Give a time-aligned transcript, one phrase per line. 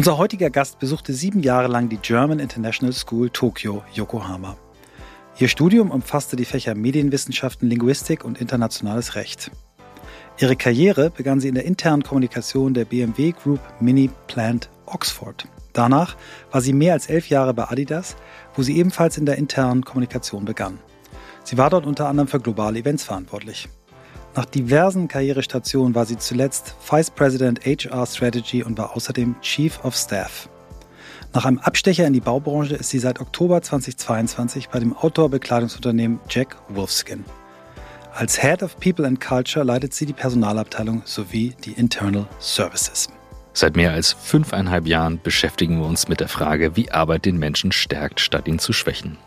[0.00, 4.56] Unser heutiger Gast besuchte sieben Jahre lang die German International School Tokyo, Yokohama.
[5.38, 9.50] Ihr Studium umfasste die Fächer Medienwissenschaften, Linguistik und internationales Recht.
[10.38, 15.46] Ihre Karriere begann sie in der internen Kommunikation der BMW Group Mini Plant Oxford.
[15.74, 16.16] Danach
[16.50, 18.16] war sie mehr als elf Jahre bei Adidas,
[18.56, 20.78] wo sie ebenfalls in der internen Kommunikation begann.
[21.44, 23.68] Sie war dort unter anderem für globale Events verantwortlich.
[24.36, 29.96] Nach diversen Karrierestationen war sie zuletzt Vice President HR Strategy und war außerdem Chief of
[29.96, 30.48] Staff.
[31.32, 36.56] Nach einem Abstecher in die Baubranche ist sie seit Oktober 2022 bei dem Outdoor-Bekleidungsunternehmen Jack
[36.68, 37.24] Wolfskin.
[38.14, 43.08] Als Head of People and Culture leitet sie die Personalabteilung sowie die Internal Services.
[43.52, 47.72] Seit mehr als fünfeinhalb Jahren beschäftigen wir uns mit der Frage, wie Arbeit den Menschen
[47.72, 49.18] stärkt, statt ihn zu schwächen.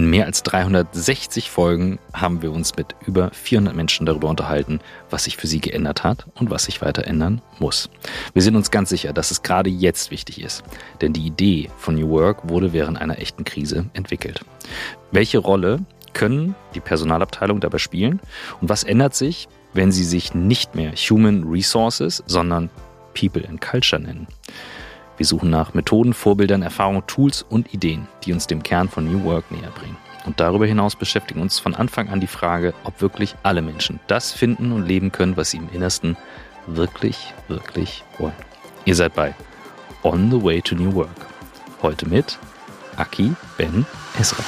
[0.00, 5.24] In mehr als 360 Folgen haben wir uns mit über 400 Menschen darüber unterhalten, was
[5.24, 7.90] sich für sie geändert hat und was sich weiter ändern muss.
[8.32, 10.64] Wir sind uns ganz sicher, dass es gerade jetzt wichtig ist,
[11.02, 14.40] denn die Idee von New Work wurde während einer echten Krise entwickelt.
[15.12, 15.80] Welche Rolle
[16.14, 18.20] können die Personalabteilung dabei spielen
[18.62, 22.70] und was ändert sich, wenn sie sich nicht mehr Human Resources, sondern
[23.12, 24.28] People and Culture nennen?
[25.20, 29.22] Wir suchen nach Methoden, Vorbildern, Erfahrungen, Tools und Ideen, die uns dem Kern von New
[29.24, 29.98] Work näher bringen.
[30.24, 34.32] Und darüber hinaus beschäftigen uns von Anfang an die Frage, ob wirklich alle Menschen das
[34.32, 36.16] finden und leben können, was sie im Innersten
[36.66, 38.32] wirklich, wirklich wollen.
[38.86, 39.34] Ihr seid bei
[40.04, 41.10] On the Way to New Work.
[41.82, 42.38] Heute mit
[42.96, 43.84] Aki Ben
[44.18, 44.42] Esra.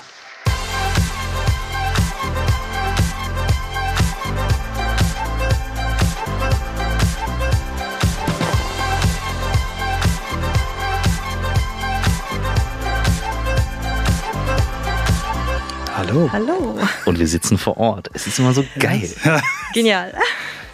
[16.12, 16.28] Hallo.
[16.30, 16.78] Hallo.
[17.06, 18.10] Und wir sitzen vor Ort.
[18.12, 19.08] Es ist immer so geil.
[19.72, 20.12] Genial.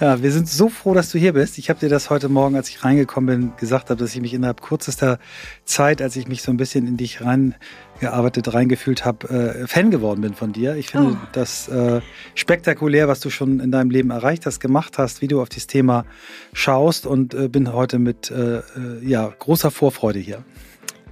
[0.01, 1.59] Ja, wir sind so froh, dass du hier bist.
[1.59, 4.35] Ich habe dir das heute Morgen, als ich reingekommen bin, gesagt habe, dass ich mich
[4.35, 5.21] innerhalb kürzester
[5.65, 9.29] Zeit, als ich mich so ein bisschen in dich reingearbeitet, reingefühlt habe,
[9.63, 10.75] äh, Fan geworden bin von dir.
[10.75, 11.27] Ich finde Oh.
[11.31, 12.01] das äh,
[12.35, 15.69] spektakulär, was du schon in deinem Leben erreicht hast, gemacht hast, wie du auf dieses
[15.69, 16.05] Thema
[16.53, 18.63] schaust und äh, bin heute mit äh, äh,
[19.03, 20.43] ja, großer Vorfreude hier.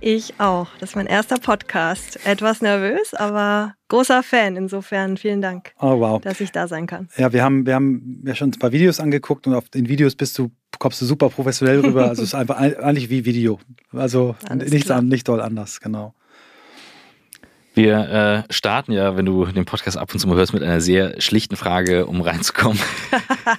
[0.09, 0.69] Ich auch.
[0.79, 2.25] Das ist mein erster Podcast.
[2.25, 4.55] Etwas nervös, aber großer Fan.
[4.55, 6.21] Insofern vielen Dank, Oh wow.
[6.21, 7.09] dass ich da sein kann.
[7.17, 10.15] Ja, wir haben, wir haben ja schon ein paar Videos angeguckt und auf den Videos
[10.15, 12.05] bist du, kommst du super professionell rüber.
[12.09, 13.59] Also es ist einfach ein- eigentlich wie Video.
[13.93, 14.99] Also Alles nichts klar.
[14.99, 16.15] an, nicht doll anders, genau.
[17.75, 20.81] Wir äh, starten ja, wenn du den Podcast ab und zu mal hörst, mit einer
[20.81, 22.79] sehr schlichten Frage, um reinzukommen.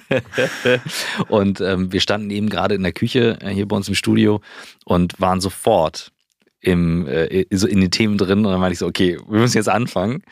[1.28, 4.40] und ähm, wir standen eben gerade in der Küche äh, hier bei uns im Studio
[4.86, 6.10] und waren sofort
[6.60, 8.44] im, äh, so in den Themen drin.
[8.44, 10.22] Und dann meinte ich so, okay, wir müssen jetzt anfangen.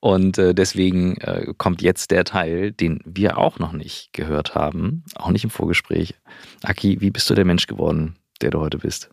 [0.00, 5.04] Und äh, deswegen äh, kommt jetzt der Teil, den wir auch noch nicht gehört haben,
[5.14, 6.14] auch nicht im Vorgespräch.
[6.62, 9.10] Aki, wie bist du der Mensch geworden, der du heute bist?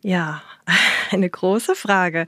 [0.00, 0.42] Ja,
[1.10, 2.26] eine große Frage.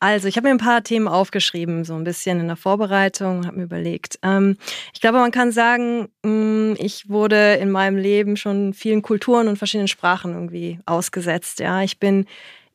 [0.00, 3.58] Also, ich habe mir ein paar Themen aufgeschrieben, so ein bisschen in der Vorbereitung, habe
[3.58, 4.18] mir überlegt.
[4.22, 4.56] Ähm,
[4.92, 9.56] ich glaube, man kann sagen, mh, ich wurde in meinem Leben schon vielen Kulturen und
[9.56, 11.60] verschiedenen Sprachen irgendwie ausgesetzt.
[11.60, 12.26] Ja, ich bin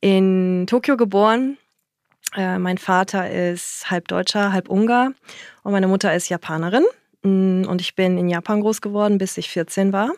[0.01, 1.57] in Tokio geboren.
[2.35, 5.11] Äh, mein Vater ist halb Deutscher, halb Ungar
[5.63, 6.85] und meine Mutter ist Japanerin.
[7.23, 10.11] Mm, Und ich bin in Japan groß geworden, bis ich 14 war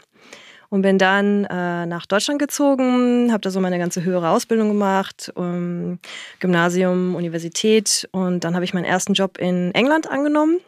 [0.70, 5.32] und bin dann äh, nach Deutschland gezogen, habe da so meine ganze höhere Ausbildung gemacht,
[5.36, 6.00] ähm,
[6.40, 10.60] Gymnasium, Universität und dann habe ich meinen ersten Job in England angenommen,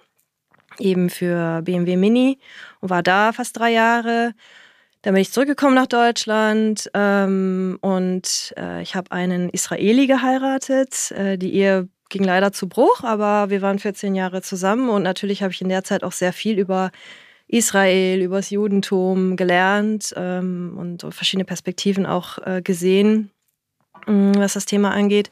[0.79, 2.39] eben für BMW Mini
[2.79, 4.33] und war da fast drei Jahre.
[5.01, 11.11] Dann bin ich zurückgekommen nach Deutschland ähm, und äh, ich habe einen Israeli geheiratet.
[11.11, 15.41] Äh, die Ehe ging leider zu Bruch, aber wir waren 14 Jahre zusammen und natürlich
[15.41, 16.91] habe ich in der Zeit auch sehr viel über
[17.47, 23.31] Israel, über das Judentum gelernt ähm, und verschiedene Perspektiven auch äh, gesehen,
[24.05, 25.31] mh, was das Thema angeht.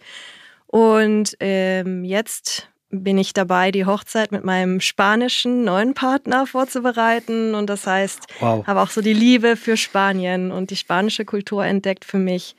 [0.65, 7.53] Und ähm, jetzt bin ich dabei, die Hochzeit mit meinem spanischen neuen Partner vorzubereiten.
[7.55, 8.65] Und das heißt, Wow.
[8.65, 12.55] habe auch so die Liebe für Spanien und die spanische Kultur entdeckt für mich.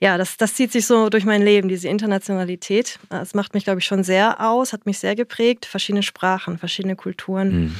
[0.00, 2.98] Ja, das, das zieht sich so durch mein Leben, diese Internationalität.
[3.10, 5.66] Das macht mich, glaube ich, schon sehr aus, hat mich sehr geprägt.
[5.66, 7.50] Verschiedene Sprachen, verschiedene Kulturen.
[7.50, 7.76] Hm.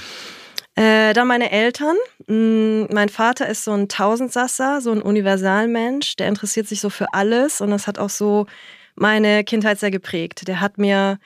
[0.74, 1.96] Äh, dann meine Eltern.
[2.26, 6.16] Mm, Mein Vater ist so ein Tausendsasser, so ein Universalmensch.
[6.16, 8.46] Der interessiert sich so für alles und das hat auch so
[8.96, 10.46] meine Kindheit sehr geprägt.
[10.46, 11.18] Der hat mir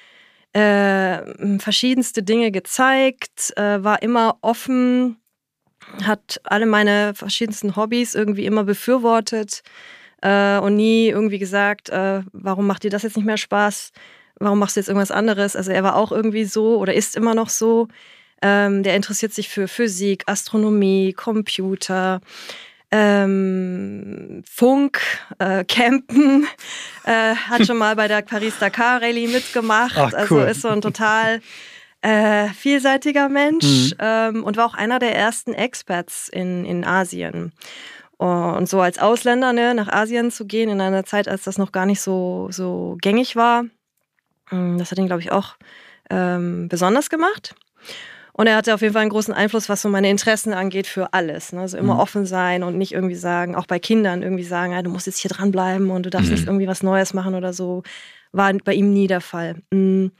[0.55, 5.17] äh, verschiedenste Dinge gezeigt, äh, war immer offen,
[6.03, 9.63] hat alle meine verschiedensten Hobbys irgendwie immer befürwortet
[10.23, 13.91] äh, und nie irgendwie gesagt, äh, warum macht dir das jetzt nicht mehr Spaß?
[14.39, 15.57] Warum machst du jetzt irgendwas anderes?
[15.57, 17.89] Also er war auch irgendwie so oder ist immer noch so.
[18.43, 22.21] Ähm, der interessiert sich für Physik, Astronomie, Computer.
[22.97, 25.01] Ähm, Funk,
[25.41, 26.47] äh, Campen,
[27.05, 29.97] äh, hat schon mal bei der Paris-Dakar Rallye mitgemacht.
[29.97, 30.41] Ach, also cool.
[30.43, 31.41] Also ist so ein total
[32.03, 33.93] äh, vielseitiger Mensch mhm.
[33.99, 37.53] ähm, und war auch einer der ersten Experts in, in Asien.
[38.17, 41.73] Und so als Ausländer ne, nach Asien zu gehen in einer Zeit, als das noch
[41.73, 43.65] gar nicht so, so gängig war,
[44.51, 45.57] hm, das hat ihn, glaube ich, auch
[46.11, 47.57] ähm, besonders gemacht.
[48.37, 51.13] Und er hatte auf jeden Fall einen großen Einfluss, was so meine Interessen angeht, für
[51.13, 51.53] alles.
[51.53, 51.61] Ne?
[51.61, 52.01] Also immer mhm.
[52.01, 55.19] offen sein und nicht irgendwie sagen, auch bei Kindern irgendwie sagen, ja, du musst jetzt
[55.19, 56.35] hier dranbleiben und du darfst mhm.
[56.35, 57.85] nicht irgendwie was Neues machen oder so.
[58.33, 59.63] War bei ihm nie der Fall.
[59.71, 60.11] Mhm.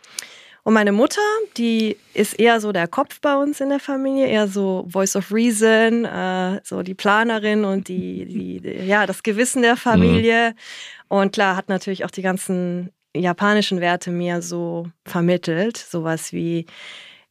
[0.63, 1.21] Und meine Mutter,
[1.57, 5.33] die ist eher so der Kopf bei uns in der Familie, eher so Voice of
[5.33, 10.51] Reason, äh, so die Planerin und die, die, die, ja, das Gewissen der Familie.
[10.51, 11.17] Mhm.
[11.19, 15.77] Und klar, hat natürlich auch die ganzen japanischen Werte mir so vermittelt.
[15.77, 16.67] Sowas wie,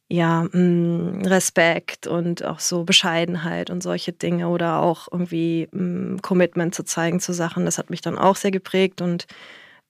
[0.08, 6.74] ja, mm, Respekt und auch so Bescheidenheit und solche Dinge oder auch irgendwie mm, Commitment
[6.74, 7.64] zu zeigen zu Sachen.
[7.64, 9.26] Das hat mich dann auch sehr geprägt und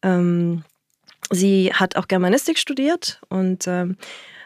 [0.03, 0.65] ähm,
[1.31, 3.97] Sie hat auch Germanistik studiert und ähm,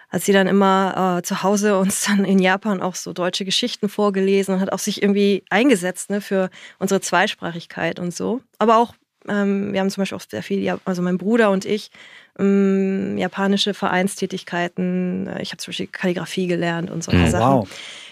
[0.08, 3.88] hat sie dann immer äh, zu Hause uns dann in Japan auch so deutsche Geschichten
[3.88, 8.40] vorgelesen und hat auch sich irgendwie eingesetzt ne, für unsere Zweisprachigkeit und so.
[8.58, 8.94] Aber auch,
[9.28, 11.90] ähm, wir haben zum Beispiel auch sehr viel, also mein Bruder und ich,
[12.38, 15.28] ähm, japanische Vereinstätigkeiten.
[15.40, 17.54] Ich habe zum Beispiel Kalligrafie gelernt und solche oh, Sachen.
[17.60, 17.68] Wow.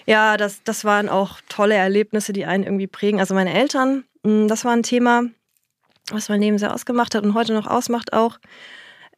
[0.06, 3.20] Ja, das, das waren auch tolle Erlebnisse, die einen irgendwie prägen.
[3.20, 5.24] Also meine Eltern, hm, das war ein Thema,
[6.10, 8.38] was mein Leben sehr ausgemacht hat und heute noch ausmacht auch.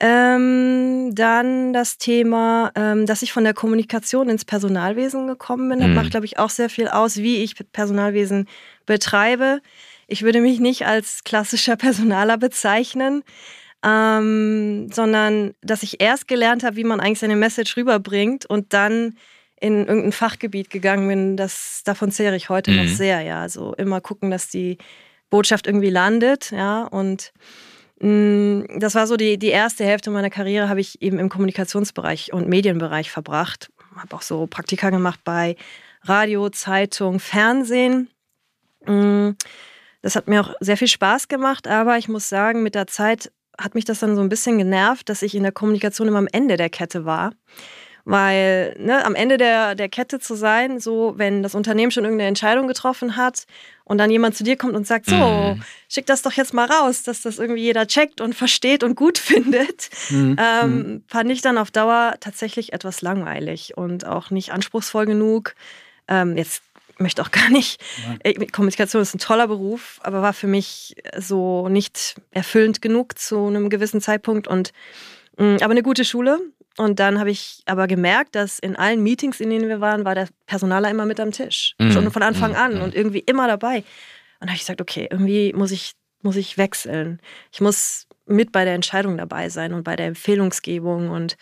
[0.01, 5.81] Ähm, dann das Thema, ähm, dass ich von der Kommunikation ins Personalwesen gekommen bin.
[5.81, 5.95] Das mhm.
[5.95, 8.47] macht, glaube ich, auch sehr viel aus, wie ich Personalwesen
[8.87, 9.61] betreibe.
[10.07, 13.25] Ich würde mich nicht als klassischer Personaler bezeichnen,
[13.85, 19.15] ähm, sondern dass ich erst gelernt habe, wie man eigentlich seine Message rüberbringt und dann
[19.61, 21.37] in irgendein Fachgebiet gegangen bin.
[21.37, 22.77] Das, davon zehre ich heute mhm.
[22.79, 23.41] noch sehr, ja.
[23.41, 24.79] Also immer gucken, dass die
[25.31, 27.33] Botschaft irgendwie landet, ja, und
[28.01, 31.29] mh, mm, das war so die, die erste Hälfte meiner Karriere, habe ich eben im
[31.29, 33.71] Kommunikationsbereich und Medienbereich verbracht.
[33.97, 35.57] Habe auch so Praktika gemacht bei
[36.03, 38.09] Radio, Zeitung, Fernsehen.
[38.87, 39.31] Mm,
[40.03, 43.33] das hat mir auch sehr viel Spaß gemacht, aber ich muss sagen, mit der Zeit
[43.59, 46.29] hat mich das dann so ein bisschen genervt, dass ich in der Kommunikation immer am
[46.31, 47.33] Ende der Kette war.
[48.05, 52.29] Weil ne, am Ende der, der Kette zu sein, so wenn das Unternehmen schon irgendeine
[52.29, 53.45] Entscheidung getroffen hat
[53.85, 55.63] und dann jemand zu dir kommt und sagt, so, mhm.
[55.91, 59.19] schick das doch jetzt mal raus, dass das irgendwie jeder checkt und versteht und gut
[59.19, 60.37] findet, mhm.
[60.41, 61.05] ähm, mhm.
[61.07, 65.55] fand ich dann auf Dauer tatsächlich etwas langweilig und auch nicht anspruchsvoll genug.
[66.09, 66.63] Ähm, jetzt
[66.99, 67.81] möchte auch gar nicht.
[68.07, 68.17] Ja.
[68.25, 73.47] Äh, Kommunikation ist ein toller Beruf, aber war für mich so nicht erfüllend genug zu
[73.47, 74.73] einem gewissen Zeitpunkt und
[75.37, 76.41] mm, aber eine gute Schule
[76.79, 80.15] und dann habe ich aber gemerkt, dass in allen Meetings, in denen wir waren, war
[80.15, 81.75] der Personaler immer mit am Tisch.
[81.79, 81.91] Mhm.
[81.91, 82.57] Schon von Anfang mhm.
[82.57, 82.83] an mhm.
[82.83, 83.79] und irgendwie immer dabei.
[83.79, 85.93] Und da habe ich gesagt, okay, irgendwie muss ich,
[86.23, 87.21] muss ich wechseln.
[87.53, 91.11] Ich muss mit bei der Entscheidung dabei sein und bei der Empfehlungsgebung.
[91.11, 91.37] Und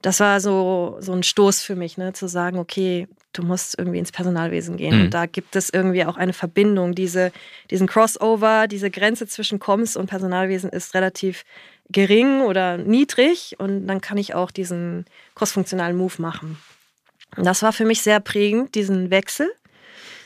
[0.00, 3.98] das war so, so ein Stoß für mich, ne, zu sagen, okay, du musst irgendwie
[3.98, 4.96] ins Personalwesen gehen.
[4.96, 5.04] Mhm.
[5.04, 6.94] Und da gibt es irgendwie auch eine Verbindung.
[6.94, 7.32] Diese,
[7.70, 11.44] diesen Crossover, diese Grenze zwischen Comms und Personalwesen ist relativ
[11.90, 16.58] gering oder niedrig und dann kann ich auch diesen crossfunktionalen Move machen.
[17.36, 19.50] Und das war für mich sehr prägend, diesen Wechsel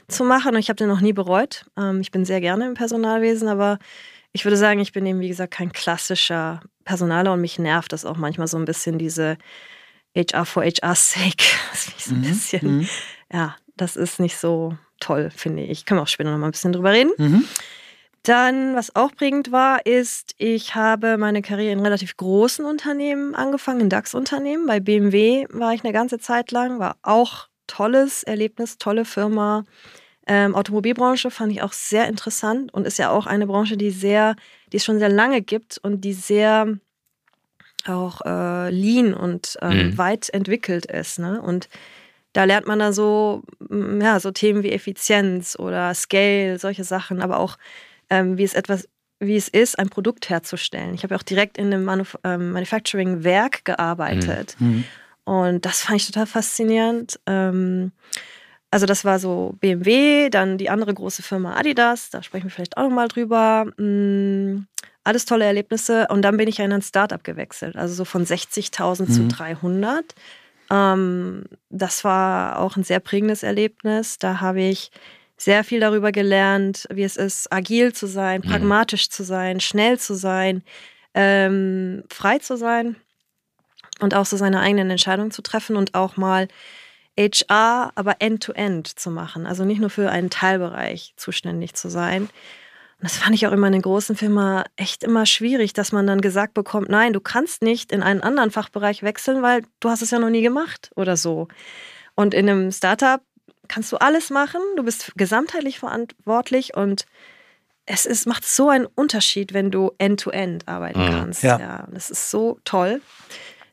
[0.08, 1.64] zu machen und ich habe den noch nie bereut.
[1.78, 3.78] Ähm, ich bin sehr gerne im Personalwesen, aber
[4.32, 8.04] ich würde sagen, ich bin eben, wie gesagt, kein klassischer Personaler und mich nervt das
[8.04, 9.38] auch manchmal so ein bisschen, diese
[10.16, 11.44] HR for HR's sake.
[11.70, 12.22] Das so ein mhm.
[12.22, 12.88] bisschen, mhm.
[13.32, 15.86] ja, das ist nicht so toll, finde ich.
[15.86, 17.12] Können wir auch später noch mal ein bisschen drüber reden.
[17.16, 17.44] Mhm.
[18.22, 23.82] Dann, was auch prägend war, ist, ich habe meine Karriere in relativ großen Unternehmen angefangen,
[23.82, 24.66] in DAX-Unternehmen.
[24.66, 29.64] Bei BMW war ich eine ganze Zeit lang, war auch tolles Erlebnis, tolle Firma.
[30.26, 34.36] Ähm, Automobilbranche fand ich auch sehr interessant und ist ja auch eine Branche, die sehr,
[34.72, 36.78] die es schon sehr lange gibt und die sehr
[37.86, 39.98] auch äh, lean und ähm, mhm.
[39.98, 41.18] weit entwickelt ist.
[41.18, 41.40] Ne?
[41.40, 41.68] Und
[42.32, 47.38] da lernt man dann so, ja, so Themen wie Effizienz oder Scale, solche Sachen, aber
[47.38, 47.56] auch
[48.10, 48.88] ähm, wie es etwas
[49.20, 50.94] wie es ist, ein Produkt herzustellen.
[50.94, 54.56] Ich habe ja auch direkt in einem Manuf ähm, Manufacturing-Werk gearbeitet.
[54.58, 54.68] Mhm.
[54.68, 54.84] mhm.
[55.26, 57.18] Und das fand ich total faszinierend.
[57.26, 57.92] Ähm,
[58.70, 62.76] also das war so BMW, dann die andere große Firma Adidas, da sprechen wir vielleicht
[62.76, 63.66] auch nochmal drüber.
[65.04, 66.08] Alles tolle Erlebnisse.
[66.08, 69.10] Und dann bin ich in ein Startup gewechselt, also so von 60.000 mhm.
[69.10, 70.14] zu 300.
[70.70, 74.18] Ähm, das war auch ein sehr prägendes Erlebnis.
[74.18, 74.90] Da habe ich
[75.36, 78.50] sehr viel darüber gelernt, wie es ist, agil zu sein, mhm.
[78.50, 80.62] pragmatisch zu sein, schnell zu sein,
[81.12, 82.96] ähm, frei zu sein
[84.00, 86.48] und auch so seine eigenen Entscheidungen zu treffen und auch mal
[87.18, 89.46] HR aber end-to-end -end zu machen.
[89.46, 92.28] Also nicht nur für einen Teilbereich zuständig zu sein.
[93.04, 96.22] Das fand ich auch immer in den großen Firma echt immer schwierig, dass man dann
[96.22, 100.10] gesagt bekommt, nein, du kannst nicht in einen anderen Fachbereich wechseln, weil du hast es
[100.10, 101.48] ja noch nie gemacht oder so.
[102.14, 103.20] Und in einem Startup
[103.68, 107.04] kannst du alles machen, du bist gesamtheitlich verantwortlich und
[107.84, 111.10] es ist, macht so einen Unterschied, wenn du end-to-end -end arbeiten mhm.
[111.10, 111.42] kannst.
[111.42, 111.60] Ja.
[111.60, 111.88] ja.
[111.92, 113.02] Das ist so toll.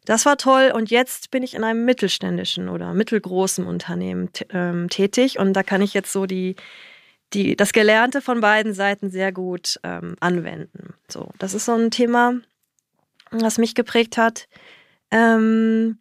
[0.04, 5.40] Das war toll und jetzt bin ich in einem mittelständischen oder mittelgroßen Unternehmen ähm, tätig
[5.40, 6.58] und da kann ich jetzt so die,
[7.34, 10.94] die, das Gelernte von beiden Seiten sehr gut ähm, anwenden.
[11.08, 12.34] So, das ist so ein Thema,
[13.32, 14.48] was mich geprägt hat.
[15.12, 16.00] Ähm,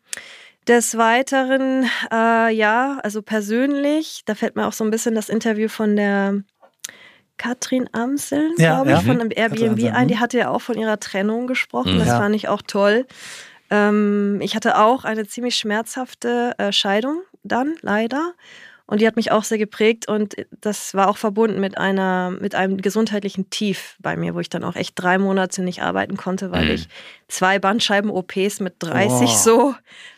[0.66, 5.68] des Weiteren, äh, ja, also persönlich, da fällt mir auch so ein bisschen das Interview
[5.68, 6.42] von der
[7.38, 9.02] Katrin Amsel, ja, glaube ich, ja.
[9.02, 9.32] von mhm.
[9.34, 10.08] Airbnb ein.
[10.08, 11.99] Die hatte ja auch von ihrer Trennung gesprochen.
[11.99, 12.18] Das ja.
[12.18, 13.06] fand ich auch toll.
[13.70, 18.34] Ähm, ich hatte auch eine ziemlich schmerzhafte äh, Scheidung dann, leider.
[18.90, 22.56] Und die hat mich auch sehr geprägt und das war auch verbunden mit einer, mit
[22.56, 26.50] einem gesundheitlichen Tief bei mir, wo ich dann auch echt drei Monate nicht arbeiten konnte,
[26.50, 26.70] weil mhm.
[26.73, 26.88] ich
[27.28, 29.37] zwei Bandscheiben-OPs mit 30 oh.
[29.37, 29.75] so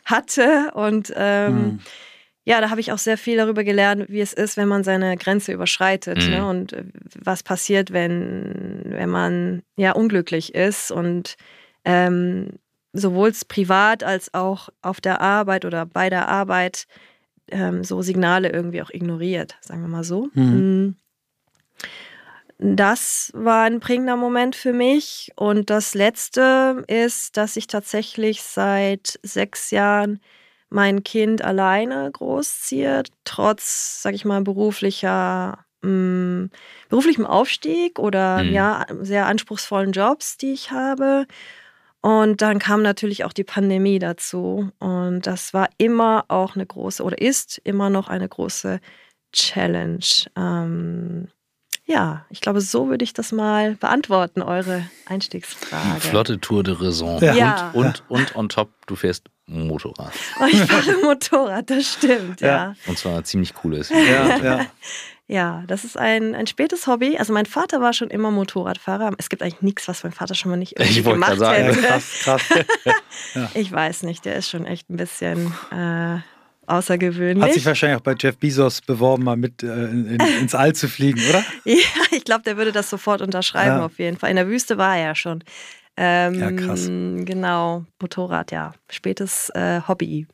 [0.07, 0.71] hatte.
[0.73, 1.81] Und ähm, mhm.
[2.47, 5.19] ja, da habe ich auch sehr viel darüber gelernt, wie es ist, wenn man seine
[5.19, 6.25] Grenze überschreitet.
[6.25, 6.31] Mhm.
[6.31, 6.47] Ne?
[6.47, 6.85] Und äh,
[7.23, 10.91] was passiert, wenn, wenn man ja unglücklich ist.
[10.91, 11.37] Und
[11.85, 12.59] ähm,
[12.95, 16.87] sowohl privat als auch auf der Arbeit oder bei der Arbeit
[17.51, 20.29] ähm, so Signale irgendwie auch ignoriert, sagen wir mal so.
[20.35, 20.45] Mhm.
[20.45, 20.97] Mm.
[22.65, 25.33] Das war ein prägender Moment für mich.
[25.35, 30.21] Und das Letzte ist, dass ich tatsächlich seit sechs Jahren
[30.69, 36.51] mein Kind alleine großziehe, trotz, sag ich mal, beruflicher, mh, mm,
[36.89, 38.53] beruflichem Aufstieg oder mhm.
[38.53, 41.27] ja, sehr anspruchsvollen Jobs, die ich habe.
[42.03, 44.71] Und dann kam natürlich auch die Pandemie dazu.
[44.81, 48.81] Und das war immer auch eine große oder ist immer noch eine große
[49.33, 50.05] Challenge.
[50.37, 51.29] Ähm,
[51.85, 56.01] ja, ich glaube, so würde ich das mal beantworten, eure Einstiegsfrage.
[56.01, 57.21] Flotte Tour de Raison.
[57.21, 57.35] Ja.
[57.35, 57.71] ja.
[57.73, 60.13] Und, und, und on top, du fährst Motorrad.
[60.41, 62.49] Oh, ich fahre Motorrad, das stimmt, ja.
[62.49, 62.75] ja.
[62.87, 63.91] Und zwar ziemlich cooles.
[63.91, 64.67] Ja, ja.
[65.33, 67.17] Ja, das ist ein, ein spätes Hobby.
[67.17, 69.15] Also mein Vater war schon immer Motorradfahrer.
[69.17, 71.81] Es gibt eigentlich nichts, was mein Vater schon mal nicht irgendwie ich gemacht sagen, hätte.
[71.81, 72.43] Krass, krass.
[73.35, 73.51] ja.
[73.55, 76.19] Ich weiß nicht, der ist schon echt ein bisschen äh,
[76.67, 77.43] außergewöhnlich.
[77.43, 80.87] Hat sich wahrscheinlich auch bei Jeff Bezos beworben, mal mit äh, in, ins All zu
[80.87, 81.43] fliegen, oder?
[81.65, 81.77] ja,
[82.11, 83.87] ich glaube, der würde das sofort unterschreiben ja.
[83.87, 84.29] auf jeden Fall.
[84.29, 85.43] In der Wüste war er ja schon.
[85.97, 86.85] Ähm, ja, krass.
[86.89, 88.75] Genau, Motorrad, ja.
[88.91, 90.27] Spätes äh, Hobby.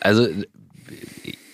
[0.00, 0.28] Also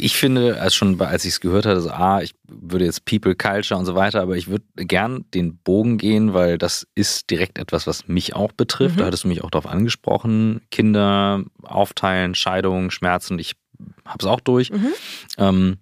[0.04, 3.34] ich finde, als schon als ich es gehört hatte, so, ah, ich würde jetzt People,
[3.34, 7.58] Culture und so weiter, aber ich würde gern den Bogen gehen, weil das ist direkt
[7.58, 8.96] etwas, was mich auch betrifft.
[8.96, 8.99] Mhm.
[9.00, 10.61] Da hattest du mich auch darauf angesprochen.
[10.70, 13.54] Kinder aufteilen, Scheidungen, Schmerzen, ich
[14.04, 14.70] habe es auch durch.
[14.70, 14.92] Mhm.
[15.38, 15.76] Ähm,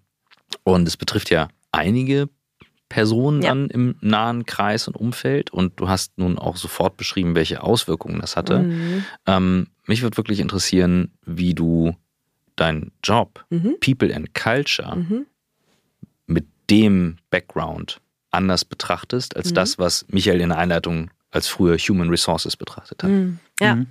[0.63, 2.29] und es betrifft ja einige
[2.89, 3.49] Personen ja.
[3.49, 5.51] dann im nahen Kreis und Umfeld.
[5.51, 8.61] Und du hast nun auch sofort beschrieben, welche Auswirkungen das hatte.
[8.61, 9.05] Mhm.
[9.27, 11.97] Ähm, mich würde wirklich interessieren, wie du
[12.57, 13.77] deinen Job, mhm.
[13.81, 15.27] People and Culture, mhm.
[16.27, 19.55] mit dem Background anders betrachtest, als mhm.
[19.55, 23.11] das, was Michael in der Einleitung als früher Human Resources betrachtet hat.
[23.11, 23.39] Mhm.
[23.61, 23.87] Ja, mhm.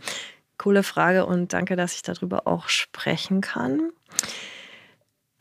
[0.57, 3.91] coole Frage und danke, dass ich darüber auch sprechen kann.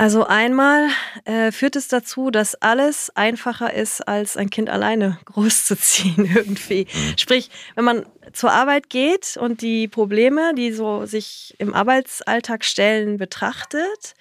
[0.00, 0.88] Also einmal
[1.26, 6.86] äh, führt es dazu, dass alles einfacher ist, als ein Kind alleine großzuziehen irgendwie.
[6.90, 7.18] Mhm.
[7.18, 13.18] Sprich, wenn man zur Arbeit geht und die Probleme, die so sich im Arbeitsalltag stellen,
[13.18, 14.14] betrachtet,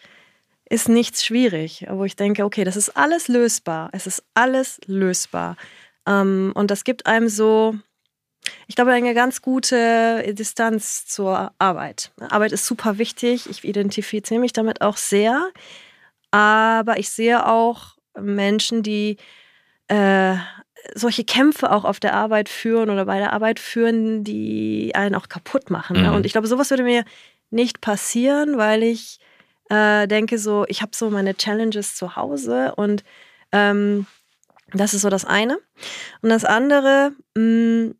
[0.70, 1.86] ist nichts schwierig.
[1.90, 3.88] Wo ich denke, okay, das ist alles lösbar.
[3.94, 5.56] Es ist alles lösbar.
[6.06, 7.74] Ähm, und das gibt einem so
[8.68, 12.12] ich glaube, eine ganz gute Distanz zur Arbeit.
[12.30, 13.50] Arbeit ist super wichtig.
[13.50, 15.50] Ich identifiziere mich damit auch sehr.
[16.32, 19.18] Aber ich sehe auch Menschen, die
[19.88, 20.36] äh,
[20.96, 25.28] solche Kämpfe auch auf der Arbeit führen oder bei der Arbeit führen, die einen auch
[25.28, 26.02] kaputt machen.
[26.02, 26.10] Ne?
[26.10, 26.16] Mhm.
[26.16, 27.04] Und ich glaube, sowas würde mir
[27.50, 29.20] nicht passieren, weil ich
[29.70, 33.04] äh, denke so, ich habe so meine Challenges zu Hause und
[33.52, 34.06] ähm,
[34.74, 35.58] das ist so das eine.
[36.22, 37.96] Und das andere, mh, mm,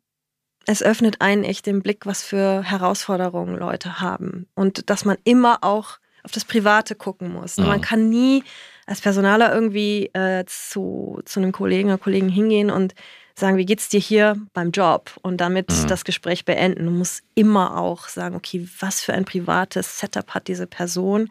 [0.66, 4.46] es öffnet einen echt den Blick, was für Herausforderungen Leute haben.
[4.54, 7.56] Und dass man immer auch auf das Private gucken muss.
[7.56, 7.64] Ja.
[7.64, 8.44] Man kann nie
[8.86, 12.94] als Personaler irgendwie äh, zu, zu einem Kollegen oder Kollegen hingehen und
[13.36, 15.12] sagen, wie geht's dir hier beim Job?
[15.22, 15.86] Und damit ja.
[15.86, 16.84] das Gespräch beenden.
[16.84, 21.30] Du musst immer auch sagen, okay, was für ein privates Setup hat diese Person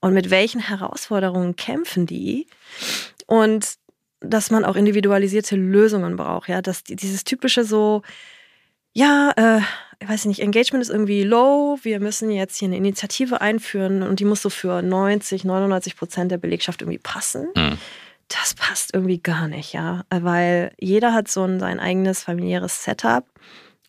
[0.00, 2.46] und mit welchen Herausforderungen kämpfen die?
[3.26, 3.76] Und
[4.20, 8.02] dass man auch individualisierte Lösungen braucht, ja, dass dieses typische so,
[8.92, 9.60] ja, äh,
[10.00, 14.20] ich weiß nicht, Engagement ist irgendwie low, wir müssen jetzt hier eine Initiative einführen und
[14.20, 17.48] die muss so für 90, 99 Prozent der Belegschaft irgendwie passen.
[17.56, 17.78] Mhm.
[18.28, 23.24] Das passt irgendwie gar nicht, ja, weil jeder hat so ein, sein eigenes familiäres Setup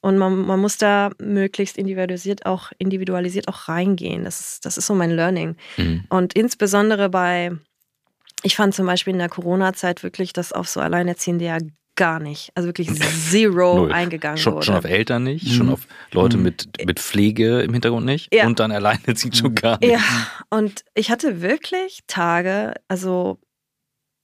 [0.02, 4.24] und man, man muss da möglichst individualisiert auch, individualisiert auch reingehen.
[4.24, 5.58] Das ist, das ist so mein Learning.
[5.78, 6.06] Mhm.
[6.10, 7.52] Und insbesondere bei,
[8.44, 11.58] ich fand zum Beispiel in der Corona-Zeit wirklich, dass auf so Alleinerziehende ja
[12.00, 14.66] gar nicht, also wirklich zero eingegangen schon, wurde.
[14.66, 15.52] Schon auf Eltern nicht, mhm.
[15.52, 15.82] schon auf
[16.14, 16.44] Leute mhm.
[16.44, 18.48] mit, mit Pflege im Hintergrund nicht ja.
[18.48, 19.92] und dann alleinerziehend schon gar nicht.
[19.92, 20.02] Ja,
[20.50, 23.38] und ich hatte wirklich Tage, also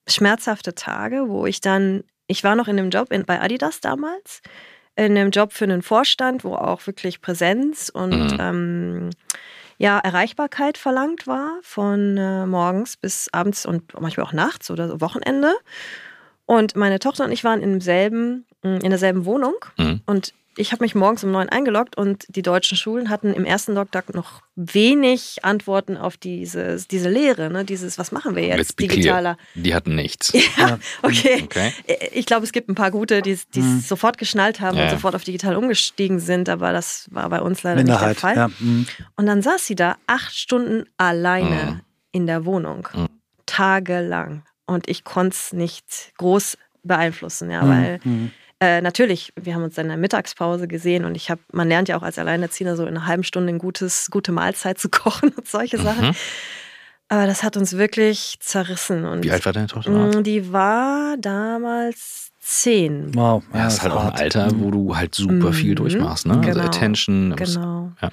[0.08, 4.41] schmerzhafte Tage, wo ich dann, ich war noch in dem Job in, bei Adidas damals
[4.96, 8.38] in einem Job für einen Vorstand, wo auch wirklich Präsenz und mhm.
[8.39, 9.10] ähm,
[9.77, 15.01] ja, Erreichbarkeit verlangt war, von äh, morgens bis abends und manchmal auch nachts oder so
[15.01, 15.53] Wochenende.
[16.46, 19.56] Und meine Tochter und ich waren in demselben, in derselben Wohnung.
[19.78, 20.02] Mhm.
[20.06, 23.74] Und ich habe mich morgens um neun eingeloggt und die deutschen Schulen hatten im ersten
[23.74, 27.66] Lockdown noch wenig Antworten auf diese, diese Lehre, ne?
[27.66, 29.38] dieses, was machen wir jetzt, digitaler.
[29.54, 30.34] Die hatten nichts.
[30.58, 31.44] Ja, okay.
[31.44, 31.74] okay.
[32.14, 33.82] Ich glaube, es gibt ein paar gute, die es mhm.
[33.82, 34.86] sofort geschnallt haben ja.
[34.86, 38.30] und sofort auf digital umgestiegen sind, aber das war bei uns leider Minderheit, nicht der
[38.30, 38.36] Fall.
[38.36, 38.48] Ja.
[38.60, 38.88] Mhm.
[39.18, 41.82] Und dann saß sie da acht Stunden alleine mhm.
[42.12, 43.10] in der Wohnung, mhm.
[43.46, 44.44] tagelang.
[44.66, 47.70] Und ich konnte es nicht groß beeinflussen, ja, mhm.
[47.70, 48.32] weil mhm.
[48.62, 51.98] Äh, natürlich, wir haben uns in der Mittagspause gesehen und ich habe, man lernt ja
[51.98, 55.48] auch als Alleinerziehender so in einer halben Stunde ein gutes, gute Mahlzeit zu kochen und
[55.48, 55.84] solche mhm.
[55.84, 56.16] Sachen.
[57.10, 59.06] Aber das hat uns wirklich zerrissen.
[59.06, 59.92] Und Wie alt war deine Tochter?
[59.92, 63.14] Mm, die war damals zehn.
[63.14, 63.44] Wow.
[63.54, 65.76] Ja, das ist halt auch ein Alter, wo du halt super viel mhm.
[65.76, 66.34] durchmachst, ne?
[66.34, 66.62] Also genau.
[66.62, 67.36] Also Attention.
[67.36, 67.92] Genau.
[68.02, 68.10] Ja.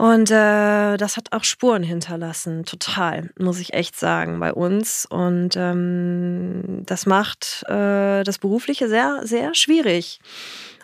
[0.00, 5.04] Und äh, das hat auch Spuren hinterlassen, total, muss ich echt sagen, bei uns.
[5.04, 10.18] Und ähm, das macht äh, das Berufliche sehr, sehr schwierig.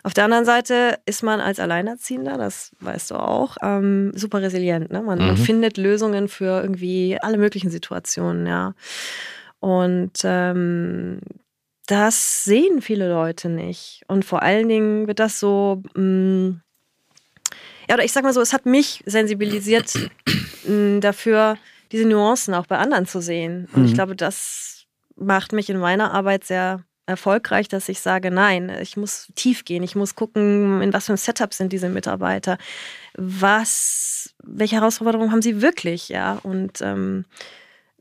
[0.03, 4.91] Auf der anderen Seite ist man als Alleinerziehender, das weißt du auch, ähm, super resilient.
[4.91, 5.01] Ne?
[5.01, 5.25] Man, mhm.
[5.25, 8.75] man, findet Lösungen für irgendwie alle möglichen Situationen, ja.
[9.59, 11.21] Und ähm,
[11.87, 14.03] das sehen viele Leute nicht.
[14.07, 15.81] Und vor allen Dingen wird das so.
[15.95, 16.61] Mh, mm,
[17.87, 19.93] ja, oder ich sag mal so, es hat mich sensibilisiert
[20.99, 21.57] dafür,
[21.91, 23.67] diese Nuancen auch bei anderen zu sehen.
[23.73, 23.87] Und mhm.
[23.87, 28.97] ich glaube, das macht mich in meiner Arbeit sehr erfolgreich, dass ich sage, nein, ich
[28.97, 32.57] muss tief gehen, ich muss gucken, in was für ein Setup sind diese Mitarbeiter,
[33.15, 36.39] was, welche Herausforderungen haben sie wirklich, ja.
[36.43, 37.23] Und ähm,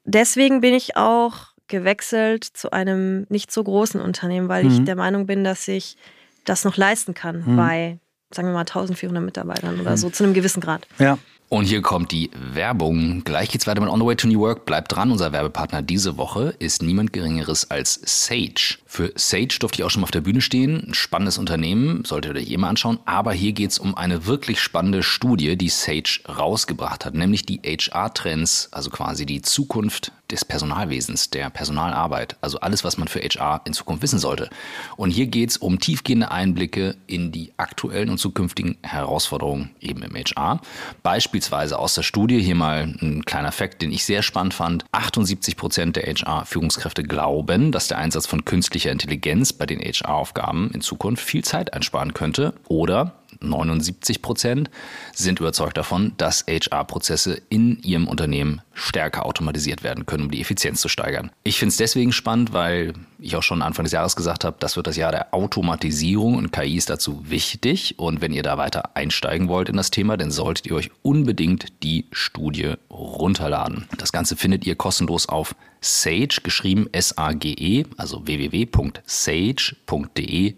[0.05, 4.71] deswegen bin ich auch gewechselt zu einem nicht so großen Unternehmen, weil mhm.
[4.71, 5.97] ich der Meinung bin, dass ich
[6.45, 7.57] das noch leisten kann mhm.
[7.57, 7.99] bei
[8.31, 10.87] sagen wir mal 1400 Mitarbeitern oder so, zu einem gewissen Grad.
[10.99, 11.19] Ja.
[11.49, 13.23] Und hier kommt die Werbung.
[13.23, 14.67] Gleich geht's weiter mit On the Way to New Work.
[14.67, 15.13] Bleibt dran.
[15.13, 18.79] Unser Werbepartner diese Woche ist niemand Geringeres als Sage.
[18.85, 20.89] Für Sage durfte ich auch schon mal auf der Bühne stehen.
[20.89, 22.99] Ein spannendes Unternehmen, solltet ihr euch eh mal anschauen.
[23.05, 28.71] Aber hier geht's um eine wirklich spannende Studie, die Sage rausgebracht hat, nämlich die HR-Trends,
[28.73, 33.73] also quasi die Zukunft des Personalwesens, der Personalarbeit, also alles, was man für HR in
[33.73, 34.51] Zukunft wissen sollte.
[34.97, 40.15] Und hier geht es um tiefgehende Einblicke in die aktuellen und zukünftigen Herausforderungen eben im
[40.15, 40.61] HR.
[41.03, 44.85] Beispielsweise aus der Studie, hier mal ein kleiner Fakt, den ich sehr spannend fand.
[44.93, 50.81] 78 Prozent der HR-Führungskräfte glauben, dass der Einsatz von künstlicher Intelligenz bei den HR-Aufgaben in
[50.81, 52.55] Zukunft viel Zeit einsparen könnte.
[52.69, 54.71] Oder 79 Prozent
[55.15, 60.81] sind überzeugt davon, dass HR-Prozesse in ihrem Unternehmen stärker automatisiert werden können, um die Effizienz
[60.81, 61.31] zu steigern.
[61.45, 64.77] Ich finde es deswegen spannend, weil ich auch schon Anfang des Jahres gesagt habe, das
[64.77, 67.99] wird das Jahr der Automatisierung und KI ist dazu wichtig.
[67.99, 71.83] Und wenn ihr da weiter einsteigen wollt in das Thema, dann solltet ihr euch unbedingt
[71.83, 73.89] die Studie runterladen.
[73.97, 79.05] Das Ganze findet ihr kostenlos auf Sage, geschrieben S-A-G-E, also www.sage.de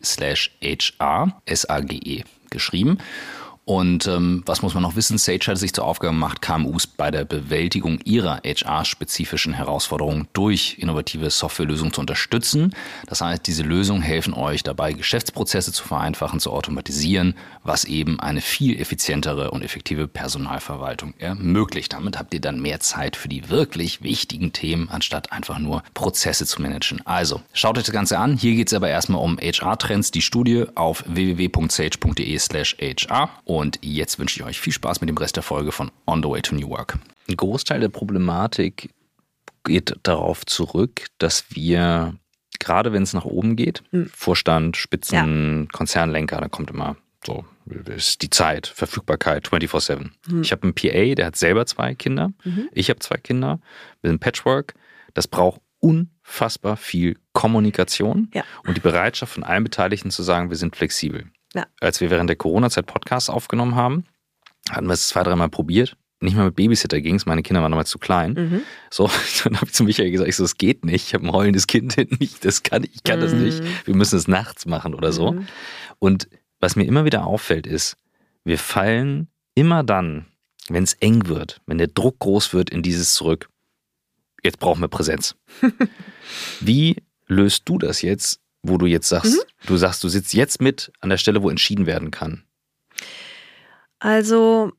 [0.02, 2.98] slash HR, S-A-G-E geschrieben.
[3.68, 5.18] Und ähm, was muss man noch wissen?
[5.18, 11.28] Sage hat sich zur Aufgabe gemacht, KMUs bei der Bewältigung ihrer HR-spezifischen Herausforderungen durch innovative
[11.28, 12.74] Softwarelösungen zu unterstützen.
[13.08, 18.40] Das heißt, diese Lösungen helfen euch dabei, Geschäftsprozesse zu vereinfachen, zu automatisieren, was eben eine
[18.40, 21.92] viel effizientere und effektive Personalverwaltung ermöglicht.
[21.92, 26.46] Damit habt ihr dann mehr Zeit für die wirklich wichtigen Themen, anstatt einfach nur Prozesse
[26.46, 27.02] zu managen.
[27.04, 28.38] Also, schaut euch das Ganze an.
[28.38, 33.28] Hier geht es aber erstmal um HR-Trends, die Studie auf www.sage.de slash HR.
[33.44, 36.28] Und jetzt wünsche ich euch viel Spaß mit dem Rest der Folge von On the
[36.28, 36.98] Way to New Work.
[37.28, 38.90] Ein Großteil der Problematik
[39.64, 42.14] geht darauf zurück, dass wir,
[42.58, 44.10] gerade wenn es nach oben geht, mhm.
[44.14, 45.66] Vorstand, Spitzen, ja.
[45.72, 47.44] Konzernlenker, da kommt immer so,
[47.94, 50.10] ist die Zeit, Verfügbarkeit 24-7.
[50.28, 50.42] Mhm.
[50.42, 52.32] Ich habe einen PA, der hat selber zwei Kinder.
[52.44, 52.68] Mhm.
[52.72, 53.60] Ich habe zwei Kinder.
[54.00, 54.74] Wir sind Patchwork.
[55.14, 58.44] Das braucht unfassbar viel Kommunikation ja.
[58.64, 61.26] und die Bereitschaft von allen Beteiligten zu sagen, wir sind flexibel.
[61.54, 61.66] Ja.
[61.80, 64.04] Als wir während der Corona-Zeit Podcasts aufgenommen haben,
[64.70, 65.96] hatten wir es zwei, dreimal probiert.
[66.20, 68.32] Nicht mal mit Babysitter ging es, meine Kinder waren damals zu klein.
[68.32, 68.62] Mhm.
[68.90, 69.08] So,
[69.44, 71.06] dann habe ich zu Michael gesagt, ich so, das geht nicht.
[71.06, 72.16] Ich habe ein heulendes Kind hinten.
[72.18, 73.22] Ich, das kann, ich kann mhm.
[73.22, 73.62] das nicht.
[73.86, 75.32] Wir müssen es nachts machen oder so.
[75.32, 75.46] Mhm.
[75.98, 77.96] Und was mir immer wieder auffällt, ist,
[78.44, 80.26] wir fallen immer dann,
[80.68, 83.48] wenn es eng wird, wenn der Druck groß wird, in dieses zurück.
[84.42, 85.36] Jetzt brauchen wir Präsenz.
[86.60, 89.66] Wie löst du das jetzt, wo du jetzt sagst, mhm.
[89.66, 92.44] du sagst, du sitzt jetzt mit an der Stelle, wo entschieden werden kann?
[94.00, 94.72] Also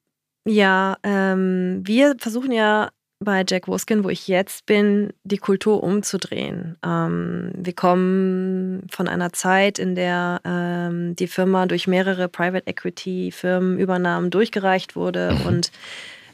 [0.46, 2.90] ja, ähm, wir versuchen ja
[3.20, 6.78] bei Jack Woskin, wo ich jetzt bin, die Kultur umzudrehen.
[6.86, 13.32] Ähm, wir kommen von einer Zeit, in der ähm, die Firma durch mehrere Private Equity
[13.32, 15.46] Firmenübernahmen durchgereicht wurde mhm.
[15.46, 15.72] und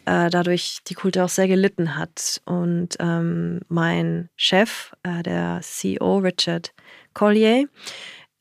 [0.05, 2.41] äh, dadurch die Kultur auch sehr gelitten hat.
[2.45, 6.71] Und ähm, mein Chef, äh, der CEO Richard
[7.15, 7.67] Collier,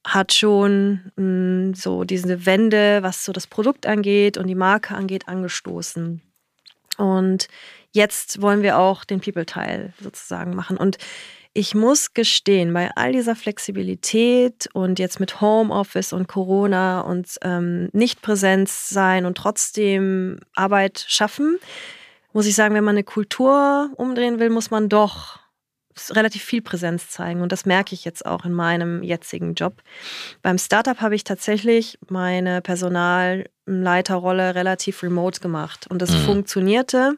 [0.07, 4.95] hat schon mh, mm, so diese Wende, was so das Produkt angeht und die Marke
[4.95, 6.21] angeht, angestoßen.
[6.99, 7.49] Und
[7.93, 10.77] jetzt wollen wir auch den People-Teil sozusagen machen.
[10.77, 10.99] Und
[11.55, 17.91] ich muss gestehen, bei all dieser Flexibilität und jetzt mit Homeoffice und Corona und ähm,
[17.93, 21.59] nicht Präsenz sein und trotzdem Arbeit schaffen,
[22.33, 25.39] muss ich sagen, wenn man eine Kultur umdrehen will, muss man doch
[26.11, 27.41] relativ viel Präsenz zeigen.
[27.43, 29.83] Und das merke ich jetzt auch in meinem jetzigen Job.
[30.43, 35.87] Beim Startup habe ich tatsächlich meine Personalleiterrolle relativ remote gemacht.
[35.89, 36.25] Und das mhm.
[36.25, 37.17] funktionierte,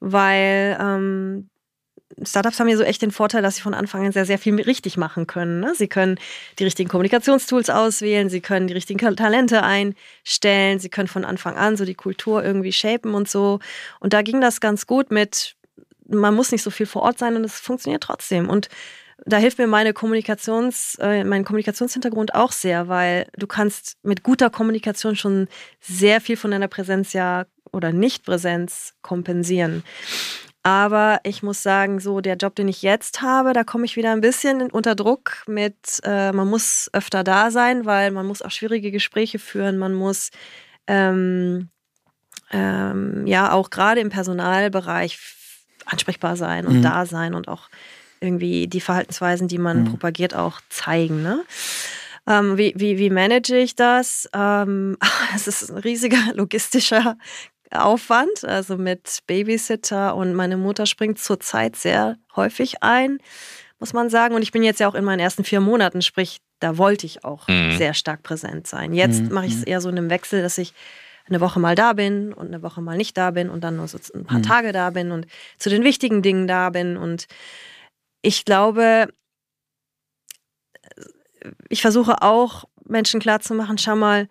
[0.00, 1.50] weil ähm,
[2.22, 4.60] Startups haben ja so echt den Vorteil, dass sie von Anfang an sehr, sehr viel
[4.60, 5.60] richtig machen können.
[5.60, 5.74] Ne?
[5.74, 6.18] Sie können
[6.58, 11.76] die richtigen Kommunikationstools auswählen, sie können die richtigen Talente einstellen, sie können von Anfang an
[11.76, 13.60] so die Kultur irgendwie shapen und so.
[14.00, 15.56] Und da ging das ganz gut mit
[16.10, 18.48] man muss nicht so viel vor Ort sein und es funktioniert trotzdem.
[18.48, 18.68] Und
[19.26, 24.50] da hilft mir meine Kommunikations, äh, mein Kommunikationshintergrund auch sehr, weil du kannst mit guter
[24.50, 25.48] Kommunikation schon
[25.80, 29.84] sehr viel von deiner Präsenz ja oder Nichtpräsenz kompensieren.
[30.62, 34.12] Aber ich muss sagen, so der Job, den ich jetzt habe, da komme ich wieder
[34.12, 38.50] ein bisschen unter Druck mit, äh, man muss öfter da sein, weil man muss auch
[38.50, 40.30] schwierige Gespräche führen, man muss
[40.86, 41.70] ähm,
[42.50, 45.18] ähm, ja auch gerade im Personalbereich
[45.90, 46.82] ansprechbar sein und mhm.
[46.82, 47.68] da sein und auch
[48.20, 49.90] irgendwie die Verhaltensweisen, die man mhm.
[49.90, 51.22] propagiert, auch zeigen.
[51.22, 51.42] Ne?
[52.26, 54.28] Ähm, wie, wie, wie manage ich das?
[54.34, 54.96] Ähm,
[55.34, 57.16] es ist ein riesiger logistischer
[57.72, 63.18] Aufwand, also mit Babysitter und meine Mutter springt zurzeit sehr häufig ein,
[63.78, 64.34] muss man sagen.
[64.34, 67.24] Und ich bin jetzt ja auch in meinen ersten vier Monaten, sprich, da wollte ich
[67.24, 67.76] auch mhm.
[67.78, 68.92] sehr stark präsent sein.
[68.92, 69.32] Jetzt mhm.
[69.32, 69.68] mache ich es mhm.
[69.68, 70.74] eher so in einem Wechsel, dass ich
[71.30, 73.88] eine Woche mal da bin und eine Woche mal nicht da bin und dann nur
[73.88, 74.42] so ein paar mhm.
[74.42, 75.26] Tage da bin und
[75.58, 76.96] zu den wichtigen Dingen da bin.
[76.96, 77.26] Und
[78.22, 79.08] ich glaube,
[81.68, 84.28] ich versuche auch Menschen klarzumachen, schau mal,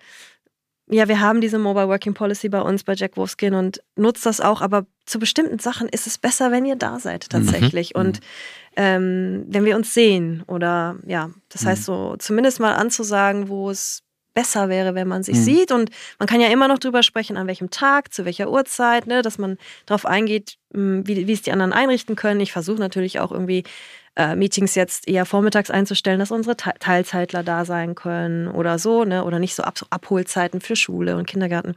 [0.91, 4.41] ja, wir haben diese Mobile Working Policy bei uns bei Jack Wolfskin und nutzt das
[4.41, 7.29] auch, aber zu bestimmten Sachen ist es besser, wenn ihr da seid mhm.
[7.29, 7.93] tatsächlich.
[7.93, 8.01] Mhm.
[8.01, 8.19] Und
[8.75, 11.85] ähm, wenn wir uns sehen oder ja, das heißt mhm.
[11.85, 14.01] so zumindest mal anzusagen, wo es
[14.39, 15.43] besser wäre, wenn man sich mhm.
[15.43, 15.71] sieht.
[15.73, 19.21] Und man kann ja immer noch drüber sprechen, an welchem Tag, zu welcher Uhrzeit, ne,
[19.21, 22.39] dass man darauf eingeht, hm, wie, wie es die anderen einrichten können.
[22.39, 23.63] Ich versuche natürlich auch irgendwie
[24.15, 29.25] äh, Meetings jetzt eher vormittags einzustellen, dass unsere Teilzeitler da sein können oder so, ne?
[29.25, 31.75] Oder nicht so Ab Abholzeiten für Schule und Kindergarten.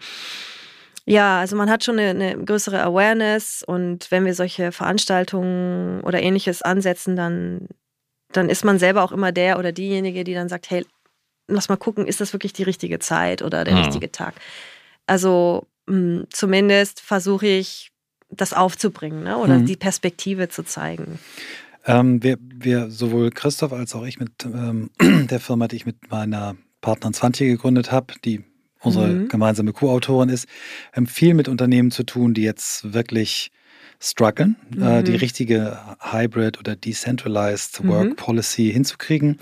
[1.04, 6.22] Ja, also man hat schon eine, eine, größere Awareness und wenn wir solche Veranstaltungen oder
[6.22, 7.66] ähnliches ansetzen, dann,
[8.30, 10.86] dann ist man selber auch immer der oder diejenige, die dann sagt, hey,
[11.54, 13.82] lass mal gucken, ist das wirklich die richtige Zeit oder der mhm.
[13.84, 14.34] richtige Tag?
[15.06, 17.92] Also mh, hm, zumindest versuche ich,
[18.34, 19.36] das aufzubringen ne?
[19.36, 19.66] oder mhm.
[19.66, 21.18] die Perspektive zu zeigen.
[21.84, 26.10] Ähm, wir, wir, sowohl Christoph als auch ich mit ähm, der Firma, die ich mit
[26.10, 28.42] meiner Partnerin 20 gegründet habe, die
[28.80, 29.28] unsere mhm.
[29.28, 30.48] gemeinsame Co-Autorin ist,
[30.92, 33.50] haben viel mit Unternehmen zu tun, die jetzt wirklich
[34.02, 34.82] strugglen, mhm.
[34.82, 35.18] äh, die mhm.
[35.18, 38.16] richtige Hybrid oder Decentralized Work mhm.
[38.16, 39.38] Policy hinzukriegen.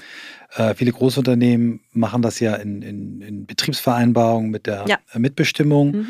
[0.54, 4.98] Äh, viele Großunternehmen machen das ja in, in, in Betriebsvereinbarungen mit der ja.
[5.16, 5.92] Mitbestimmung.
[5.92, 6.08] Mhm.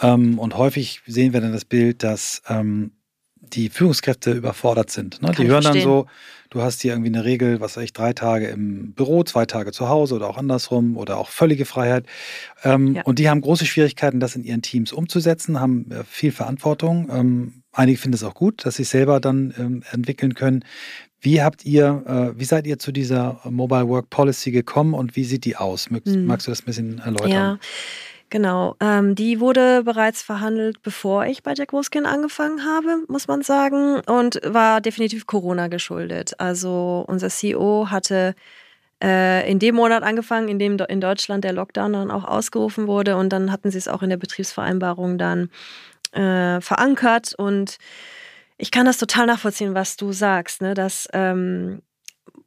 [0.00, 2.92] Ähm, und häufig sehen wir dann das Bild, dass ähm,
[3.40, 5.22] die Führungskräfte überfordert sind.
[5.22, 5.32] Ne?
[5.38, 6.06] Die hören dann so,
[6.50, 9.72] du hast hier irgendwie eine Regel, was weiß ich, drei Tage im Büro, zwei Tage
[9.72, 12.06] zu Hause oder auch andersrum oder auch völlige Freiheit.
[12.64, 13.02] Ähm, ja.
[13.02, 17.08] Und die haben große Schwierigkeiten, das in ihren Teams umzusetzen, haben äh, viel Verantwortung.
[17.10, 20.64] Ähm, einige finden es auch gut, dass sie es selber dann ähm, entwickeln können.
[21.20, 25.24] Wie habt ihr, äh, wie seid ihr zu dieser Mobile Work Policy gekommen und wie
[25.24, 25.90] sieht die aus?
[25.90, 26.26] Magst, hm.
[26.26, 27.30] magst du das ein bisschen erläutern?
[27.30, 27.58] Ja.
[28.28, 33.42] Genau, ähm, die wurde bereits verhandelt, bevor ich bei Jack Wolfskin angefangen habe, muss man
[33.42, 36.34] sagen, und war definitiv Corona geschuldet.
[36.38, 38.34] Also unser CEO hatte
[39.02, 43.16] äh, in dem Monat angefangen, in dem in Deutschland der Lockdown dann auch ausgerufen wurde
[43.16, 45.50] und dann hatten sie es auch in der Betriebsvereinbarung dann
[46.16, 47.78] äh, verankert und
[48.58, 50.74] ich kann das total nachvollziehen, was du sagst, ne?
[50.74, 51.82] dass ähm,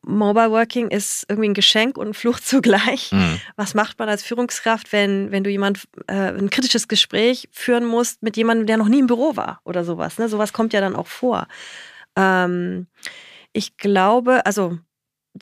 [0.02, 3.12] Mobile Working ist irgendwie ein Geschenk und ein Fluch zugleich.
[3.12, 3.40] Mhm.
[3.56, 8.24] Was macht man als Führungskraft, wenn, wenn du jemand äh, ein kritisches Gespräch führen musst
[8.24, 10.18] mit jemandem, der noch nie im Büro war oder sowas?
[10.18, 10.30] Ne?
[10.30, 11.48] Sowas kommt ja dann auch vor.
[12.16, 12.88] Ähm,
[13.54, 14.78] ich glaube, also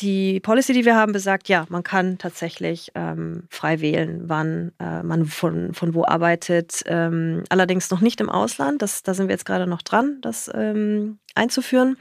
[0.01, 5.03] die Policy, die wir haben, besagt, ja, man kann tatsächlich ähm, frei wählen, wann äh,
[5.03, 6.83] man von, von wo arbeitet.
[6.85, 8.81] Ähm, allerdings noch nicht im Ausland.
[8.81, 11.97] Das, da sind wir jetzt gerade noch dran, das ähm, einzuführen.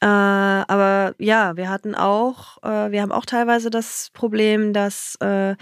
[0.00, 5.54] Äh, aber ja, wir hatten auch, äh, wir haben auch teilweise das Problem, dass äh,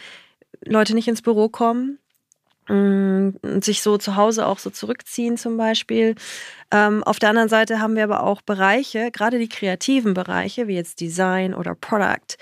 [0.64, 2.09] Leute nicht ins Büro kommen Mm,
[3.60, 6.14] sich so zu Hause auch so zurückziehen zum Beispiel.
[6.70, 10.74] Ähm, auf der anderen Seite haben wir aber auch Bereiche, gerade die kreativen Bereiche, wie
[10.74, 12.36] jetzt Design oder Product,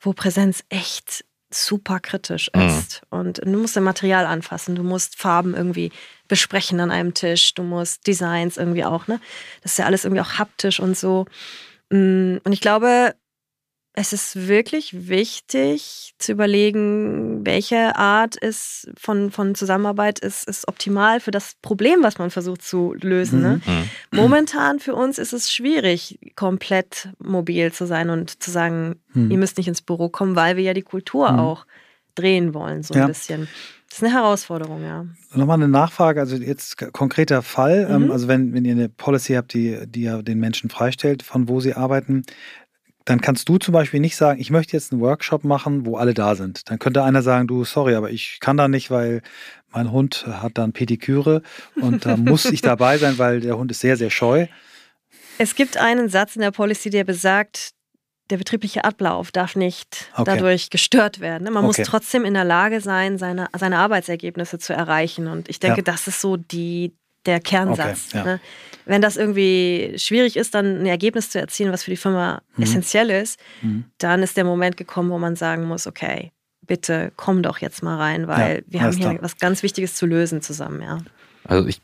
[0.00, 2.62] wo Präsenz echt super kritisch mhm.
[2.62, 3.02] ist.
[3.10, 3.18] Mhm.
[3.18, 5.90] Und du musst dein Material anfassen, du musst Farben irgendwie
[6.28, 9.20] besprechen an einem Tisch, du musst Designs irgendwie auch, ne?
[9.62, 11.26] Das ist ja alles irgendwie auch haptisch und so.
[11.90, 13.14] Mm, und ich glaube,
[13.96, 21.20] es ist wirklich wichtig zu überlegen, welche Art ist von, von Zusammenarbeit ist, ist optimal
[21.20, 23.40] für das Problem, was man versucht zu lösen.
[23.40, 23.60] Ne?
[23.64, 23.72] Mhm.
[23.72, 23.88] Ne?
[24.10, 29.30] Momentan für uns ist es schwierig, komplett mobil zu sein und zu sagen, mhm.
[29.30, 31.38] ihr müsst nicht ins Büro kommen, weil wir ja die Kultur mhm.
[31.38, 31.64] auch
[32.16, 33.06] drehen wollen, so ein ja.
[33.06, 33.48] bisschen.
[33.88, 35.06] Das ist eine Herausforderung, ja.
[35.34, 38.10] Nochmal eine Nachfrage, also jetzt konkreter Fall, ähm, mhm.
[38.10, 41.60] also wenn, wenn ihr eine Policy habt, die, die ja den Menschen freistellt, von wo
[41.60, 42.24] sie arbeiten,
[43.04, 46.14] dann kannst du zum Beispiel nicht sagen, ich möchte jetzt einen Workshop machen, wo alle
[46.14, 46.70] da sind.
[46.70, 49.20] Dann könnte einer sagen, du, sorry, aber ich kann da nicht, weil
[49.70, 51.42] mein Hund hat dann Pediküre
[51.76, 54.46] und da muss ich dabei sein, weil der Hund ist sehr, sehr scheu.
[55.36, 57.72] Es gibt einen Satz in der Policy, der besagt,
[58.30, 60.24] der betriebliche Ablauf darf nicht okay.
[60.24, 61.44] dadurch gestört werden.
[61.44, 61.66] Man okay.
[61.66, 65.26] muss trotzdem in der Lage sein, seine, seine Arbeitsergebnisse zu erreichen.
[65.26, 65.84] Und ich denke, ja.
[65.84, 68.08] das ist so die, der Kernsatz.
[68.08, 68.24] Okay, ja.
[68.24, 68.40] ne?
[68.86, 72.64] Wenn das irgendwie schwierig ist, dann ein Ergebnis zu erzielen, was für die Firma mhm.
[72.64, 73.84] essentiell ist, mhm.
[73.98, 76.32] dann ist der Moment gekommen, wo man sagen muss, okay,
[76.66, 80.06] bitte komm doch jetzt mal rein, weil ja, wir haben hier was ganz Wichtiges zu
[80.06, 80.98] lösen zusammen, ja.
[81.44, 81.80] Also ich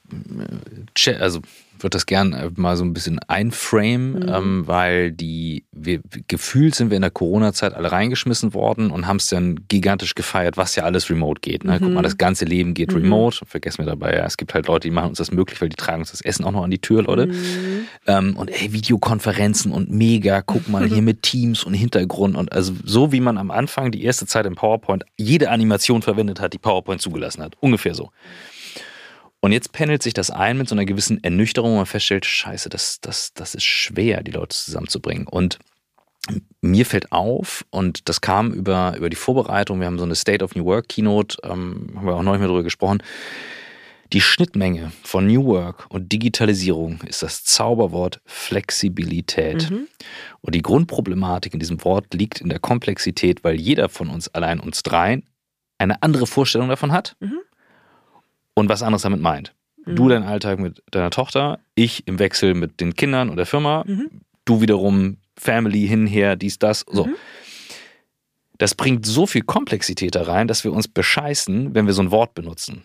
[1.06, 1.40] äh, also
[1.82, 4.28] würde das gern äh, mal so ein bisschen einframe, mhm.
[4.28, 9.16] ähm, weil die, wir, gefühlt sind wir in der Corona-Zeit alle reingeschmissen worden und haben
[9.16, 11.64] es dann gigantisch gefeiert, was ja alles remote geht.
[11.64, 11.74] Ne?
[11.74, 11.78] Mhm.
[11.78, 13.02] Guck mal, das ganze Leben geht mhm.
[13.02, 13.44] remote.
[13.46, 15.76] Vergessen wir dabei, ja, es gibt halt Leute, die machen uns das möglich, weil die
[15.76, 17.26] tragen uns das Essen auch noch an die Tür, Leute.
[17.26, 17.86] Mhm.
[18.06, 22.72] Ähm, und ey, Videokonferenzen und mega, guck mal hier mit Teams und Hintergrund und also
[22.84, 26.58] so wie man am Anfang die erste Zeit im PowerPoint jede Animation verwendet hat, die
[26.58, 27.56] PowerPoint zugelassen hat.
[27.60, 28.10] Ungefähr so.
[29.40, 32.68] Und jetzt pendelt sich das ein mit so einer gewissen Ernüchterung, wo man feststellt, scheiße,
[32.68, 35.26] das, das, das ist schwer, die Leute zusammenzubringen.
[35.26, 35.58] Und
[36.60, 40.44] mir fällt auf, und das kam über, über die Vorbereitung, wir haben so eine State
[40.44, 43.02] of New Work Keynote, ähm, haben wir auch noch nicht mehr drüber gesprochen,
[44.12, 49.70] die Schnittmenge von New Work und Digitalisierung ist das Zauberwort Flexibilität.
[49.70, 49.86] Mhm.
[50.40, 54.58] Und die Grundproblematik in diesem Wort liegt in der Komplexität, weil jeder von uns, allein
[54.58, 55.24] uns dreien,
[55.78, 57.16] eine andere Vorstellung davon hat.
[57.20, 57.40] Mhm
[58.60, 59.54] und was anderes damit meint.
[59.84, 59.96] Mhm.
[59.96, 63.84] Du deinen Alltag mit deiner Tochter, ich im Wechsel mit den Kindern und der Firma,
[63.86, 64.20] mhm.
[64.44, 67.06] du wiederum Family hinher, dies, das, so.
[67.06, 67.16] Mhm.
[68.58, 72.10] Das bringt so viel Komplexität da rein, dass wir uns bescheißen, wenn wir so ein
[72.10, 72.84] Wort benutzen.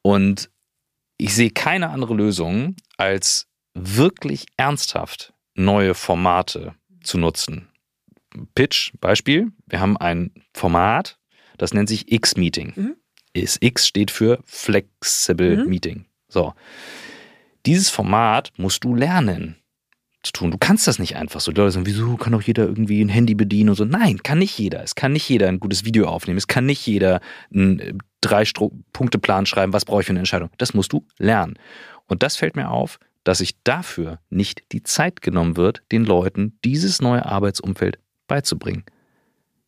[0.00, 0.48] Und
[1.18, 7.68] ich sehe keine andere Lösung, als wirklich ernsthaft neue Formate zu nutzen.
[8.54, 9.50] Pitch, Beispiel.
[9.66, 11.18] Wir haben ein Format,
[11.58, 12.72] das nennt sich X-Meeting.
[12.76, 12.96] Mhm
[13.32, 15.68] ist X steht für Flexible mhm.
[15.68, 16.04] Meeting.
[16.28, 16.54] So.
[17.66, 19.56] Dieses Format musst du lernen
[20.22, 20.50] zu tun.
[20.50, 21.52] Du kannst das nicht einfach so.
[21.52, 23.84] Die Leute sagen, wieso kann doch jeder irgendwie ein Handy bedienen und so.
[23.84, 24.82] Nein, kann nicht jeder.
[24.82, 26.38] Es kann nicht jeder ein gutes Video aufnehmen.
[26.38, 27.20] Es kann nicht jeder
[27.52, 29.72] einen äh, Drei-Punkte-Plan schreiben.
[29.72, 30.50] Was brauche ich für eine Entscheidung?
[30.58, 31.58] Das musst du lernen.
[32.06, 36.58] Und das fällt mir auf, dass sich dafür nicht die Zeit genommen wird, den Leuten
[36.64, 38.84] dieses neue Arbeitsumfeld beizubringen.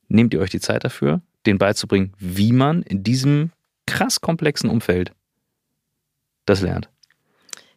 [0.08, 1.22] Nehmt ihr euch die Zeit dafür?
[1.46, 3.50] denen beizubringen, wie man in diesem
[3.94, 5.12] krass komplexen Umfeld
[6.46, 6.90] das lernt?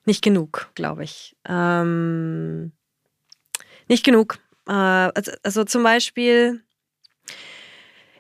[0.06, 1.36] Nicht genug, glaube ich.
[1.48, 2.72] Ähm,
[3.88, 4.40] nicht genug.
[4.68, 6.64] Äh, also, also, zum Beispiel,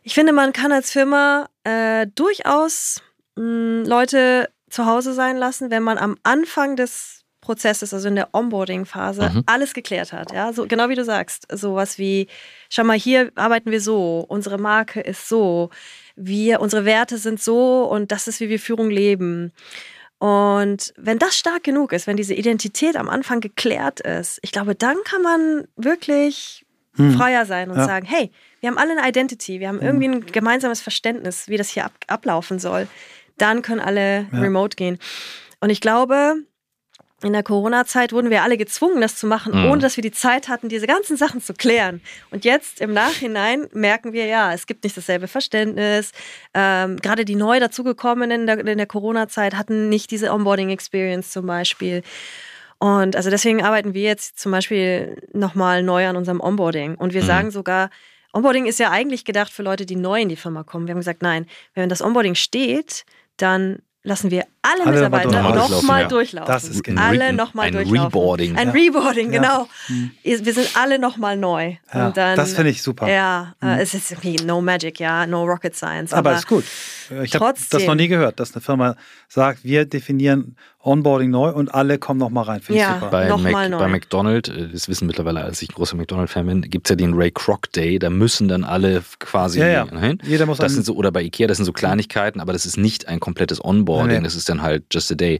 [0.03, 3.01] ich finde, man kann als Firma äh, durchaus
[3.35, 8.15] mh, hm, Leute zu Hause sein lassen, wenn man am Anfang des Prozesses, also in
[8.15, 9.43] der Onboarding-Phase, mhm.
[9.45, 10.33] alles geklärt hat.
[10.33, 11.47] Ja, so genau wie du sagst.
[11.51, 12.27] Sowas wie,
[12.69, 15.69] schau mal, hier arbeiten wir so, unsere Marke ist so,
[16.17, 19.53] wir, unsere Werte sind so und das ist, wie wir Führung leben.
[20.19, 24.73] Und wenn das stark genug ist, wenn diese Identität am Anfang geklärt ist, ich glaube,
[24.73, 27.13] dann kann man wirklich mhm.
[27.13, 27.85] freier sein und ja.
[27.85, 31.69] sagen, hey, wir haben alle eine Identity, wir haben irgendwie ein gemeinsames Verständnis, wie das
[31.69, 32.87] hier ab ablaufen soll.
[33.37, 34.39] Dann können alle ja.
[34.39, 34.97] remote gehen.
[35.59, 36.37] Und ich glaube,
[37.23, 39.71] in der Corona-Zeit wurden wir alle gezwungen, das zu machen, mhm.
[39.71, 42.01] ohne dass wir die Zeit hatten, diese ganzen Sachen zu klären.
[42.29, 46.11] Und jetzt im Nachhinein merken wir, ja, es gibt nicht dasselbe Verständnis.
[46.53, 51.47] Ähm, gerade die neu dazugekommenen in der, in der Corona-Zeit hatten nicht diese Onboarding-Experience zum
[51.47, 52.03] Beispiel.
[52.77, 56.95] Und also deswegen arbeiten wir jetzt zum Beispiel nochmal neu an unserem Onboarding.
[56.95, 57.27] Und wir mhm.
[57.27, 57.89] sagen sogar,
[58.31, 60.85] Onboarding ist ja eigentlich gedacht für Leute, die neu in die Firma kommen.
[60.85, 63.05] Wir haben gesagt, nein, wenn das Onboarding steht,
[63.37, 66.07] dann lassen wir alle, alle Mitarbeiter nochmal ja.
[66.07, 66.53] durchlaufen.
[66.53, 67.01] Das ist genau.
[67.01, 67.97] Alle nochmal durchlaufen.
[67.97, 68.55] Ein Reboarding.
[68.57, 69.67] Ein Reboarding, genau.
[69.87, 70.11] Hm.
[70.23, 71.75] Wir sind alle nochmal neu.
[71.93, 73.07] Ja, dann, das finde ich super.
[73.09, 73.79] Ja, hm.
[73.79, 76.13] es ist no magic, ja, no rocket science.
[76.13, 76.63] Aber, es ist gut.
[77.23, 78.95] Ich habe das noch nie gehört, dass eine Firma
[79.29, 80.55] sagt, wir definieren
[80.87, 82.61] Onboarding neu und alle kommen nochmal rein.
[82.61, 83.09] Finde ja, ich super.
[83.09, 83.77] Bei, Mac, neu.
[83.77, 86.95] bei McDonald's, äh, das wissen mittlerweile, als ich ein großer McDonald's-Fan bin, gibt es ja
[86.95, 89.99] den Ray Kroc Day, da müssen dann alle quasi ja, ja.
[89.99, 90.19] hin.
[90.23, 92.77] Jeder muss das sind so, Oder bei Ikea, das sind so Kleinigkeiten, aber das ist
[92.77, 95.39] nicht ein komplettes Onboarding, das ist dann halt just a day.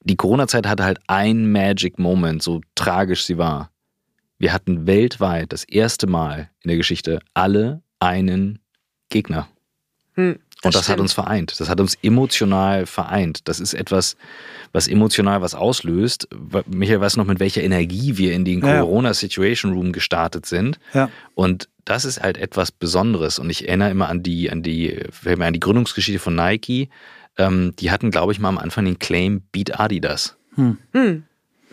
[0.00, 3.70] Die Corona-Zeit hatte halt ein Magic Moment, so tragisch sie war.
[4.38, 8.60] Wir hatten weltweit das erste Mal in der Geschichte alle einen
[9.08, 9.48] Gegner.
[10.14, 10.38] Hm.
[10.60, 10.92] Das und das stimmt.
[10.94, 11.60] hat uns vereint.
[11.60, 13.46] Das hat uns emotional vereint.
[13.46, 14.16] Das ist etwas,
[14.72, 16.28] was emotional was auslöst.
[16.66, 18.80] Michael weiß noch, mit welcher Energie wir in den ja.
[18.80, 20.80] Corona-Situation Room gestartet sind.
[20.94, 21.10] Ja.
[21.36, 23.38] Und das ist halt etwas Besonderes.
[23.38, 26.88] Und ich erinnere immer an die, an die, an die Gründungsgeschichte von Nike.
[27.38, 30.36] Ähm, die hatten, glaube ich, mal am Anfang den Claim Beat Adidas.
[30.54, 30.78] Hm.
[30.92, 31.24] Hm.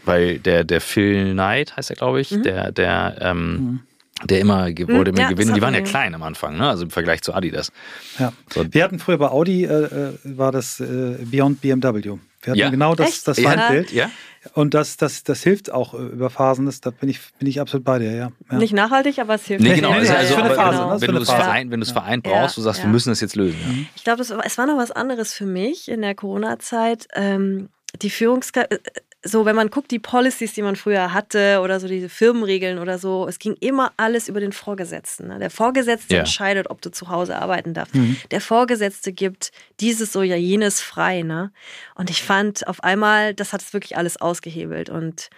[0.05, 2.43] Weil der, der Phil Knight heißt er, glaube ich, mhm.
[2.43, 3.79] der, der ähm, mhm
[4.23, 5.53] der immer wollte hm, immer ja, gewinnen.
[5.53, 6.69] Die waren ja klein am Anfang, ne?
[6.69, 7.71] also im Vergleich zu Adidas.
[8.17, 8.31] Ja.
[8.53, 8.65] So.
[8.71, 12.17] Wir hatten früher bei Audi, äh, äh war das äh, Beyond BMW.
[12.45, 12.69] Wir hatten ja.
[12.69, 13.91] genau das, das Feindbild.
[13.91, 14.09] Ja.
[14.53, 17.83] Und das, das, das hilft auch über Phasen, das, da bin ich, bin ich absolut
[17.83, 18.31] bei dir, ja.
[18.51, 18.57] ja.
[18.57, 19.63] Nicht nachhaltig, aber es hilft.
[19.63, 19.89] Nee, genau.
[19.91, 21.01] Also, also, aber, Phase, genau.
[21.01, 23.35] Wenn du es vereint, wenn du es vereint brauchst, du sagst, wir müssen das jetzt
[23.35, 23.89] lösen.
[23.95, 27.07] Ich glaube, es war noch was anderes für mich in der Corona-Zeit.
[27.13, 27.69] Ähm,
[28.01, 31.87] die Führungskräfte, äh, so, wenn man guckt, die Policies, die man früher hatte oder so
[31.87, 35.27] diese Firmenregeln oder so, es ging immer alles über den Vorgesetzten.
[35.27, 35.39] Ne?
[35.39, 36.19] Der Vorgesetzte ja.
[36.19, 37.95] entscheidet, ob du zu Hause arbeiten darfst.
[37.95, 38.17] Mhm.
[38.29, 41.23] Der Vorgesetzte gibt dieses oder jenes frei.
[41.23, 41.51] Ne?
[41.95, 44.91] Und ich fand auf einmal, das hat es wirklich alles ausgehebelt.
[44.91, 45.31] Und,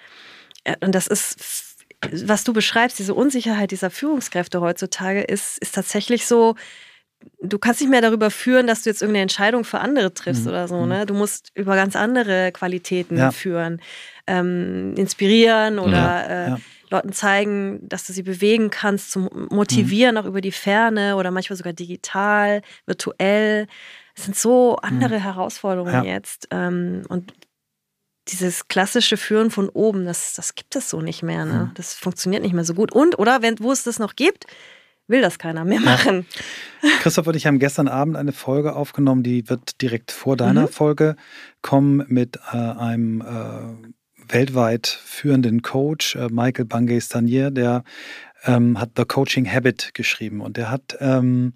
[0.65, 1.77] äh, und das ist,
[2.11, 6.55] was du beschreibst, diese Unsicherheit dieser Führungskräfte heutzutage, ist, ist tatsächlich so,
[7.41, 10.49] du kannst nicht mehr darüber führen, dass du jetzt irgendeine Entscheidung für andere triffst mhm.
[10.49, 10.81] oder so.
[10.81, 10.89] Mhm.
[10.89, 11.05] Ne?
[11.05, 13.31] Du musst über ganz andere Qualitäten ja.
[13.31, 13.81] führen,
[14.27, 16.55] ähm, inspirieren oder ja.
[16.55, 16.57] Äh.
[16.89, 20.21] Leuten zeigen, dass du sie bewegen kannst, zu motivieren, mhm.
[20.21, 23.67] auch über die Ferne oder manchmal sogar digital, virtuell.
[24.15, 25.23] Es sind so andere mhm.
[25.23, 26.47] Herausforderungen jetzt.
[26.51, 27.33] Ähm, und
[28.29, 31.45] dieses klassische Führen von oben, das, das gibt es so nicht mehr.
[31.45, 31.65] Ne?
[31.65, 31.71] Mhm.
[31.75, 32.91] Das funktioniert nicht mehr so gut.
[32.93, 34.45] Und, oder wenn, wo es das noch gibt,
[35.07, 36.25] will das keiner mehr machen.
[36.81, 36.89] Ja.
[37.01, 40.67] Christoph und ich haben gestern Abend eine Folge aufgenommen, die wird direkt vor deiner mhm.
[40.67, 41.15] Folge
[41.61, 47.83] kommen mit äh, einem äh, weltweit führenden Coach, äh, Michael Bangay-Stanier, der
[48.43, 51.53] ähm, hat The Coaching Habit geschrieben und der hat ähm,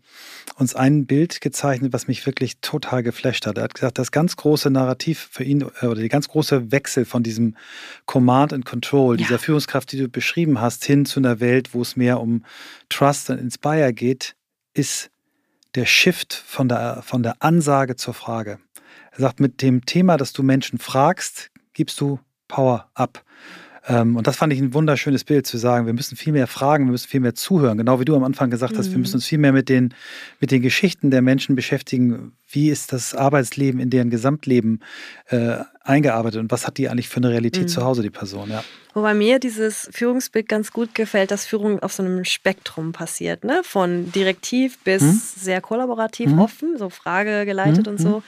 [0.55, 3.57] uns ein Bild gezeichnet, was mich wirklich total geflasht hat.
[3.57, 7.05] Er hat gesagt, das ganz große Narrativ für ihn äh, oder die ganz große Wechsel
[7.05, 7.55] von diesem
[8.05, 9.25] Command and Control, ja.
[9.25, 12.43] dieser Führungskraft, die du beschrieben hast, hin zu einer Welt, wo es mehr um
[12.89, 14.35] Trust and Inspire geht,
[14.73, 15.11] ist
[15.75, 18.59] der Shift von der, von der Ansage zur Frage.
[19.11, 23.23] Er sagt, mit dem Thema, dass du Menschen fragst, gibst du Power ab.
[23.87, 26.85] Ähm, und das fand ich ein wunderschönes Bild zu sagen, wir müssen viel mehr fragen,
[26.85, 27.77] wir müssen viel mehr zuhören.
[27.77, 28.91] Genau wie du am Anfang gesagt hast, mhm.
[28.91, 29.93] wir müssen uns viel mehr mit den,
[30.39, 32.33] mit den Geschichten der Menschen beschäftigen.
[32.47, 34.81] Wie ist das Arbeitsleben in deren Gesamtleben
[35.29, 37.67] äh, eingearbeitet und was hat die eigentlich für eine Realität mhm.
[37.69, 38.63] zu Hause, die Person, ja.
[38.93, 43.61] Wobei mir dieses Führungsbild ganz gut gefällt, dass Führung auf so einem Spektrum passiert, ne?
[43.63, 45.21] Von direktiv bis mhm.
[45.37, 46.39] sehr kollaborativ mhm.
[46.39, 47.93] offen, so fragegeleitet mhm.
[47.93, 48.23] und so.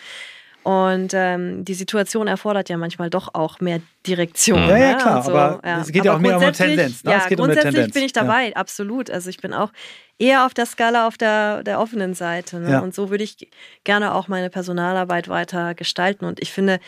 [0.64, 4.60] Und ähm, die Situation erfordert ja manchmal doch auch mehr Direktion.
[4.60, 4.98] Ja, ja, ne?
[4.98, 5.82] klar, so, aber ja.
[5.82, 7.04] es geht ja auch mehr um eine Tendenz.
[7.04, 7.12] Ne?
[7.12, 8.56] Ja, grundsätzlich um bin ich dabei, ja.
[8.56, 9.10] absolut.
[9.10, 9.72] Also ich bin auch
[10.18, 12.60] eher auf der Skala auf der, der offenen Seite.
[12.60, 12.72] Ne?
[12.72, 12.80] Ja.
[12.80, 13.50] Und so würde ich
[13.84, 16.24] gerne auch meine Personalarbeit weiter gestalten.
[16.24, 16.80] Und ich finde,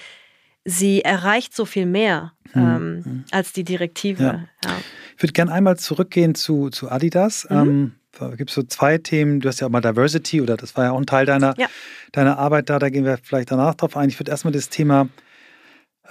[0.63, 2.61] sie erreicht so viel mehr hm.
[2.61, 3.25] ähm, hm.
[3.31, 4.47] als die Direktive.
[5.17, 7.45] Ich würde gerne einmal zurückgehen zu, zu Adidas.
[7.49, 7.57] Mhm.
[7.57, 7.95] Ähm,
[8.37, 9.39] gibt es so zwei Themen.
[9.39, 11.67] Du hast ja auch mal Diversity oder das war ja auch ein Teil deiner, ja.
[12.11, 12.79] deiner Arbeit da.
[12.79, 14.09] Da gehen wir vielleicht danach drauf ein.
[14.09, 15.09] Ich würde erstmal das Thema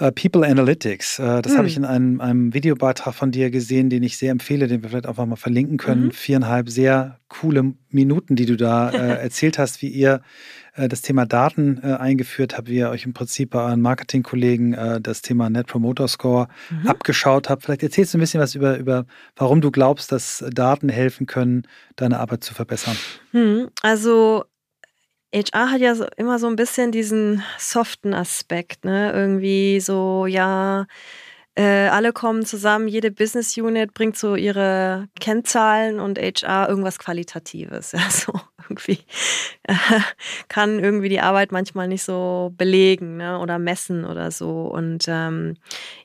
[0.01, 1.21] Uh, People Analytics.
[1.21, 1.59] Uh, das hm.
[1.59, 4.89] habe ich in einem, einem, Videobeitrag von dir gesehen, den ich sehr empfehle, den wir
[4.89, 6.07] vielleicht einfach mal verlinken können.
[6.07, 6.11] Mhm.
[6.11, 10.21] Viereinhalb sehr coole Minuten, die du da äh, erzählt hast, wie ihr äh,
[10.77, 15.01] das Thema Daten äh, eingeführt habt, wie ihr euch im Prinzip bei euren Marketingkollegen äh,
[15.01, 16.89] das Thema Net Promoter Score mhm.
[16.89, 17.62] abgeschaut habt.
[17.64, 19.07] Vielleicht erzählst du ein bisschen was über, über,
[19.37, 21.66] warum du glaubst, dass Daten helfen können,
[21.97, 22.97] deine Arbeit zu verbessern.
[23.33, 23.68] Mhm.
[23.83, 24.45] Also
[25.35, 29.12] HR hat ja so, immer so ein bisschen diesen soften Aspekt, ne?
[29.12, 30.87] Irgendwie so, ja,
[31.57, 37.93] äh, alle kommen zusammen, jede Business Unit bringt so ihre Kennzahlen und HR irgendwas Qualitatives.
[37.93, 38.33] Ja, so
[38.69, 38.99] irgendwie
[39.65, 39.75] äh,
[40.49, 44.62] kann irgendwie die Arbeit manchmal nicht so belegen ne, oder messen oder so.
[44.67, 45.57] Und ähm,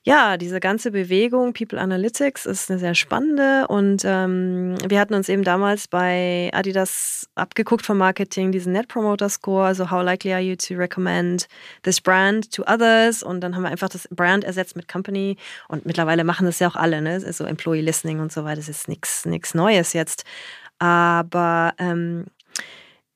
[0.03, 5.30] ja, diese ganze Bewegung People Analytics ist eine sehr spannende und ähm, wir hatten uns
[5.30, 10.41] eben damals bei Adidas abgeguckt vom Marketing diesen Net Promoter Score, also how likely are
[10.41, 11.47] you to recommend
[11.84, 15.38] this brand to others und dann haben wir einfach das Brand ersetzt mit Company
[15.68, 17.22] und mittlerweile machen das ja auch alle, ne?
[17.26, 20.26] also Employee Listening und so weiter, das ist nichts Neues jetzt.
[20.80, 22.26] Aber ähm,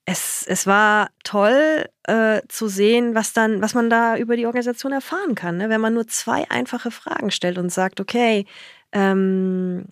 [0.06, 4.92] es, es war toll äh, zu sehen, was dann, was man da über die Organisation
[4.92, 5.70] erfahren kann, ne?
[5.70, 8.46] wenn man nur zwei einfache Fragen stellt und sagt, okay,
[8.92, 9.86] ähm,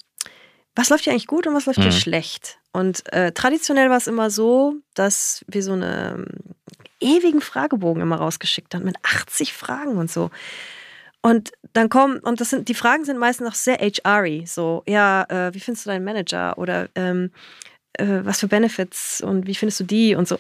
[0.76, 1.84] was läuft hier eigentlich gut und was läuft mhm.
[1.84, 2.60] hier schlecht?
[2.74, 6.26] Und äh, traditionell war es immer so, dass wir so einen
[7.00, 10.30] ewigen Fragebogen immer rausgeschickt haben mit 80 Fragen und so.
[11.22, 15.24] Und dann kommen, und das sind, die Fragen sind meistens auch sehr HRy, so, ja,
[15.30, 16.58] äh, wie findest du deinen Manager?
[16.58, 20.38] Oder ähm, äh, was für Benefits und wie findest du die und so.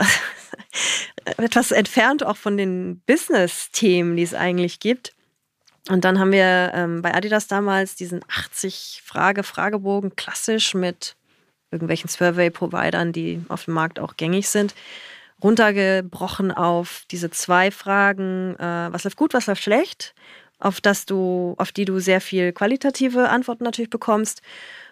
[1.38, 5.14] Etwas entfernt auch von den Business-Themen, die es eigentlich gibt.
[5.89, 11.16] Und dann haben wir ähm, bei Adidas damals diesen 80-Frage-Fragebogen klassisch mit
[11.72, 14.76] irgendwelchen Survey-Providern, die auf dem Markt auch gängig sind,
[15.41, 20.14] runtergebrochen auf diese zwei Fragen, äh, was läuft gut, was läuft schlecht,
[20.60, 24.41] auf das du, auf die du sehr viel qualitative Antworten natürlich bekommst.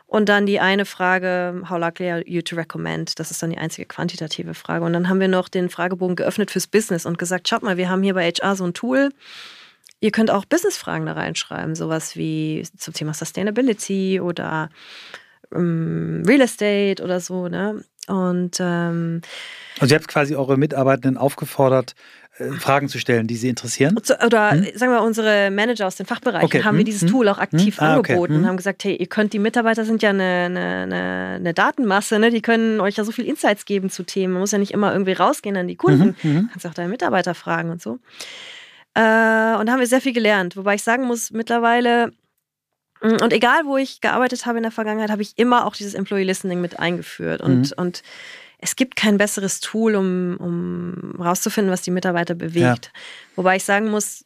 [0.09, 3.19] Und dann die eine Frage, how likely are you to recommend?
[3.19, 4.83] Das ist dann die einzige quantitative Frage.
[4.83, 7.89] Und dann haben wir noch den Fragebogen geöffnet fürs Business und gesagt, schaut mal, wir
[7.89, 9.11] haben hier bei HR so ein Tool.
[9.99, 14.71] Ihr könnt auch Business-Fragen da reinschreiben, sowas wie zum Thema Sustainability oder
[15.53, 17.47] ähm, Real Estate oder so.
[17.47, 17.83] Ne?
[18.07, 19.21] Und ähm,
[19.79, 21.93] also ihr habt quasi eure Mitarbeitenden aufgefordert,
[22.39, 23.95] äh, Fragen zu stellen, die Sie interessieren?
[24.25, 24.65] Oder hm?
[24.75, 26.63] sagen wir, unsere Manager aus den Fachbereichen okay.
[26.63, 26.77] haben hm?
[26.79, 27.09] wir dieses hm?
[27.09, 27.83] Tool auch aktiv hm?
[27.83, 28.47] ah, angeboten und hm?
[28.47, 32.31] haben gesagt, hey, ihr könnt, die Mitarbeiter sind ja eine, eine, eine, Datenmasse, ne?
[32.31, 34.33] die können euch ja so viel Insights geben zu Themen.
[34.33, 36.15] Man muss ja nicht immer irgendwie rausgehen an die Kunden.
[36.23, 36.49] Mhm, mhm.
[36.51, 37.99] Kannst auch deine Mitarbeiter fragen und so.
[38.95, 40.57] Äh, und da haben wir sehr viel gelernt.
[40.57, 42.11] Wobei ich sagen muss, mittlerweile
[43.01, 46.23] und egal, wo ich gearbeitet habe in der Vergangenheit, habe ich immer auch dieses Employee
[46.23, 47.41] Listening mit eingeführt.
[47.41, 47.73] Und, mhm.
[47.77, 48.03] und
[48.59, 52.85] es gibt kein besseres Tool, um, um rauszufinden, was die Mitarbeiter bewegt.
[52.85, 53.01] Ja.
[53.37, 54.25] Wobei ich sagen muss,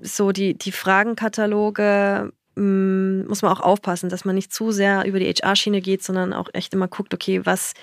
[0.00, 5.18] so die, die Fragenkataloge mm, muss man auch aufpassen, dass man nicht zu sehr über
[5.18, 7.74] die HR-Schiene geht, sondern auch echt immer guckt, okay, was,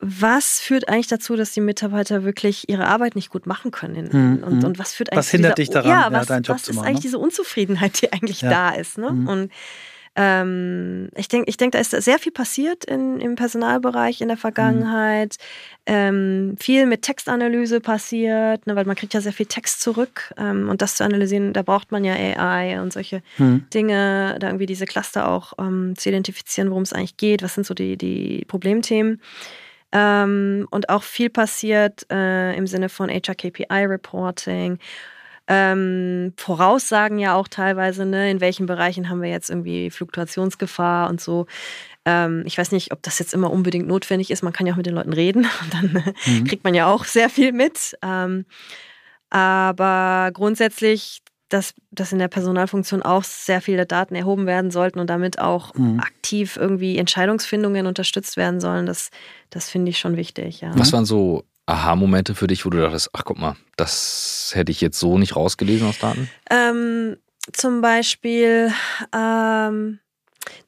[0.00, 4.08] was führt eigentlich dazu, dass die Mitarbeiter wirklich ihre Arbeit nicht gut machen können?
[4.10, 4.42] Mhm.
[4.42, 6.56] Und, und was führt eigentlich Was hindert dieser, dich daran, ja, was, ja, deinen Job
[6.56, 6.78] was zu machen?
[6.78, 7.02] Was ist eigentlich ne?
[7.02, 8.50] diese Unzufriedenheit, die eigentlich ja.
[8.50, 8.96] da ist?
[8.96, 9.10] Ne?
[9.10, 9.28] Mhm.
[9.28, 9.52] Und
[10.16, 14.36] ähm, ich denke, ich denk, da ist sehr viel passiert in, im Personalbereich in der
[14.36, 14.40] mhm.
[14.40, 15.36] Vergangenheit.
[15.38, 15.92] Mhm.
[15.92, 20.32] Ähm, viel mit Textanalyse passiert, ne, weil man kriegt ja sehr viel Text zurück.
[20.36, 23.66] Ähm, und das zu analysieren, da braucht man ja AI und solche mhm.
[23.72, 27.66] Dinge, da irgendwie diese Cluster auch ähm, zu identifizieren, worum es eigentlich geht, was sind
[27.66, 29.20] so die, die Problemthemen.
[29.92, 34.78] Ähm, und auch viel passiert äh, im Sinne von HR-KPI-Reporting
[35.50, 41.20] ähm, Voraussagen ja auch teilweise, ne, in welchen Bereichen haben wir jetzt irgendwie Fluktuationsgefahr und
[41.20, 41.46] so.
[42.04, 44.44] Ähm, ich weiß nicht, ob das jetzt immer unbedingt notwendig ist.
[44.44, 46.44] Man kann ja auch mit den Leuten reden und dann mhm.
[46.44, 47.98] kriegt man ja auch sehr viel mit.
[48.00, 48.46] Ähm,
[49.28, 51.20] aber grundsätzlich,
[51.50, 55.74] dass, dass in der Personalfunktion auch sehr viele Daten erhoben werden sollten und damit auch
[55.74, 56.00] mhm.
[56.00, 59.10] aktiv irgendwie Entscheidungsfindungen unterstützt werden sollen, das,
[59.50, 60.62] das finde ich schon wichtig.
[60.62, 60.70] Ja.
[60.78, 64.80] Was waren so Aha-Momente für dich, wo du dachtest, ach guck mal, das hätte ich
[64.80, 66.30] jetzt so nicht rausgelesen aus Daten?
[66.50, 67.16] Ähm,
[67.52, 68.72] zum Beispiel,
[69.14, 69.98] ähm,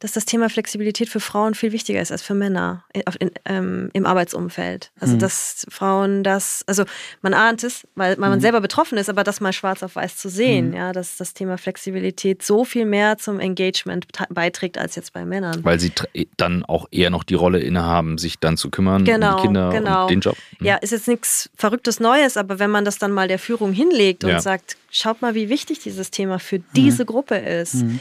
[0.00, 3.90] dass das Thema Flexibilität für Frauen viel wichtiger ist als für Männer in, in, ähm,
[3.92, 4.90] im Arbeitsumfeld.
[5.00, 5.18] Also, mhm.
[5.18, 6.84] dass Frauen das, also
[7.22, 8.40] man ahnt es, weil man mhm.
[8.40, 10.76] selber betroffen ist, aber das mal schwarz auf weiß zu sehen, mhm.
[10.76, 15.64] ja, dass das Thema Flexibilität so viel mehr zum Engagement beiträgt als jetzt bei Männern.
[15.64, 15.92] Weil sie
[16.36, 19.70] dann auch eher noch die Rolle innehaben, sich dann zu kümmern genau, um die Kinder
[19.70, 20.02] genau.
[20.02, 20.36] und den Job.
[20.58, 20.66] Mhm.
[20.66, 24.24] Ja, ist jetzt nichts Verrücktes Neues, aber wenn man das dann mal der Führung hinlegt
[24.24, 24.40] und ja.
[24.40, 26.64] sagt, schaut mal, wie wichtig dieses Thema für mhm.
[26.74, 28.00] diese Gruppe ist mhm.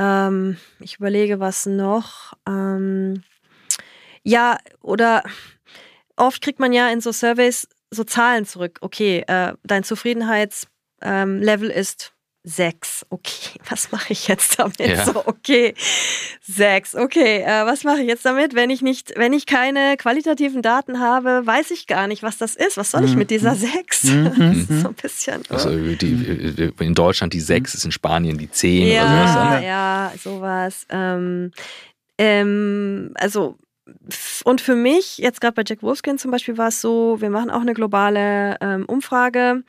[0.00, 2.32] Ähm, ich überlege, was noch.
[2.48, 3.22] Ähm,
[4.22, 5.22] ja, oder
[6.16, 8.78] oft kriegt man ja in so Surveys so Zahlen zurück.
[8.80, 13.04] Okay, äh, dein Zufriedenheitslevel ähm, ist sechs.
[13.10, 14.80] Okay, was mache ich jetzt damit?
[14.80, 15.04] Ja.
[15.04, 15.74] So, okay,
[16.40, 16.94] sechs.
[16.94, 18.54] Okay, äh, was mache ich jetzt damit?
[18.54, 22.56] Wenn ich nicht, wenn ich keine qualitativen Daten habe, weiß ich gar nicht, was das
[22.56, 22.76] ist.
[22.76, 23.58] Was soll ich mit dieser mhm.
[23.58, 24.04] sechs?
[24.04, 24.66] Mhm.
[24.82, 25.42] so ein bisschen.
[25.50, 25.54] Oh.
[25.54, 29.64] Also die, in Deutschland die sechs, ist in Spanien die zehn ja, oder sowas.
[29.64, 30.86] Ja, sowas.
[30.90, 31.52] Ähm,
[32.18, 33.56] ähm, also
[34.44, 37.50] und für mich, jetzt gerade bei Jack Wolfskin zum Beispiel, war es so, wir machen
[37.50, 39.64] auch eine globale ähm, Umfrage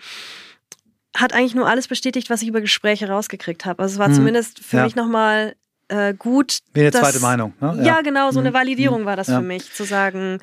[1.16, 3.84] hat eigentlich nur alles bestätigt, was ich über Gespräche rausgekriegt habe.
[3.84, 4.14] Also es war hm.
[4.14, 4.84] zumindest für ja.
[4.84, 5.56] mich nochmal
[5.90, 6.60] äh, gut.
[6.74, 7.54] Wie eine dass, zweite Meinung.
[7.60, 7.76] Ne?
[7.78, 7.84] Ja.
[7.84, 8.02] ja.
[8.02, 8.54] genau, so eine hm.
[8.56, 9.06] Validierung hm.
[9.06, 9.40] war das ja.
[9.40, 10.40] für mich, zu sagen,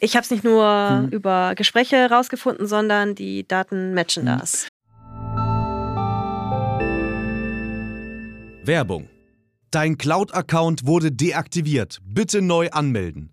[0.00, 1.08] ich habe es nicht nur hm.
[1.08, 4.38] über Gespräche rausgefunden, sondern die Daten matchen hm.
[4.38, 4.68] das.
[8.64, 9.08] Werbung.
[9.70, 11.98] Dein Cloud-Account wurde deaktiviert.
[12.04, 13.32] Bitte neu anmelden.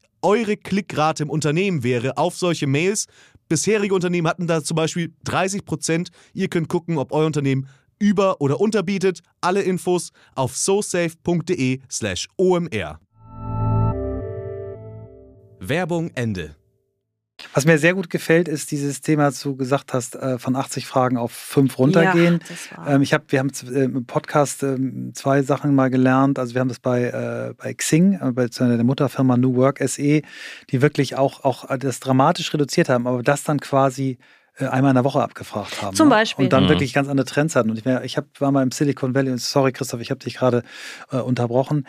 [0.21, 3.05] eure Klickrate im Unternehmen wäre auf solche Mails.
[3.49, 6.09] Bisherige Unternehmen hatten da zum Beispiel 30 Prozent.
[6.33, 7.67] Ihr könnt gucken, ob euer Unternehmen
[7.99, 9.21] über- oder unterbietet.
[9.41, 12.99] Alle Infos auf sosafe.de/slash omr.
[15.59, 16.55] Werbung Ende.
[17.53, 20.85] Was mir sehr gut gefällt, ist dieses Thema, was du gesagt hast, äh, von 80
[20.85, 22.39] Fragen auf 5 runtergehen.
[22.77, 26.39] Ja, ähm, ich hab, wir haben äh, im Podcast ähm, zwei Sachen mal gelernt.
[26.39, 30.21] Also wir haben das bei, äh, bei Xing, bei der Mutterfirma New Work SE,
[30.69, 34.17] die wirklich auch, auch das dramatisch reduziert haben, aber das dann quasi
[34.57, 35.95] einmal in der Woche abgefragt haben.
[35.95, 36.15] Zum ne?
[36.15, 36.45] Beispiel.
[36.45, 36.69] Und dann mhm.
[36.69, 37.71] wirklich ganz andere Trends hatten.
[37.71, 40.61] Und ich, ich hab, war mal im Silicon Valley, sorry Christoph, ich habe dich gerade
[41.09, 41.87] äh, unterbrochen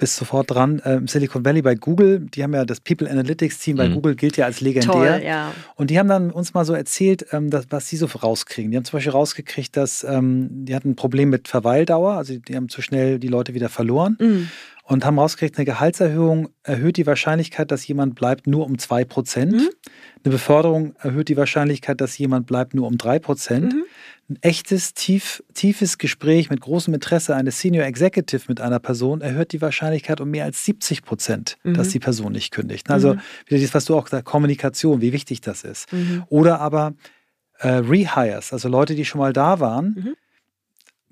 [0.00, 0.80] bist sofort dran.
[0.80, 3.94] Äh, Silicon Valley bei Google, die haben ja das People Analytics Team bei mhm.
[3.94, 5.18] Google gilt ja als legendär.
[5.18, 5.52] Toll, ja.
[5.76, 8.70] Und die haben dann uns mal so erzählt, ähm, dass, was sie so rauskriegen.
[8.70, 12.56] Die haben zum Beispiel rausgekriegt, dass ähm, die hatten ein Problem mit Verweildauer, also die
[12.56, 14.16] haben zu schnell die Leute wieder verloren.
[14.18, 14.48] Mhm.
[14.82, 19.44] Und haben rausgekriegt, eine Gehaltserhöhung erhöht die Wahrscheinlichkeit, dass jemand bleibt, nur um 2%.
[19.44, 19.68] Mhm.
[20.24, 23.60] Eine Beförderung erhöht die Wahrscheinlichkeit, dass jemand bleibt, nur um 3%.
[23.60, 23.84] Mhm
[24.30, 29.52] ein echtes, tief, tiefes Gespräch mit großem Interesse eines Senior Executive mit einer Person erhöht
[29.52, 31.74] die Wahrscheinlichkeit um mehr als 70 Prozent, mhm.
[31.74, 32.88] dass die Person nicht kündigt.
[32.90, 33.20] Also, mhm.
[33.46, 35.92] wieder das, was du auch gesagt Kommunikation, wie wichtig das ist.
[35.92, 36.24] Mhm.
[36.28, 36.94] Oder aber
[37.58, 40.16] äh, Rehires, also Leute, die schon mal da waren, mhm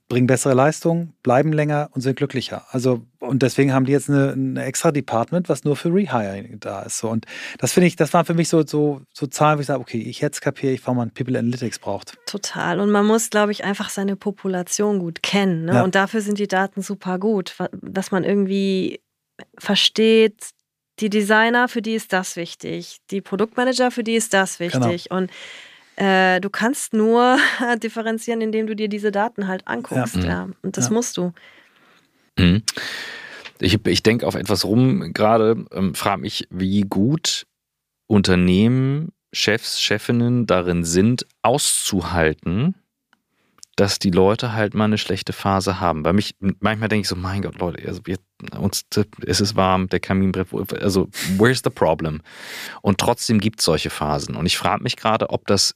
[0.09, 2.65] bringen bessere Leistung, bleiben länger und sind glücklicher.
[2.71, 6.83] Also, und deswegen haben die jetzt eine, eine extra Department, was nur für Rehiring da
[6.83, 6.99] ist.
[6.99, 7.27] So, und
[7.59, 10.01] das finde ich, das waren für mich so, so, so Zahlen, wo ich sage, okay,
[10.01, 12.15] ich jetzt kapiere ich, warum man People Analytics braucht.
[12.25, 12.81] Total.
[12.81, 15.67] Und man muss, glaube ich, einfach seine Population gut kennen.
[15.67, 15.75] Ne?
[15.75, 15.85] Ja.
[15.85, 19.01] Und dafür sind die Daten super gut, dass man irgendwie
[19.59, 20.53] versteht,
[21.01, 22.99] die Designer, für die ist das wichtig.
[23.11, 24.87] Die Produktmanager, für die ist das genau.
[24.87, 25.11] wichtig.
[25.11, 25.21] Genau.
[25.21, 25.31] Und
[25.99, 27.39] äh, du kannst nur
[27.83, 30.17] differenzieren, indem du dir diese Daten halt anguckst.
[30.17, 30.25] Ja.
[30.25, 30.49] ja.
[30.63, 30.93] Und das ja.
[30.93, 31.33] musst du.
[32.39, 32.63] Mhm.
[33.61, 37.47] Ich, ich denke auf etwas rum gerade, ähm, frage mich, wie gut
[38.07, 42.77] Unternehmen, Chefs, Chefinnen darin sind, auszuhalten,
[43.75, 46.05] dass die Leute halt mal eine schlechte Phase haben.
[46.05, 48.19] Weil mich, manchmal denke ich so, mein Gott, Leute, also wir,
[48.57, 48.85] uns,
[49.27, 52.23] es ist warm, der Kamin brennt, also where's the problem?
[52.83, 54.37] Und trotzdem gibt es solche Phasen.
[54.37, 55.75] Und ich frage mich gerade, ob das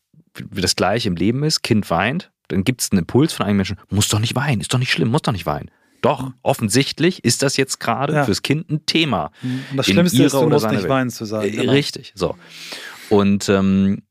[0.51, 3.79] das gleiche im Leben ist, Kind weint, dann gibt es einen Impuls von einem Menschen,
[3.91, 5.71] muss doch nicht weinen, ist doch nicht schlimm, muss doch nicht weinen.
[6.03, 6.35] Doch, mhm.
[6.43, 8.25] offensichtlich ist das jetzt gerade ja.
[8.25, 9.31] fürs Kind ein Thema.
[9.41, 9.65] Mhm.
[9.71, 10.89] Und das Schlimmste ist, du musst nicht Welt.
[10.89, 11.47] weinen zu sagen.
[11.47, 11.73] Äh, genau.
[11.73, 12.37] Richtig, so.
[13.09, 14.03] Und ähm,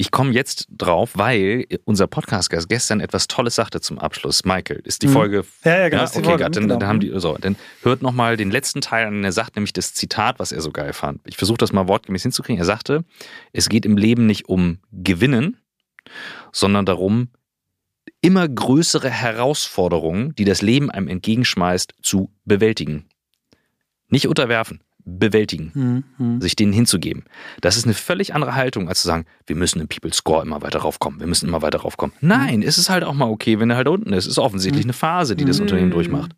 [0.00, 4.46] ich komme jetzt drauf, weil unser Podcast-Gast gestern etwas Tolles sagte zum Abschluss.
[4.46, 5.12] Michael, ist die mhm.
[5.12, 5.44] Folge.
[5.62, 6.04] Ja, ja, genau.
[6.04, 6.08] Ja?
[6.08, 6.78] Okay, Folge, dann, genau.
[6.78, 9.22] dann, haben die, so, dann hört nochmal den letzten Teil an.
[9.22, 11.20] Er sagt nämlich das Zitat, was er so geil fand.
[11.26, 12.58] Ich versuche das mal wortgemäß hinzukriegen.
[12.58, 13.04] Er sagte,
[13.52, 15.58] es geht im Leben nicht um Gewinnen,
[16.50, 17.28] sondern darum,
[18.22, 23.04] immer größere Herausforderungen, die das Leben einem entgegenschmeißt, zu bewältigen.
[24.08, 26.40] Nicht unterwerfen, bewältigen, mhm.
[26.40, 27.24] sich denen hinzugeben.
[27.60, 30.62] Das ist eine völlig andere Haltung, als zu sagen, wir müssen im People Score immer
[30.62, 32.14] weiter raufkommen, wir müssen immer weiter raufkommen.
[32.20, 32.66] Nein, mhm.
[32.66, 34.24] es ist halt auch mal okay, wenn er halt unten ist.
[34.24, 34.90] Es ist offensichtlich mhm.
[34.90, 36.32] eine Phase, die das Unternehmen durchmacht.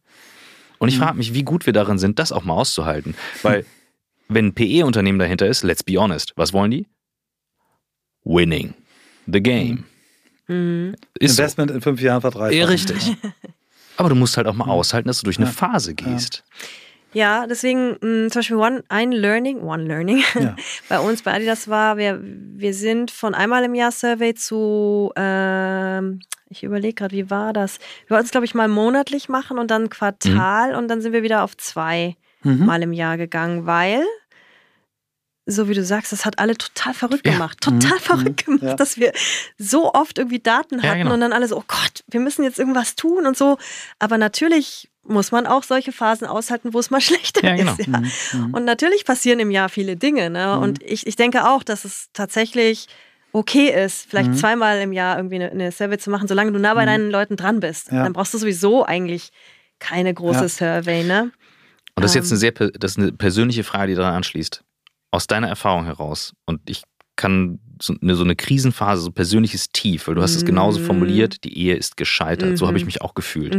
[0.79, 3.15] Und ich frage mich, wie gut wir darin sind, das auch mal auszuhalten.
[3.43, 3.65] Weil,
[4.29, 6.89] wenn ein PE-Unternehmen dahinter ist, let's be honest, was wollen die?
[8.25, 8.75] Winning.
[9.27, 9.85] The game.
[10.49, 10.97] Mhm.
[11.19, 11.43] Ist so.
[11.43, 12.59] Investment in fünf Jahren verdreifachen.
[12.59, 13.17] Ja, richtig.
[13.97, 15.53] Aber du musst halt auch mal aushalten, dass du durch eine Ja.
[15.53, 16.45] Phase gehst.
[16.47, 16.67] Ja,
[17.15, 20.57] deswegen mh, zum Beispiel One, ein Learning, One Learning Ja.
[20.89, 26.21] bei uns bei Adidas war, wir, wir sind von einmal im Jahr Survey zu, ähm,
[26.49, 27.79] ich überlege gerade, wie war das?
[28.07, 31.23] Wir wollten es, glaube ich, mal monatlich machen und dann Quartal und dann sind wir
[31.23, 32.67] wieder auf zwei Mhm.
[32.67, 34.03] Mal im Jahr gegangen, weil,
[35.47, 37.33] so wie du sagst, das hat alle total verrückt Ja.
[37.35, 37.61] gemacht.
[37.61, 38.01] Total Mhm.
[38.01, 38.75] verrückt gemacht, Ja.
[38.75, 39.13] dass wir
[39.59, 41.15] so oft irgendwie Daten Ja, hatten genau.
[41.15, 43.59] und dann alle so, oh Gott, wir müssen jetzt irgendwas tun und so.
[43.99, 47.72] Aber natürlich muss man auch solche Phasen aushalten, wo es mal schlechter Ja, genau.
[47.76, 47.86] ist.
[47.86, 47.98] Ja.
[47.98, 48.11] Mhm.
[48.48, 48.55] Mhm.
[48.55, 50.30] Und natürlich passieren im Jahr viele Dinge.
[50.30, 50.59] Ne?
[50.59, 52.86] Und ich, ich denke auch, dass es tatsächlich
[53.32, 54.36] okay ist, vielleicht Mhm.
[54.36, 56.86] zweimal im Jahr irgendwie eine, eine Survey zu machen, solange du nah bei Mhm.
[56.86, 57.90] deinen Leuten dran bist.
[57.90, 58.03] Ja.
[58.05, 59.30] Dann brauchst du sowieso eigentlich
[59.78, 60.48] keine große.
[60.48, 61.03] Survey.
[61.03, 61.32] Ne?
[61.94, 62.32] Und das ist jetzt Ähm.
[62.32, 64.62] eine sehr das ist eine persönliche Frage, die daran anschließt.
[65.11, 66.82] Aus deiner Erfahrung heraus, und ich
[67.16, 70.84] kann so eine, so eine Krisenphase, so persönliches Tief, weil du hast es genauso Mhm.
[70.84, 72.57] formuliert, die Ehe ist gescheitert.
[72.57, 72.88] So habe ich Mhm.
[72.88, 73.55] mich auch gefühlt.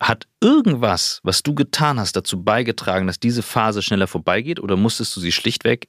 [0.00, 5.14] Hat irgendwas, was du getan hast, dazu beigetragen, dass diese Phase schneller vorbeigeht oder musstest
[5.14, 5.88] du sie schlichtweg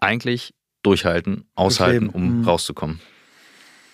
[0.00, 2.44] eigentlich durchhalten, aushalten, um Mhm.
[2.48, 3.00] rauszukommen?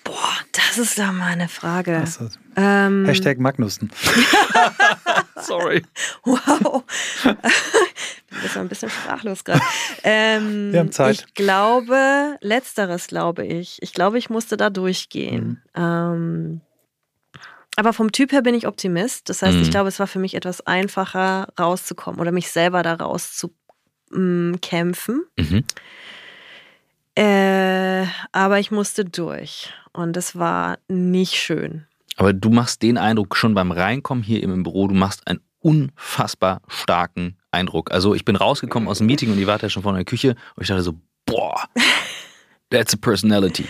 [0.05, 0.15] Boah,
[0.53, 2.05] das ist da mal eine Frage.
[2.57, 3.91] Ähm, Hashtag Magnussen.
[5.43, 5.83] Sorry.
[6.25, 6.85] Wow.
[7.25, 9.61] Ich bin ein bisschen sprachlos gerade.
[10.03, 11.27] Ähm, Wir haben Zeit.
[11.29, 13.79] Ich glaube, letzteres glaube ich.
[13.83, 15.63] Ich glaube, ich musste da durchgehen.
[15.77, 15.83] Mhm.
[15.83, 16.61] Ähm,
[17.79, 19.29] aber vom Typ her bin ich Optimist.
[19.29, 19.63] Das heißt, Mhm.
[19.63, 25.25] ich glaube, es war für mich etwas einfacher rauszukommen oder mich selber da rauszukämpfen.
[25.39, 25.65] Mhm.
[27.15, 29.73] Äh, aber ich musste durch.
[29.93, 31.87] Und es war nicht schön.
[32.17, 36.63] Aber du machst den Eindruck schon beim Reinkommen hier im Büro, du machst einen unfassbar
[36.69, 37.91] starken Eindruck.
[37.93, 40.11] Also ich bin rausgekommen aus dem Meeting und die war ja schon vorne in der
[40.11, 40.95] Küche und ich dachte so,
[41.27, 41.65] boah,
[42.71, 43.67] that's a personality.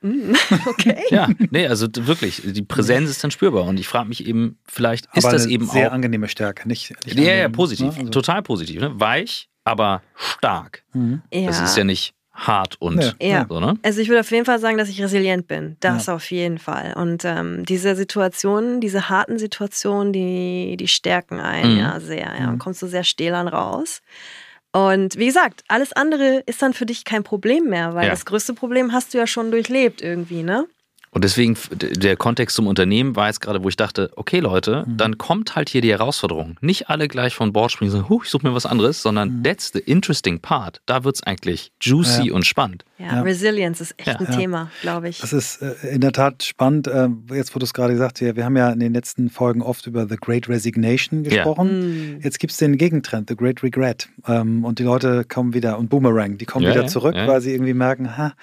[0.00, 0.34] Mm,
[0.66, 0.96] Okay.
[1.10, 5.06] Ja, nee, also wirklich, die Präsenz ist dann spürbar und ich frage mich eben, vielleicht
[5.14, 5.94] ist Aber das eine eben sehr auch...
[5.94, 8.00] angenehme Stärke, nicht, nicht Ja, ja, angenehm, positiv, ne?
[8.00, 8.80] Also, total positiv.
[8.80, 8.92] Ne?
[9.00, 10.82] Weich, aber stark.
[10.92, 11.22] mhm.
[11.32, 11.46] Ja.
[11.46, 13.30] Das ist ja nicht hart und Nee.
[13.30, 13.46] Ja.
[13.48, 13.74] so, ne?
[13.82, 15.76] Also ich würde auf jeden Fall sagen, dass ich resilient bin.
[15.80, 16.92] Das auf jeden Fall.
[16.94, 21.78] Und ähm, diese Situationen, diese harten Situationen, die, die stärken einen Mhm.
[21.80, 22.32] ja sehr.
[22.38, 22.46] Ja.
[22.46, 22.48] Mhm.
[22.52, 24.02] Und kommst du sehr stählern raus.
[24.86, 28.10] Und wie gesagt, alles andere ist dann für dich kein Problem mehr, weil Ja.
[28.10, 30.66] das größte Problem hast du ja schon durchlebt irgendwie, ne?
[31.18, 34.98] Und deswegen, der Kontext zum Unternehmen war jetzt gerade, wo ich dachte, okay Leute, Mhm.
[34.98, 36.56] dann kommt halt hier die Herausforderung.
[36.60, 39.38] Nicht alle gleich von Bord springen und sagen, huh, ich suche mir was anderes, sondern
[39.38, 39.42] Mhm.
[39.42, 40.80] that's the interesting part.
[40.86, 42.34] Da wird es eigentlich juicy Ja.
[42.34, 42.84] und spannend.
[43.00, 43.22] Ja, Ja.
[43.22, 44.14] Resilience ist echt Ja.
[44.20, 44.36] ein Ja.
[44.36, 45.18] Thema, glaube ich.
[45.18, 46.86] Das ist äh, in der Tat spannend.
[46.86, 49.28] äh, Jetzt, wo du es gerade gesagt hast, wir wir haben ja in den letzten
[49.28, 52.18] Folgen oft über The Great Resignation gesprochen.
[52.18, 52.20] Mm.
[52.22, 54.08] Jetzt gibt es den Gegentrend, The Great Regret.
[54.28, 57.26] Ähm, Und die Leute kommen wieder, und Boomerang, die kommen Ja, wieder ja, zurück, ja.
[57.26, 58.34] weil sie irgendwie merken, ha,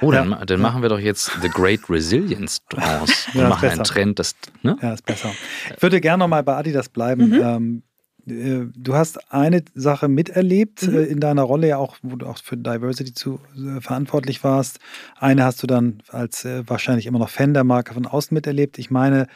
[0.00, 0.44] Oh, dann, Ja.
[0.44, 3.84] dann machen wir doch jetzt The Great Resilience draus und Ja, machen einen.
[3.84, 4.76] Trend, das, ne?
[4.80, 5.32] Ja, ist besser.
[5.76, 7.30] Ich würde gerne nochmal bei Adidas bleiben.
[7.30, 7.40] Mhm.
[7.42, 7.82] Ähm,
[8.28, 10.94] äh, du hast eine Sache miterlebt Mhm.
[10.94, 14.78] äh, in deiner Rolle, ja auch, wo du auch für Diversity zu, äh, verantwortlich warst.
[15.18, 18.78] Eine hast du dann als äh, wahrscheinlich immer noch Fan der Marke von außen miterlebt.
[18.78, 19.26] Ich meine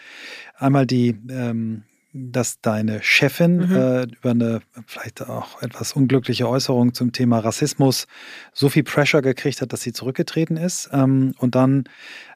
[0.56, 3.74] einmal die, ähm, dass deine Chefin Mhm.
[3.76, 8.06] äh, über eine vielleicht auch etwas unglückliche Äußerung zum Thema Rassismus
[8.52, 10.90] so viel Pressure gekriegt hat, dass sie zurückgetreten ist.
[10.92, 11.84] Ähm, und dann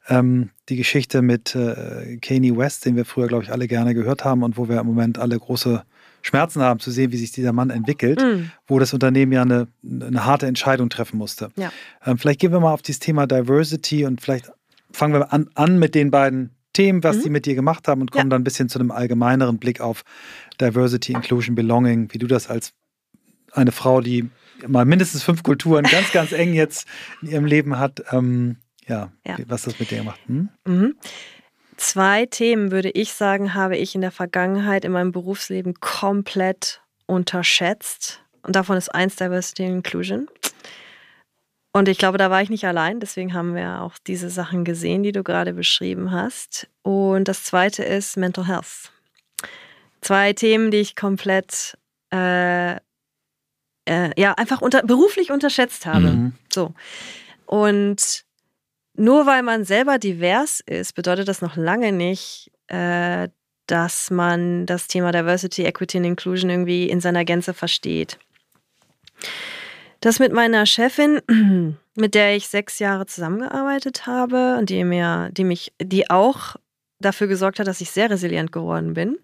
[0.08, 4.24] ähm, die Geschichte mit äh, Kanye West, den wir früher, glaube ich, alle gerne gehört
[4.24, 5.82] haben und wo wir im Moment alle große
[6.22, 8.50] Schmerzen haben, zu sehen, wie sich dieser Mann entwickelt, Mm.
[8.66, 11.50] wo das Unternehmen ja eine, eine harte Entscheidung treffen musste.
[11.56, 11.70] Ja.
[12.04, 14.50] Ähm, vielleicht gehen wir mal auf dieses Thema Diversity und vielleicht
[14.90, 17.22] fangen wir an, an mit den beiden Themen, was Mhm.
[17.22, 18.30] die mit dir gemacht haben und kommen Ja.
[18.30, 20.02] dann ein bisschen zu einem allgemeineren Blick auf
[20.60, 22.72] Diversity, Inclusion, Belonging, wie du das als
[23.52, 24.28] eine Frau, die
[24.66, 26.86] mal mindestens fünf Kulturen ganz, ganz eng jetzt
[27.22, 28.56] in ihrem Leben hat, ähm,
[28.86, 29.36] ja, Ja.
[29.46, 30.20] was das mit dir gemacht.
[30.26, 30.48] Hm?
[30.66, 30.94] Mhm.
[31.78, 38.22] Zwei Themen, würde ich sagen, habe ich in der Vergangenheit in meinem Berufsleben komplett unterschätzt.
[38.42, 40.28] Und davon ist eins Diversity and Inclusion.
[41.76, 43.00] Und ich glaube, da war ich nicht allein.
[43.00, 46.68] Deswegen haben wir auch diese Sachen gesehen, die du gerade beschrieben hast.
[46.80, 48.90] Und das zweite ist Mental Health.
[50.00, 51.76] Zwei Themen, die ich komplett,
[52.10, 52.78] äh, äh,
[54.16, 56.12] ja, einfach unter, beruflich unterschätzt habe.
[56.12, 56.32] Mhm.
[56.50, 56.72] So.
[57.44, 58.24] Und
[58.94, 63.28] nur weil man selber divers ist, bedeutet das noch lange nicht, äh,
[63.66, 68.18] dass man das Thema Diversity, Equity und Inclusion irgendwie in seiner Gänze versteht.
[70.06, 71.20] Das mit meiner Chefin,
[71.96, 76.54] mit der ich sechs Jahre zusammengearbeitet habe und die mir, die mich, die auch
[77.00, 79.18] dafür gesorgt hat, dass ich sehr resilient geworden bin.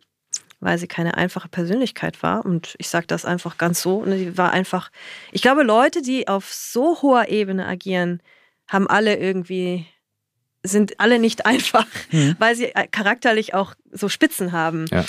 [0.59, 2.45] weil sie keine einfache Persönlichkeit war.
[2.45, 4.05] Und ich sage das einfach ganz so.
[4.05, 4.91] Ne, sie war einfach,
[5.30, 8.20] ich glaube, Leute, die auf so hoher Ebene agieren,
[8.66, 9.87] haben alle irgendwie,
[10.64, 12.35] sind alle nicht einfach, mhm.
[12.41, 14.87] weil sie äh, charakterlich auch so Spitzen haben.
[14.91, 15.05] Ja.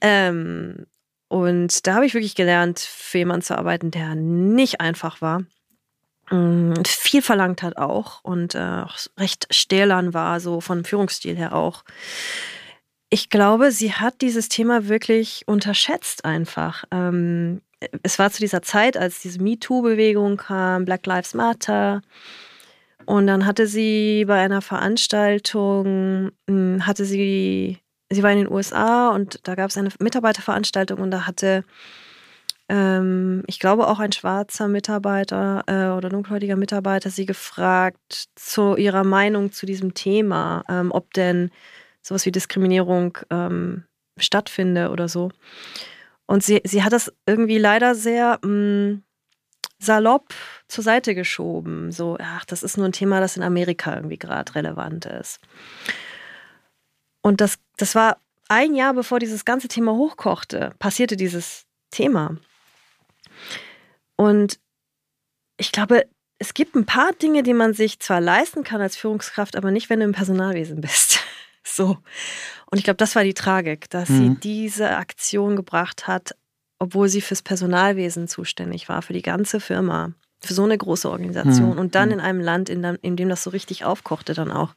[0.00, 0.86] Ähm,
[1.28, 5.42] und da habe ich wirklich gelernt, für jemanden zu arbeiten, der nicht einfach war.
[6.30, 11.54] Mm, viel verlangt hat auch und äh, auch recht stählern war, so von Führungsstil her
[11.54, 11.84] auch.
[13.10, 16.84] Ich glaube, sie hat dieses Thema wirklich unterschätzt einfach.
[16.90, 17.60] Ähm,
[18.02, 22.02] es war zu dieser Zeit, als diese MeToo-Bewegung kam, Black Lives Matter.
[23.04, 27.78] Und dann hatte sie bei einer Veranstaltung, hm, hatte sie,
[28.10, 31.64] sie war in den USA und da gab es eine Mitarbeiterveranstaltung und da hatte,
[32.68, 39.04] ähm, ich glaube auch ein schwarzer Mitarbeiter äh, oder dunkelhäutiger Mitarbeiter sie gefragt zu ihrer
[39.04, 41.50] Meinung zu diesem Thema, ähm, ob denn
[42.02, 43.84] sowas wie Diskriminierung ähm,
[44.16, 45.30] stattfinde oder so.
[46.26, 49.02] Und sie, sie hat das irgendwie leider sehr mh, mm,
[49.78, 50.34] salopp
[50.68, 51.92] zur Seite geschoben.
[51.92, 55.40] So, ach, das ist nur ein Thema, das in Amerika irgendwie gerade relevant ist.
[57.22, 58.18] Und das, das war
[58.48, 62.36] ein Jahr bevor dieses ganze Thema hochkochte, passierte dieses Thema.
[64.16, 64.58] Und
[65.56, 66.06] ich glaube,
[66.38, 69.88] es gibt ein paar Dinge, die man sich zwar leisten kann als Führungskraft, aber nicht,
[69.88, 71.20] wenn du im Personalwesen bist.
[71.68, 71.98] So.
[72.70, 74.16] Und ich glaube, das war die Tragik, dass mhm.
[74.16, 76.36] sie diese Aktion gebracht hat,
[76.78, 81.72] obwohl sie fürs Personalwesen zuständig war, für die ganze Firma, für so eine große Organisation
[81.72, 81.78] mhm.
[81.78, 82.14] und dann mhm.
[82.14, 84.76] in einem Land, in, in dem das so richtig aufkochte, dann auch.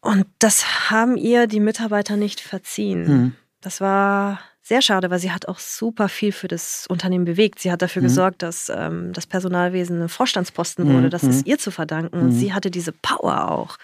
[0.00, 3.06] Und das haben ihr die Mitarbeiter nicht verziehen.
[3.06, 3.32] Mhm.
[3.60, 7.58] Das war sehr schade, weil sie hat auch super viel für das Unternehmen bewegt.
[7.58, 8.06] Sie hat dafür mhm.
[8.06, 11.06] gesorgt, dass ähm, das Personalwesen ein Vorstandsposten wurde.
[11.06, 11.10] Mhm.
[11.10, 12.18] Das ist ihr zu verdanken.
[12.18, 13.76] Und sie hatte diese Power auch.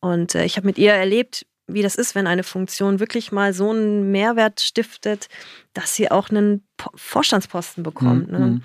[0.00, 3.52] Und äh, ich habe mit ihr erlebt, wie das ist, wenn eine Funktion wirklich mal
[3.52, 5.28] so einen Mehrwert stiftet,
[5.74, 8.32] dass sie auch einen po Vorstandsposten bekommt.
[8.32, 8.38] Mhm.
[8.38, 8.60] Ne?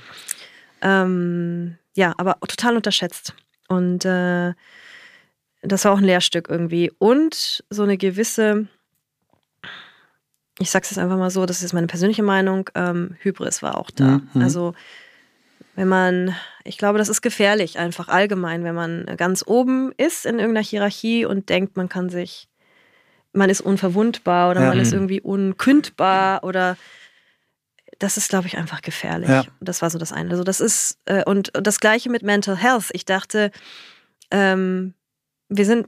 [0.82, 3.34] Ähm, ja, aber total unterschätzt.
[3.68, 4.54] Und äh,
[5.68, 6.92] das war auch ein Lehrstück irgendwie.
[6.98, 8.68] Und so eine gewisse,
[10.60, 13.92] ich sag's jetzt einfach mal so, das ist meine persönliche Meinung, ähm, Hybris war auch
[13.92, 14.22] da.
[14.34, 14.42] Mhm.
[14.42, 14.74] Also
[15.76, 20.40] wenn man, ich glaube, das ist gefährlich einfach allgemein, wenn man ganz oben ist in
[20.40, 22.50] irgendeiner Hierarchie und denkt, man kann sich,
[23.32, 24.68] man ist unverwundbar oder ja.
[24.70, 26.78] man ist irgendwie unkündbar oder
[28.00, 29.30] das ist, glaube ich, einfach gefährlich.
[29.30, 29.46] Ja.
[29.60, 30.32] Das war so das eine.
[30.32, 32.90] Also das ist, äh, und das gleiche mit Mental Health.
[32.94, 33.52] Ich dachte,
[34.32, 34.94] ähm,
[35.50, 35.88] wir sind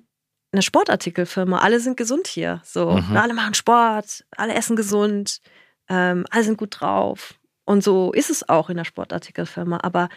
[0.51, 2.61] eine Sportartikelfirma, alle sind gesund hier.
[2.65, 3.15] So, mhm.
[3.15, 5.41] alle machen Sport, alle essen gesund,
[5.89, 7.35] ähm, alle sind gut drauf.
[7.65, 9.79] Und so ist es auch in der Sportartikelfirma.
[9.83, 10.09] Aber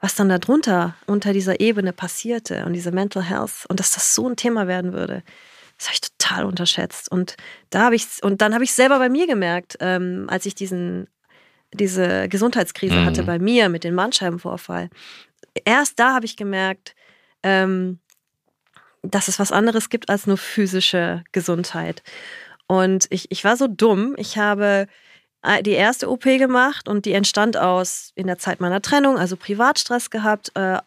[0.00, 4.28] was dann darunter, unter dieser Ebene passierte und diese Mental Health und dass das so
[4.28, 5.22] ein Thema werden würde,
[5.78, 7.10] das habe ich total unterschätzt.
[7.10, 7.36] Und
[7.70, 11.08] da habe ich und dann habe ich selber bei mir gemerkt, ähm, als ich diesen
[11.72, 13.04] diese Gesundheitskrise mhm.
[13.04, 14.90] hatte bei mir mit dem Bandscheibenvorfall.
[15.64, 16.94] Erst da habe ich gemerkt,
[17.42, 18.00] ähm,
[19.10, 22.02] dass es was anderes gibt als nur physische Gesundheit.
[22.66, 24.14] Und ich, ich war so dumm.
[24.18, 24.86] Ich habe
[25.42, 29.36] äh, die erste OP gemacht und die entstand aus in der Zeit meiner Trennung, also
[29.36, 30.50] Privatstress gehabt.
[30.54, 30.78] Äh,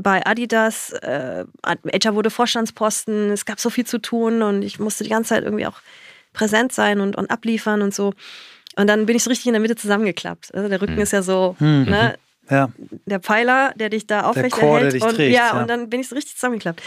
[0.00, 5.02] bei Adidas, äh, HR wurde Vorstandsposten, es gab so viel zu tun und ich musste
[5.02, 5.80] die ganze Zeit irgendwie auch
[6.32, 8.14] präsent sein und, und abliefern und so.
[8.76, 10.54] Und dann bin ich so richtig in der Mitte zusammengeklappt.
[10.54, 11.02] Also der Rücken hm.
[11.02, 11.84] ist ja so, hm.
[11.84, 12.16] ne,
[12.50, 12.70] ja.
[13.06, 15.02] der Pfeiler, der dich da aufrechterhält.
[15.02, 16.82] Und, trägt, ja, ja, und dann bin ich so richtig zusammengeklappt.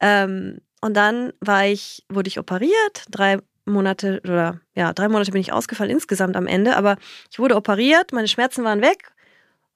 [0.00, 5.40] Ähm, und dann war ich, wurde ich operiert, drei Monate oder ja, drei Monate bin
[5.40, 6.96] ich ausgefallen insgesamt am Ende, aber
[7.30, 9.12] ich wurde operiert, meine Schmerzen waren weg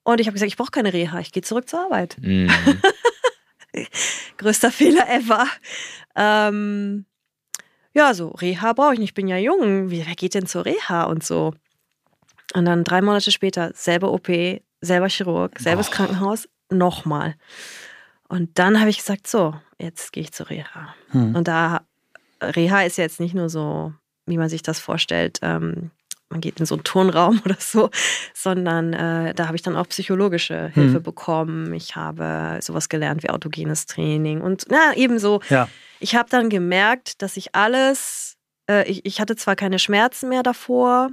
[0.05, 2.17] und ich habe gesagt, ich brauche keine Reha, ich gehe zurück zur Arbeit.
[2.21, 2.51] Mhm.
[4.37, 5.47] Größter Fehler ever.
[6.15, 7.05] Ähm,
[7.93, 11.05] ja, so Reha brauche ich nicht, ich bin ja jung, wer geht denn zur Reha
[11.05, 11.55] und so.
[12.55, 14.29] Und dann drei Monate später, selber OP,
[14.81, 15.93] selber Chirurg, selbes oh.
[15.93, 17.35] Krankenhaus, nochmal.
[18.29, 20.95] Und dann habe ich gesagt, so, jetzt gehe ich zur Reha.
[21.11, 21.35] Hm.
[21.35, 21.83] Und da
[22.41, 23.93] Reha ist ja jetzt nicht nur so,
[24.27, 25.91] wie man sich das vorstellt, ähm,
[26.31, 27.91] man geht in so einen Turnraum oder so,
[28.35, 31.03] sondern äh, da habe ich dann auch psychologische Hilfe hm.
[31.03, 31.75] bekommen.
[31.75, 35.41] Ich habe sowas gelernt wie autogenes Training und na, ebenso.
[35.51, 35.69] Ja.
[35.99, 38.37] Ich habe dann gemerkt, dass ich alles,
[38.71, 41.11] äh, ich, ich hatte zwar keine Schmerzen mehr davor,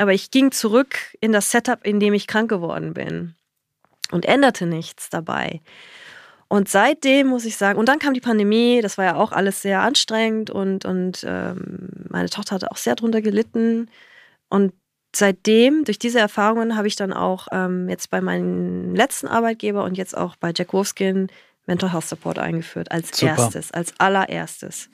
[0.00, 3.34] aber ich ging zurück in das Setup, in dem ich krank geworden bin
[4.10, 5.60] und änderte nichts dabei.
[6.48, 9.62] Und seitdem muss ich sagen, und dann kam die Pandemie, das war ja auch alles
[9.62, 13.88] sehr anstrengend und, und ähm, meine Tochter hatte auch sehr drunter gelitten.
[14.48, 14.72] Und
[15.14, 19.96] seitdem, durch diese Erfahrungen, habe ich dann auch ähm, jetzt bei meinem letzten Arbeitgeber und
[19.96, 21.28] jetzt auch bei Jack Wolfskin
[21.66, 23.36] Mental Health Support eingeführt, als Super.
[23.36, 24.90] erstes, als allererstes.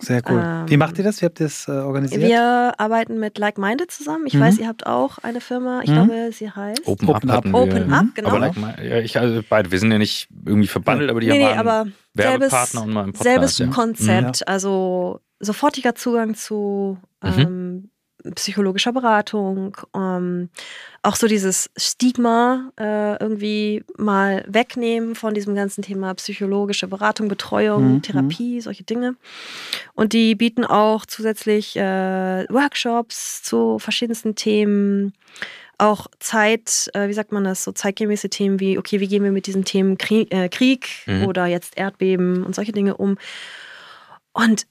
[0.00, 0.42] Sehr cool.
[0.42, 1.20] Ähm, Wie macht ihr das?
[1.20, 2.22] Wie habt ihr das äh, organisiert?
[2.22, 4.26] Wir arbeiten mit Like Minded zusammen.
[4.26, 4.40] Ich mhm.
[4.40, 5.82] weiß, ihr habt auch eine Firma.
[5.82, 5.94] Ich mhm.
[5.94, 7.46] glaube, sie heißt Open, Open Up.
[7.52, 8.30] Open Up, genau.
[8.30, 11.44] Aber like, ja, ich, also beide, wir sind ja nicht irgendwie verbandelt, aber die nee,
[11.44, 13.24] haben nee, aber Werbepartner und mal im Podcast.
[13.24, 13.66] Selbes ja.
[13.66, 14.40] Konzept.
[14.40, 14.52] Mhm.
[14.52, 17.28] Also sofortiger Zugang zu mhm.
[17.38, 17.59] ähm,
[18.34, 20.50] psychologischer Beratung, ähm,
[21.02, 27.94] auch so dieses Stigma äh, irgendwie mal wegnehmen von diesem ganzen Thema psychologische Beratung, Betreuung,
[27.94, 28.02] mhm.
[28.02, 28.60] Therapie, mhm.
[28.60, 29.16] solche Dinge.
[29.94, 35.14] Und die bieten auch zusätzlich äh, Workshops zu verschiedensten Themen,
[35.80, 39.32] auch Zeit, äh, wie sagt man das, so zeitgemäße Themen wie, okay, wie gehen wir
[39.32, 41.24] mit diesen Themen Krieg, äh, Krieg mhm.
[41.24, 43.16] oder jetzt Erdbeben und solche Dinge um.
[44.32, 44.66] Und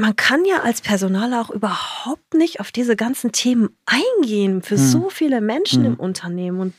[0.00, 4.84] man kann ja als Personaler auch überhaupt nicht auf diese ganzen Themen eingehen für hm.
[4.84, 5.92] so viele Menschen hm.
[5.92, 6.60] im Unternehmen.
[6.60, 6.74] Und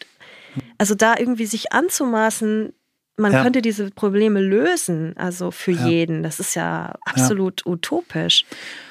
[0.78, 2.74] also da irgendwie sich anzumaßen,
[3.18, 3.44] man ja.
[3.44, 5.88] könnte diese Probleme lösen, also für ja.
[5.88, 7.72] jeden, das ist ja absolut ja.
[7.72, 8.46] utopisch.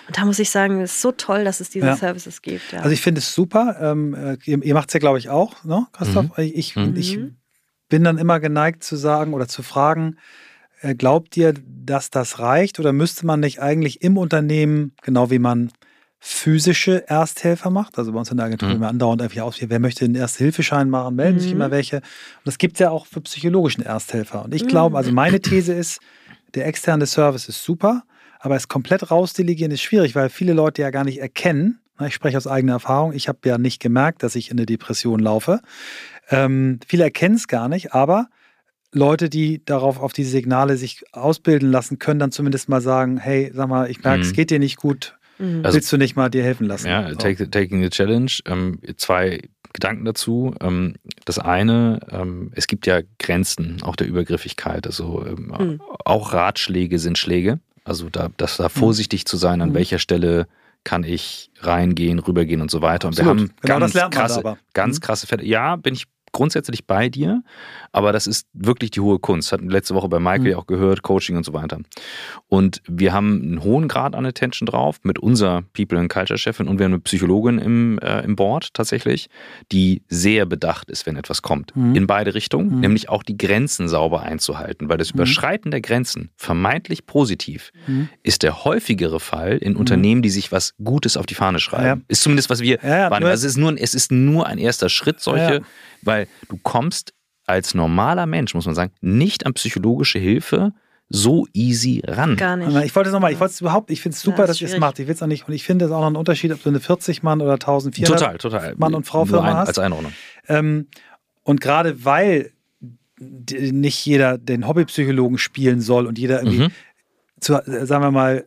[0.07, 2.74] Und da muss ich sagen, es ist so toll, dass es diese Services gibt.
[2.74, 3.76] Also ich finde es super.
[3.81, 6.37] Ähm, äh, ihr, ihr macht es ja, glaube ich, auch, ne, Christoph?
[6.37, 6.45] Mhm.
[6.55, 6.95] Ich, mhm.
[6.97, 7.18] ich
[7.89, 10.18] bin dann immer geneigt zu sagen oder zu fragen,
[10.97, 15.70] glaubt ihr, dass das reicht oder müsste man nicht eigentlich im Unternehmen, genau wie man
[16.22, 17.99] physische Ersthelfer macht.
[17.99, 18.81] Also bei uns in der Agentur mhm.
[18.81, 21.41] wir andauernd einfach aus, wer möchte einen Erste-Hilfeschein machen, melden mhm.
[21.41, 21.97] sich immer welche.
[21.97, 22.05] Und
[22.45, 24.45] das gibt es ja auch für psychologischen Ersthelfer.
[24.45, 25.99] Und ich glaube, also meine These ist,
[26.55, 28.03] der externe Service ist super,
[28.39, 32.37] aber es komplett rausdelegieren ist schwierig, weil viele Leute ja gar nicht erkennen, ich spreche
[32.37, 35.61] aus eigener Erfahrung, ich habe ja nicht gemerkt, dass ich in eine Depression laufe.
[36.31, 38.28] Ähm, viele erkennen es gar nicht, aber
[38.93, 43.51] Leute, die darauf auf diese Signale sich ausbilden lassen, können dann zumindest mal sagen, hey,
[43.55, 44.24] sag mal, ich merke, mhm.
[44.24, 45.16] es geht dir nicht gut.
[45.38, 45.62] Mhm.
[45.62, 46.88] Willst also, du nicht mal dir helfen lassen?
[46.88, 47.14] Ja, so.
[47.16, 48.41] take, taking the challenge.
[48.47, 49.41] Ähm, zwei
[49.72, 50.55] Gedanken dazu.
[50.61, 54.86] Ähm, das eine, ähm, es gibt ja Grenzen auch der Übergriffigkeit.
[54.86, 55.80] Also ähm, mhm.
[56.05, 57.61] auch Ratschläge sind Schläge.
[57.84, 58.70] Also da, das da mhm.
[58.70, 59.74] vorsichtig zu sein, an mhm.
[59.74, 60.47] welcher Stelle
[60.82, 63.09] kann ich reingehen, rübergehen und so weiter.
[63.09, 63.38] Und Absolut.
[63.62, 65.01] wir haben genau ganz krasse, ganz mhm.
[65.03, 65.45] krasse Fälle.
[65.45, 67.43] Ja, bin ich grundsätzlich bei dir,
[67.93, 69.53] aber das ist wirklich die hohe Kunst.
[69.53, 70.59] Hatten letzte Woche bei Michael mhm.
[70.59, 71.78] auch gehört, Coaching und so weiter.
[72.49, 76.68] Und wir haben einen hohen Grad an Attention drauf mit unserer People and Culture Chefin
[76.68, 79.28] und wir haben eine Psychologin im, äh, im Board tatsächlich,
[79.72, 81.74] die sehr bedacht ist, wenn etwas kommt.
[81.74, 81.95] Mhm.
[81.95, 82.81] In beide Richtungen, mhm.
[82.81, 85.18] nämlich auch die Grenzen sauber einzuhalten, weil das mhm.
[85.18, 88.09] Überschreiten der Grenzen vermeintlich positiv mhm.
[88.22, 89.81] ist der häufigere Fall in mhm.
[89.81, 92.01] Unternehmen, die sich was Gutes auf die Fahne schreiben.
[92.01, 92.05] Ja.
[92.09, 93.09] Ist zumindest, was wir ja, ja.
[93.09, 95.62] Also es ist, nur, es ist nur ein erster Schritt, solche
[96.03, 97.14] weil du kommst
[97.47, 100.73] als normaler Mensch, muss man sagen, nicht an psychologische Hilfe
[101.09, 102.37] so easy ran.
[102.37, 102.85] Gar nicht.
[102.85, 104.68] Ich wollte es nochmal, ich wollte es überhaupt, ich finde es super, ja, dass ihr
[104.68, 105.01] es macht.
[105.01, 105.47] Ich will es auch nicht.
[105.49, 108.39] Und ich finde es auch noch einen Unterschied, ob du eine 40-Mann oder 1400 total,
[108.39, 108.75] total.
[108.77, 109.68] Mann und Frau Firma ein, hast.
[109.68, 110.12] Als Einordnung.
[110.49, 110.87] Ähm,
[111.43, 112.53] und gerade weil
[113.18, 116.71] nicht jeder den Hobbypsychologen spielen soll und jeder irgendwie, mhm.
[117.41, 118.47] zu, sagen wir mal,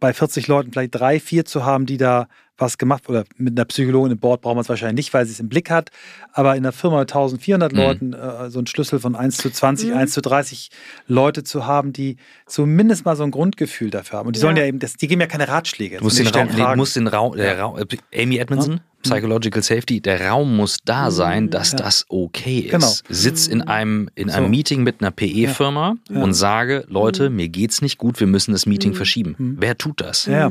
[0.00, 2.28] bei 40 Leuten vielleicht drei, vier zu haben, die da
[2.62, 5.32] was gemacht oder mit einer Psychologin im Board braucht man es wahrscheinlich nicht, weil sie
[5.32, 5.90] es im Blick hat.
[6.32, 7.78] Aber in einer Firma mit 1400 mhm.
[7.78, 9.96] Leuten äh, so einen Schlüssel von 1 zu 20, mhm.
[9.96, 10.70] 1 zu 30
[11.06, 14.28] Leute zu haben, die zumindest mal so ein Grundgefühl dafür haben.
[14.28, 15.98] Und die sollen ja, ja eben, das, die geben ja keine Ratschläge.
[15.98, 17.76] Du musst den, Raum, nee, musst den Raum, der Raum,
[18.14, 21.10] Amy Edmondson, Psychological Safety, der Raum muss da mhm.
[21.10, 21.78] sein, dass ja.
[21.78, 22.70] das okay ist.
[22.70, 22.92] Genau.
[23.08, 24.50] Sitz in einem, in einem so.
[24.50, 26.22] Meeting mit einer PE-Firma ja.
[26.22, 27.36] und sage, Leute, mhm.
[27.36, 28.96] mir geht's nicht gut, wir müssen das Meeting mhm.
[28.96, 29.34] verschieben.
[29.36, 29.56] Mhm.
[29.58, 30.26] Wer tut das?
[30.26, 30.50] Ja.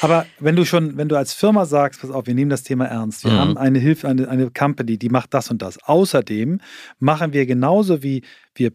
[0.00, 2.86] Aber wenn du schon, wenn du als Firma sagst, pass auf, wir nehmen das Thema
[2.86, 3.38] ernst, wir mhm.
[3.38, 5.82] haben eine Hilfe, eine, eine Company, die macht das und das.
[5.84, 6.60] Außerdem
[6.98, 8.22] machen wir genauso wie
[8.54, 8.72] wir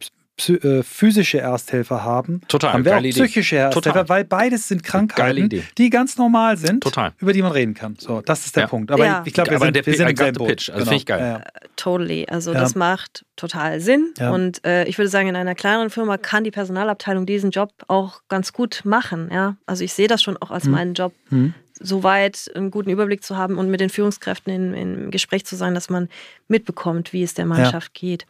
[0.49, 3.63] äh, physische Ersthelfer haben, Total, haben wir auch psychische Idee.
[3.65, 4.09] Ersthelfer, Total.
[4.09, 7.13] weil beides sind Krankheiten, die ganz normal sind, Total.
[7.19, 7.95] über die man reden kann.
[7.99, 8.67] So, das ist der ja.
[8.67, 8.91] Punkt.
[8.91, 9.21] Aber ja.
[9.21, 10.47] ich, ich glaube, wir sind, der, wir sind im selben Boot.
[10.47, 10.69] Pitch.
[10.69, 10.89] Also genau.
[10.89, 11.21] finde ich geil.
[11.21, 11.61] Ja.
[11.75, 12.25] Totally.
[12.27, 14.13] Also das macht total Sinn.
[14.19, 18.21] Und äh, ich würde sagen, in einer kleineren Firma kann die Personalabteilung diesen Job auch
[18.27, 19.29] ganz gut machen.
[19.31, 19.57] Ja?
[19.67, 20.71] Also ich sehe das schon auch als mhm.
[20.71, 24.73] meinen Job, mhm so weit einen guten Überblick zu haben und mit den Führungskräften in,
[24.73, 26.09] im Gespräch zu sein, dass man
[26.47, 28.09] mitbekommt, wie es der Mannschaft ja.
[28.09, 28.25] geht.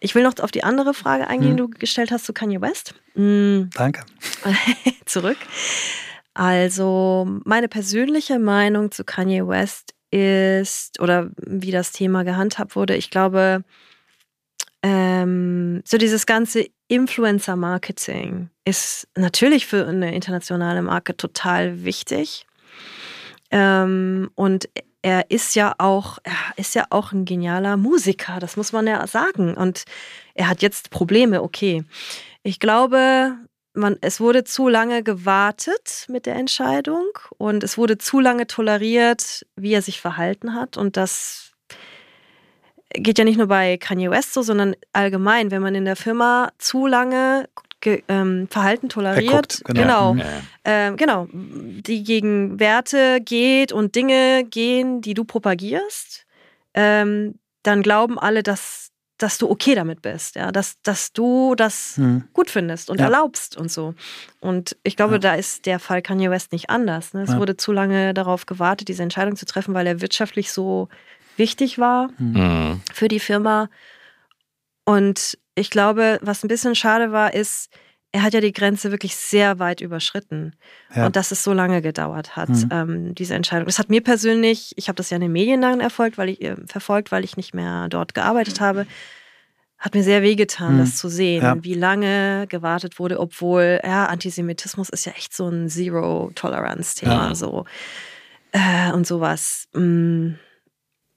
[0.00, 1.56] Ich will noch auf die andere Frage eingehen, hm.
[1.56, 2.94] die du gestellt hast zu Kanye West.
[3.14, 3.70] Hm.
[3.74, 4.02] Danke.
[5.06, 5.38] Zurück.
[6.34, 13.10] Also meine persönliche Meinung zu Kanye West ist, oder wie das Thema gehandhabt wurde, ich
[13.10, 13.64] glaube,
[14.82, 22.46] ähm, so dieses ganze Influencer-Marketing ist natürlich für eine internationale Marke total wichtig.
[23.50, 24.68] Ähm, und
[25.02, 29.06] er ist ja auch, er ist ja auch ein genialer Musiker, das muss man ja
[29.06, 29.54] sagen.
[29.54, 29.84] Und
[30.34, 31.84] er hat jetzt Probleme, okay.
[32.42, 33.36] Ich glaube,
[33.72, 37.06] man, es wurde zu lange gewartet mit der Entscheidung
[37.38, 40.76] und es wurde zu lange toleriert, wie er sich verhalten hat.
[40.76, 41.52] Und das
[42.92, 46.50] geht ja nicht nur bei Kanye West so, sondern allgemein, wenn man in der Firma
[46.58, 47.48] zu lange
[47.80, 50.12] ge, ähm, Verhalten toleriert, Verguckt, genau.
[50.14, 50.42] genau, Ja.
[50.64, 56.26] ähm, genau, die gegen Werte geht und Dinge gehen, die du propagierst,
[56.74, 61.96] ähm, dann glauben alle, dass, dass du okay damit bist, ja, dass, dass du das
[61.96, 62.24] Hm.
[62.32, 63.06] gut findest und Ja.
[63.06, 63.94] erlaubst und so.
[64.40, 65.18] Und ich glaube, Ja.
[65.18, 67.12] da ist der Fall Kanye West nicht anders.
[67.12, 67.22] Ne?
[67.22, 67.38] Es Ja.
[67.38, 70.88] wurde zu lange darauf gewartet, diese Entscheidung zu treffen, weil er wirtschaftlich so
[71.36, 72.80] wichtig war Mhm.
[72.94, 73.68] für die Firma.
[74.84, 77.70] Und ich glaube, was ein bisschen schade war, ist,
[78.12, 80.56] er hat ja die Grenze wirklich sehr weit überschritten.
[80.94, 81.06] Ja.
[81.06, 82.68] Und dass es so lange gedauert hat, Mhm.
[82.72, 83.66] ähm, diese Entscheidung.
[83.66, 86.42] Das hat mir persönlich, ich habe das ja in den Medien dann erfolgt, weil ich,
[86.42, 88.86] äh, verfolgt, weil ich nicht mehr dort gearbeitet habe,
[89.78, 90.78] hat mir sehr wehgetan, Mhm.
[90.80, 91.56] das zu sehen, Ja.
[91.62, 97.34] wie lange gewartet wurde, obwohl, ja, Antisemitismus ist ja echt so ein Zero-Tolerance-Thema, Ja.
[97.34, 97.64] so.
[98.52, 99.68] Äh, und sowas.
[99.74, 100.32] Mm,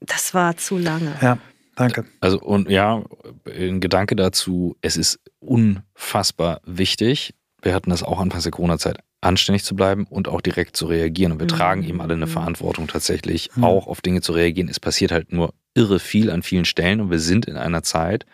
[0.06, 1.16] Das war zu lange.
[1.22, 1.38] Ja,
[1.76, 2.06] danke.
[2.22, 3.04] Also und ja,
[3.46, 7.34] ein Gedanke dazu, es ist unfassbar wichtig.
[7.62, 11.32] Wir hatten das auch anfangs der Corona-Zeit, anständig zu bleiben und auch direkt zu reagieren.
[11.32, 11.58] Und wir Mhm.
[11.58, 13.64] tragen eben alle eine Verantwortung tatsächlich, Mhm.
[13.64, 14.68] auch auf Dinge zu reagieren.
[14.70, 18.26] Es passiert halt nur irre viel an vielen Stellen und wir sind in einer Zeit,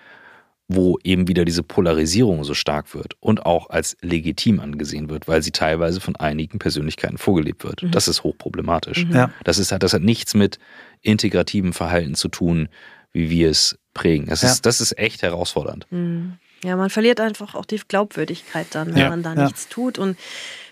[0.68, 5.42] wo eben wieder diese Polarisierung so stark wird und auch als legitim angesehen wird, weil
[5.42, 7.84] sie teilweise von einigen Persönlichkeiten vorgelebt wird.
[7.84, 7.92] Mhm.
[7.92, 9.06] Das ist hochproblematisch.
[9.12, 9.32] Ja.
[9.44, 10.60] Das, ist, das hat nichts mit
[11.02, 12.68] integrativem Verhalten zu tun,
[13.14, 14.28] wie wir es prägen.
[14.28, 14.50] Das, Ja.
[14.52, 15.88] ist, das ist echt herausfordernd.
[15.92, 16.34] Mm.
[16.64, 19.10] Ja, man verliert einfach auch die Glaubwürdigkeit dann, wenn Ja.
[19.10, 19.46] man da Ja.
[19.46, 19.98] nichts tut.
[19.98, 20.18] Und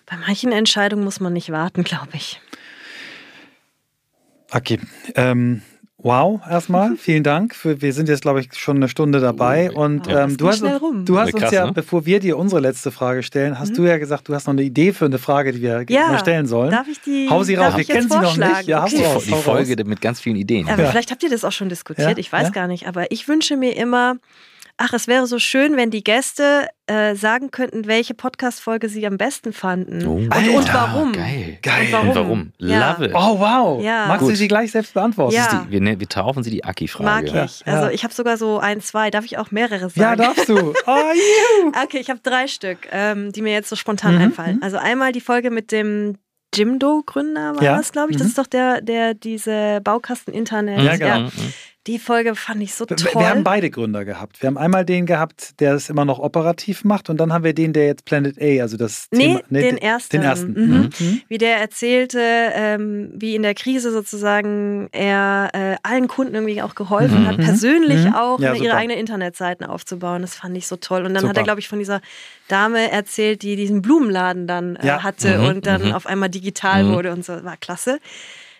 [0.05, 2.41] bei manchen Entscheidungen muss man nicht warten, glaube ich.
[4.51, 4.79] Okay.
[5.15, 5.61] Ähm,
[5.97, 6.95] wow, erstmal.
[6.97, 7.55] Vielen Dank.
[7.55, 9.71] Für, wir sind jetzt, glaube ich, schon eine Stunde dabei.
[9.73, 10.23] Oh, Und ja.
[10.23, 11.73] ähm, du hast, du hast Krass, uns ja, ne?
[11.73, 13.75] bevor wir dir unsere letzte Frage stellen, hast Mhm.
[13.75, 16.19] du ja gesagt, du hast noch eine Idee für eine Frage, die wir Ja, mal
[16.19, 16.71] stellen sollen.
[16.71, 17.27] Darf ich die?
[17.29, 17.77] Hau sie darf raus.
[17.77, 18.67] Wir kennen sie noch nicht.
[18.67, 18.97] Ja, okay.
[18.97, 19.23] Die, raus.
[19.25, 20.69] die Folge mit ganz vielen Ideen.
[20.69, 20.89] Aber Ja.
[20.91, 22.09] vielleicht habt ihr das auch schon diskutiert.
[22.11, 22.49] Ja, Ich weiß ja.
[22.49, 22.87] gar nicht.
[22.87, 24.15] Aber ich wünsche mir immer,
[24.78, 29.17] ach, es wäre so schön, wenn die Gäste äh, sagen könnten, welche Podcast-Folge sie am
[29.17, 30.05] besten fanden.
[30.07, 30.13] Oh.
[30.15, 31.11] und, und warum.
[31.13, 31.57] Geil.
[31.61, 31.86] Geil.
[31.88, 32.07] Und warum.
[32.09, 32.53] Und warum?
[32.59, 32.91] Ja.
[32.91, 33.11] Love it.
[33.15, 33.84] Oh, wow.
[33.84, 34.05] Ja.
[34.07, 34.36] Magst du Gut.
[34.38, 35.34] sie gleich selbst beantworten?
[35.36, 35.65] Ja.
[35.65, 37.03] Die, wir, ne- wir taufen sie die Aki-Frage.
[37.28, 37.65] Mag Ja, ich.
[37.65, 37.91] Also ja.
[37.91, 39.09] ich habe sogar so ein, zwei.
[39.09, 39.99] Darf ich auch mehrere sagen?
[40.01, 40.55] Ja, darfst du.
[40.86, 41.11] Oh,
[41.63, 41.71] juhu.
[41.84, 44.55] Okay, ich habe drei Stück, ähm, die mir jetzt so spontan Mhm, einfallen.
[44.57, 44.63] mhm.
[44.63, 46.17] Also einmal die Folge mit dem
[46.55, 48.17] Jimdo-Gründer war Ja, das, glaube ich.
[48.17, 48.30] Das mhm.
[48.30, 50.82] ist doch der, der diese Baukasten-Internet.
[50.82, 51.19] Ja, genau.
[51.21, 51.53] Mhm.
[51.88, 53.21] Die Folge fand ich so Wir, toll.
[53.21, 54.41] wir haben beide Gründer gehabt.
[54.41, 57.53] Wir haben einmal den gehabt, der es immer noch operativ macht, und dann haben wir
[57.53, 59.61] den, der jetzt Planet A, also das Nee, Thema.
[59.61, 60.17] den ersten.
[60.17, 60.51] Den ersten.
[60.53, 60.89] Mhm.
[60.99, 61.21] Mhm.
[61.29, 66.75] wie der erzählte, ähm, wie in der Krise sozusagen er äh, allen Kunden irgendwie auch
[66.75, 67.27] geholfen Mhm.
[67.27, 68.13] hat, persönlich Mhm.
[68.13, 70.21] auch Ja, ne, ihre eigenen Internetseiten aufzubauen.
[70.21, 71.05] Das fand ich so toll.
[71.05, 71.29] Und dann Super.
[71.29, 72.01] hat er, glaube ich, von dieser
[72.49, 75.03] Dame erzählt, die diesen Blumenladen dann äh, Ja.
[75.03, 75.45] hatte Mhm.
[75.47, 75.91] und dann Mhm.
[75.93, 76.93] auf einmal digital Mhm.
[76.93, 77.43] wurde und so.
[77.45, 77.99] War klasse.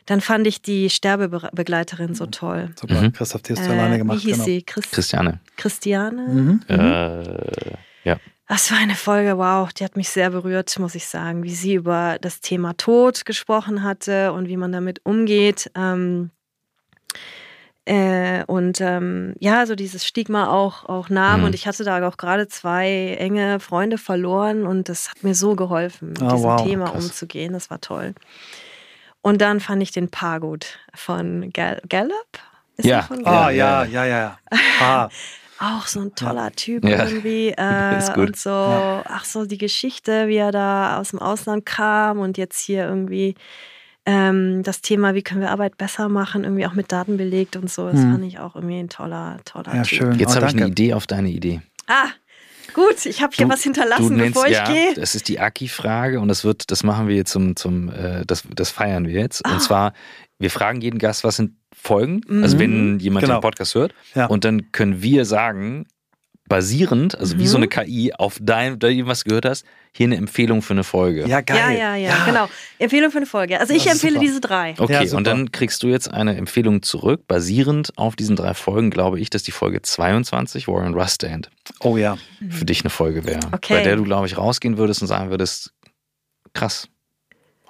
[0.08, 2.70] Dann fand ich die Sterbebegleiterin so toll.
[2.80, 3.00] Super.
[3.02, 3.14] Mhm.
[3.14, 4.18] Christoph, die hast du Äh, alleine gemacht.
[4.18, 4.46] Wie hieß genau.
[4.46, 4.64] sie?
[4.64, 5.40] Christ Christiane.
[5.58, 6.28] Christiane?
[6.28, 6.62] Mhm.
[6.68, 8.18] Äh, ja.
[8.48, 11.74] Das war eine Folge, wow, die hat mich sehr berührt, muss ich sagen, wie sie
[11.76, 15.70] über das Thema Tod gesprochen hatte und wie man damit umgeht.
[15.76, 16.32] Ähm,
[17.84, 21.42] äh, und ähm, ja, so dieses Stigma auch, auch nahm.
[21.42, 21.46] Mhm.
[21.48, 25.56] Und ich hatte da auch gerade zwei enge Freunde verloren und das hat mir so
[25.56, 27.04] geholfen, mit Ah, diesem wow, Thema krass.
[27.06, 27.52] umzugehen.
[27.54, 28.14] Das war toll.
[29.22, 32.14] Und dann fand ich den Paar gut von Gal Gallup.
[32.78, 32.98] Ist Ja.
[33.00, 33.56] der von Ah, Gallup?
[33.58, 34.40] ja, ja, ja, ja.
[34.80, 35.10] Ah,
[35.60, 37.04] Auch so ein toller Typ Ja.
[37.06, 37.48] irgendwie.
[37.58, 38.28] Äh, Ist gut.
[38.30, 39.04] Und so, Ja.
[39.08, 43.34] ach so, die Geschichte, wie er da aus dem Ausland kam und jetzt hier irgendwie
[44.06, 47.70] ähm, das Thema, wie können wir Arbeit besser machen, irgendwie auch mit Daten belegt und
[47.72, 47.90] so.
[47.90, 48.12] Das Hm.
[48.12, 50.00] fand ich auch irgendwie ein toller, toller Ja, Typ.
[50.00, 50.14] schön.
[50.14, 50.68] Jetzt Oh, habe ich eine.
[50.68, 51.62] Idee auf deine Idee.
[51.88, 52.08] Ah,
[52.78, 54.94] gut, ich habe hier Du- was hinterlassen, bevor ich ja, gehe.
[54.96, 58.44] das ist die Aki-Frage und das wird, das machen wir jetzt zum, zum äh, das,
[58.56, 59.46] das feiern wir jetzt.
[59.46, 59.54] Ah.
[59.54, 59.94] Und zwar,
[60.40, 62.60] wir fragen jeden Gast, was sind Folgen, also Mhm.
[62.60, 63.38] wenn jemand Genau.
[63.38, 64.26] den Podcast hört, Ja.
[64.28, 65.86] und dann können wir sagen,
[66.48, 67.48] basierend, also wie Mhm.
[67.48, 71.28] so eine KI, auf dein, da was gehört hast, hier eine Empfehlung für eine Folge.
[71.28, 71.58] ja, geil.
[71.58, 72.48] Ja, ja, ja, genau.
[72.80, 73.60] Empfehlung für eine Folge.
[73.60, 74.26] Also ich Das empfehle super.
[74.26, 74.76] diese drei.
[74.78, 77.22] Okay, Ja, und dann kriegst du jetzt eine Empfehlung zurück.
[77.28, 82.18] Basierend auf diesen drei Folgen glaube ich, dass die Folge 22, Warren Rustand, Oh ja.
[82.50, 83.40] für dich eine Folge wäre.
[83.52, 83.74] Okay.
[83.76, 85.74] Bei der du, glaube ich, rausgehen würdest und sagen würdest,
[86.54, 86.88] krass.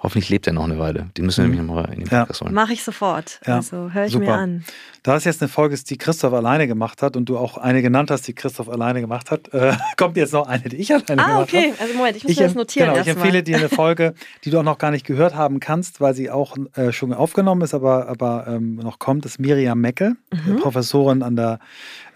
[0.00, 1.06] Hoffentlich lebt er noch eine Weile.
[1.16, 1.54] Den müssen wir Mhm.
[1.56, 2.20] nämlich nochmal in den Ja.
[2.20, 2.54] Podcast holen.
[2.54, 3.40] Mache ich sofort.
[3.44, 4.26] Ja, Also höre ich super.
[4.26, 4.64] mir an.
[5.02, 7.82] Da es jetzt eine Folge ist, die Christoph alleine gemacht hat und du auch eine
[7.82, 11.04] genannt hast, die Christoph alleine gemacht hat, äh, kommt jetzt noch eine, die ich alleine
[11.10, 11.42] Ah, gemacht habe.
[11.42, 11.72] okay.
[11.80, 12.90] Also Moment, ich muss Ich, das notieren.
[12.90, 13.24] genau, ich erst mal.
[13.24, 16.30] empfehle dir eine Folge, die du auch noch gar nicht gehört haben kannst, weil sie
[16.30, 20.56] auch äh, schon aufgenommen ist, aber, aber ähm, noch kommt, ist Miriam Meckel, Mhm.
[20.58, 21.58] Professorin an der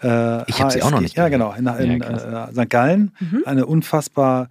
[0.01, 2.69] äh, Ich hab sie auch noch nicht Ja, genau, in, in Ja, äh, St.
[2.69, 3.11] Gallen.
[3.19, 3.43] Mhm.
[3.45, 4.47] Eine unfassbar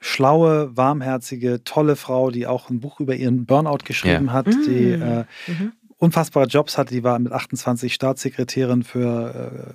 [0.00, 4.32] schlaue, warmherzige, tolle Frau, die auch ein Buch über ihren Burnout geschrieben Ja.
[4.32, 4.62] hat, Mhm.
[4.66, 5.72] die äh, Mhm.
[5.98, 6.94] unfassbare Jobs hatte.
[6.94, 9.74] Die war mit 28 Staatssekretärin für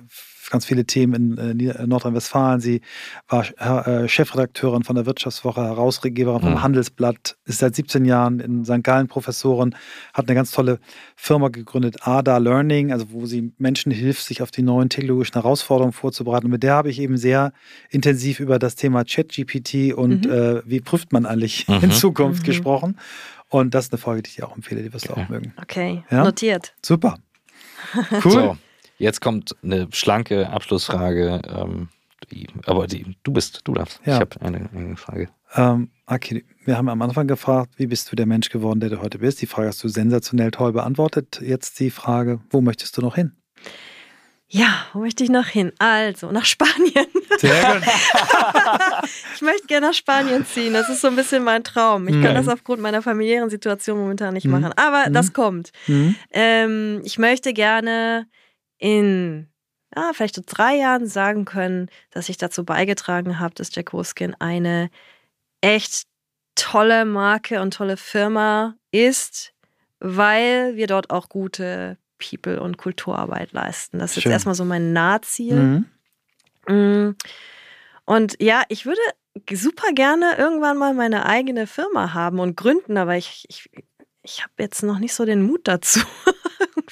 [0.50, 2.60] ganz viele Themen in äh, Nordrhein-Westfalen.
[2.60, 2.80] Sie
[3.28, 3.46] war
[3.86, 6.62] äh, Chefredakteurin von der Wirtschaftswoche, Herausgeberin vom mhm.
[6.62, 8.82] Handelsblatt, ist seit 17 Jahren in St.
[8.82, 9.74] Gallen Professorin,
[10.14, 10.78] hat eine ganz tolle
[11.16, 15.92] Firma gegründet, ADA Learning, also wo sie Menschen hilft, sich auf die neuen technologischen Herausforderungen
[15.92, 16.46] vorzubereiten.
[16.46, 17.52] Und mit der habe ich eben sehr
[17.90, 20.32] intensiv über das Thema ChatGPT und mhm.
[20.32, 21.80] äh, wie prüft man eigentlich mhm.
[21.82, 22.46] in Zukunft mhm.
[22.46, 22.98] gesprochen.
[23.48, 25.20] Und das ist eine Folge, die ich dir auch empfehle, die wirst okay.
[25.20, 25.54] du auch mögen.
[25.60, 26.24] Okay, ja?
[26.24, 26.74] notiert.
[26.82, 27.18] Super.
[28.24, 28.32] Cool.
[28.32, 28.56] So.
[28.98, 31.42] Jetzt kommt eine schlanke Abschlussfrage.
[31.48, 31.88] Ähm,
[32.30, 34.00] die, aber die, du bist, du darfst.
[34.04, 34.14] Ja.
[34.14, 35.28] Ich habe eine, eine, Frage.
[35.54, 39.00] Ähm, okay, wir haben am Anfang gefragt, wie bist du der Mensch geworden, der du
[39.00, 39.40] heute bist?
[39.42, 41.40] Die Frage hast du sensationell toll beantwortet.
[41.42, 43.32] Jetzt die Frage, wo möchtest du noch hin?
[44.48, 45.72] Ja, wo möchte ich noch hin?
[45.78, 47.06] Also, nach Spanien.
[47.38, 47.82] Sehr gut.
[49.34, 50.72] ich möchte gerne nach Spanien ziehen.
[50.72, 52.06] Das ist so ein bisschen mein Traum.
[52.06, 54.52] Ich kann das aufgrund meiner familiären Situation momentan nicht mhm.
[54.52, 54.72] machen.
[54.76, 55.12] Aber mhm.
[55.12, 55.72] das kommt.
[55.88, 56.14] Mhm.
[56.30, 58.26] Ähm, ich möchte gerne
[58.78, 59.48] in
[59.94, 64.34] ja, vielleicht so drei Jahren sagen können, dass ich dazu beigetragen habe, dass Jack Wolfskin
[64.38, 64.90] eine
[65.60, 66.06] echt
[66.54, 69.54] tolle Marke und tolle Firma ist,
[70.00, 73.98] weil wir dort auch gute People- und Kulturarbeit leisten.
[73.98, 74.30] Das ist Schön.
[74.30, 75.86] jetzt erstmal so mein Nahziel.
[76.68, 76.74] Mhm.
[76.74, 77.16] Mm.
[78.04, 79.00] Und ja, ich würde
[79.52, 83.70] super gerne irgendwann mal meine eigene Firma haben und gründen, aber ich, ich,
[84.22, 86.00] ich habe jetzt noch nicht so den Mut dazu.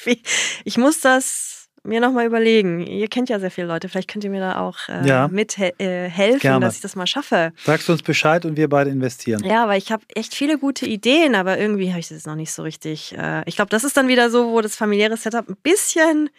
[0.65, 2.81] ich muss das mir nochmal überlegen.
[2.81, 5.29] Ihr kennt ja sehr viele Leute, vielleicht könnt ihr mir da auch äh, ja.
[5.29, 7.53] mithelfen, äh, dass ich das mal schaffe.
[7.63, 9.45] Sagst du uns Bescheid und wir beide investieren.
[9.45, 12.53] Ja, weil ich habe echt viele gute Ideen, aber irgendwie habe ich das noch nicht
[12.53, 13.17] so richtig.
[13.17, 16.31] Äh, ich glaube, das ist dann wieder so, wo das familiäre Setup ein bisschen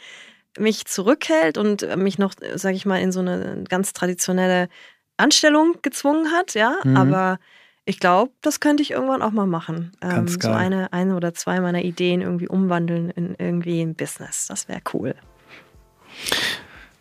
[0.58, 4.70] mich zurückhält und mich noch, sage ich mal, in so eine ganz traditionelle
[5.18, 6.78] Anstellung gezwungen hat, ja.
[6.84, 6.98] Mhm.
[6.98, 7.40] Aber
[7.86, 9.92] ich glaube, das könnte ich irgendwann auch mal machen.
[10.02, 14.48] Ähm, so eine, eine oder zwei meiner Ideen irgendwie umwandeln in irgendwie ein Business.
[14.48, 15.14] Das wäre cool.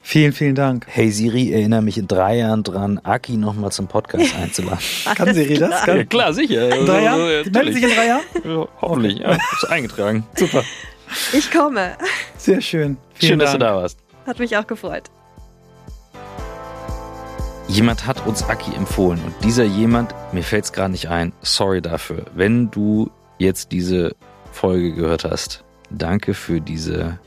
[0.06, 0.84] Vielen, vielen Dank.
[0.86, 4.78] Hey Siri, erinnere mich in drei Jahren dran, Aki nochmal zum Podcast einzuladen.
[5.14, 5.82] Kann Siri das?
[5.84, 5.96] Kann?
[5.96, 6.76] Ja, klar, sicher.
[6.76, 7.20] In drei Jahren?
[7.20, 8.22] Ja, meldet sich in drei Jahren?
[8.44, 9.30] Ja, hoffentlich, ja.
[9.32, 10.26] Ist eingetragen.
[10.36, 10.62] Super.
[11.32, 11.92] Ich komme.
[12.36, 12.98] Sehr schön.
[13.14, 13.46] Vielen schön, Dank.
[13.46, 13.98] dass du da warst.
[14.26, 15.04] Hat mich auch gefreut.
[17.66, 21.80] Jemand hat uns Aki empfohlen und dieser jemand, mir fällt es gerade nicht ein, sorry
[21.80, 22.26] dafür.
[22.34, 24.14] Wenn du jetzt diese
[24.52, 27.18] Folge gehört hast, danke für diese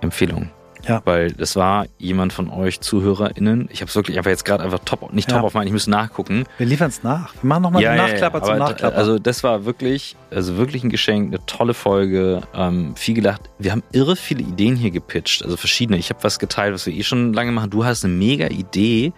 [0.00, 0.50] Empfehlung.
[0.86, 1.02] Ja.
[1.04, 3.68] Weil das war jemand von euch ZuhörerInnen.
[3.72, 5.44] Ich habe es wirklich einfach jetzt gerade einfach top, nicht top ja.
[5.44, 6.44] auf meinen, ich muss nachgucken.
[6.58, 7.34] Wir liefern es nach.
[7.40, 8.96] Wir machen nochmal ja, einen Nachklapper ja, zum Nachklapper.
[8.96, 13.50] Also das war wirklich, also wirklich ein Geschenk, eine tolle Folge, ähm, viel gelacht.
[13.58, 15.98] Wir haben irre viele Ideen hier gepitcht, also verschiedene.
[15.98, 17.70] Ich habe was geteilt, was wir eh schon lange machen.
[17.70, 19.12] Du hast eine mega Idee,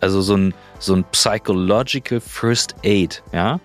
[0.00, 3.60] also so ein, so ein Psychological First Aid, ja?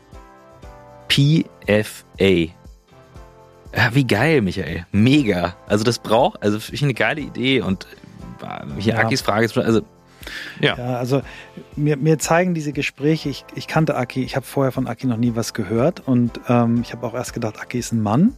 [1.08, 2.54] PFA.
[3.76, 4.86] Ja, wie geil, Michael.
[4.92, 5.56] Mega.
[5.68, 7.86] Also das braucht, also ich eine geile Idee und
[8.42, 9.00] äh, hier ja.
[9.00, 9.82] Akis Frage ist, also
[10.60, 10.78] ja.
[10.78, 11.22] ja, also
[11.76, 15.18] mir, mir zeigen diese Gespräche, ich, ich kannte Aki, ich habe vorher von Aki noch
[15.18, 18.36] nie was gehört und ähm, ich habe auch erst gedacht, Aki ist ein Mann.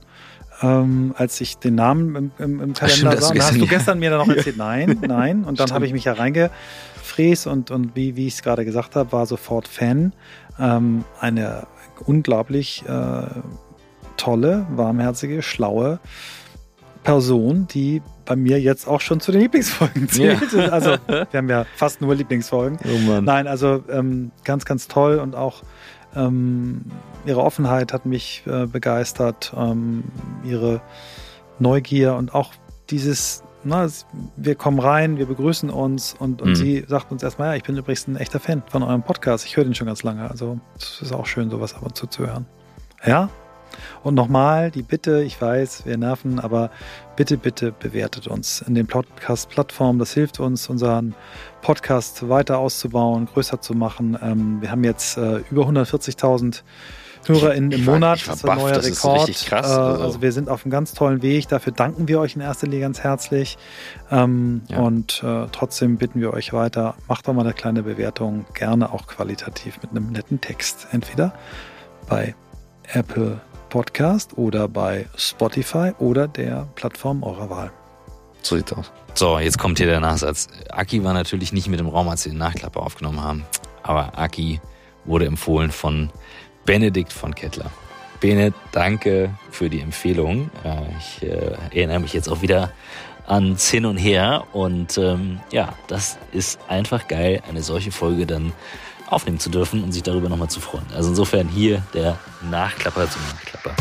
[0.62, 4.20] Ähm, als ich den Namen im, im, im Kalender sah, hast du gestern mir dann
[4.20, 5.46] noch erzählt, nein, nein.
[5.46, 8.98] Und dann habe ich mich ja reingefräst und, und wie, wie ich es gerade gesagt
[8.98, 10.12] habe, war sofort Fan.
[10.60, 11.66] Ähm, eine
[12.06, 13.22] unglaublich äh,
[14.20, 16.00] tolle, warmherzige, schlaue
[17.04, 20.52] Person, die bei mir jetzt auch schon zu den Lieblingsfolgen zählt.
[20.54, 20.70] Ja.
[20.72, 22.78] Also wir haben ja fast nur Lieblingsfolgen.
[22.86, 25.64] Oh Nein, also ähm, ganz, ganz toll und auch
[26.16, 26.86] ähm,
[27.26, 30.04] ihre Offenheit hat mich äh, begeistert, ähm,
[30.44, 30.82] ihre
[31.60, 32.54] Neugier und auch
[32.90, 33.88] dieses, na,
[34.36, 36.56] wir kommen rein, wir begrüßen uns und, und mhm.
[36.56, 39.46] sie sagt uns erstmal, ja, ich bin übrigens ein echter Fan von eurem Podcast.
[39.46, 40.30] Ich höre den schon ganz lange.
[40.30, 42.46] Also es ist auch schön, sowas ab und zu zu hören.
[43.06, 43.30] Ja,
[44.04, 46.72] und nochmal die Bitte, ich weiß, wir nerven, aber
[47.16, 50.00] bitte, bitte bewertet uns in den Podcast-Plattformen.
[50.00, 51.16] Das hilft uns, unseren
[51.62, 54.18] Podcast weiter auszubauen, größer zu machen.
[54.22, 56.62] Ähm, wir haben jetzt äh, über 140.000
[57.26, 58.28] HörerInnen im Monat.
[58.28, 59.30] das ist ein neuer das Rekord.
[59.30, 60.04] Ist krass, äh, also.
[60.04, 60.22] also.
[60.22, 61.48] wir sind auf einem ganz tollen Weg.
[61.48, 63.58] Dafür danken wir euch in erster Linie ganz herzlich.
[64.12, 64.80] Ähm, ja.
[64.80, 69.08] Und äh, trotzdem bitten wir euch weiter, macht doch mal eine kleine Bewertung, gerne auch
[69.08, 70.88] qualitativ mit einem netten Text.
[70.92, 71.34] Entweder
[72.08, 72.36] bei
[72.94, 73.40] Apple
[73.70, 77.72] Podcast oder bei Spotify oder der Plattform eurer Wahl.
[78.42, 78.92] So sieht's aus.
[79.14, 80.48] So, jetzt kommt hier der Nachsatz.
[80.70, 83.46] Aki war natürlich nicht mit dem Raum, als sie den Nachklapper aufgenommen haben.
[83.84, 84.62] Aber Aki
[85.06, 86.10] wurde empfohlen von
[86.66, 87.72] Benedikt von Kettler.
[88.20, 90.50] Bene, danke für die Empfehlung.
[90.64, 92.72] Äh, ich äh, erinnere mich jetzt auch wieder
[93.28, 94.44] ans Hin und Her.
[94.54, 98.52] Und ähm, ja, das ist einfach geil, eine solche Folge dann
[99.12, 100.86] aufnehmen zu dürfen und sich darüber nochmal zu freuen.
[100.96, 102.18] Also insofern hier der
[102.50, 103.76] Nachklapper zum Nachklapper.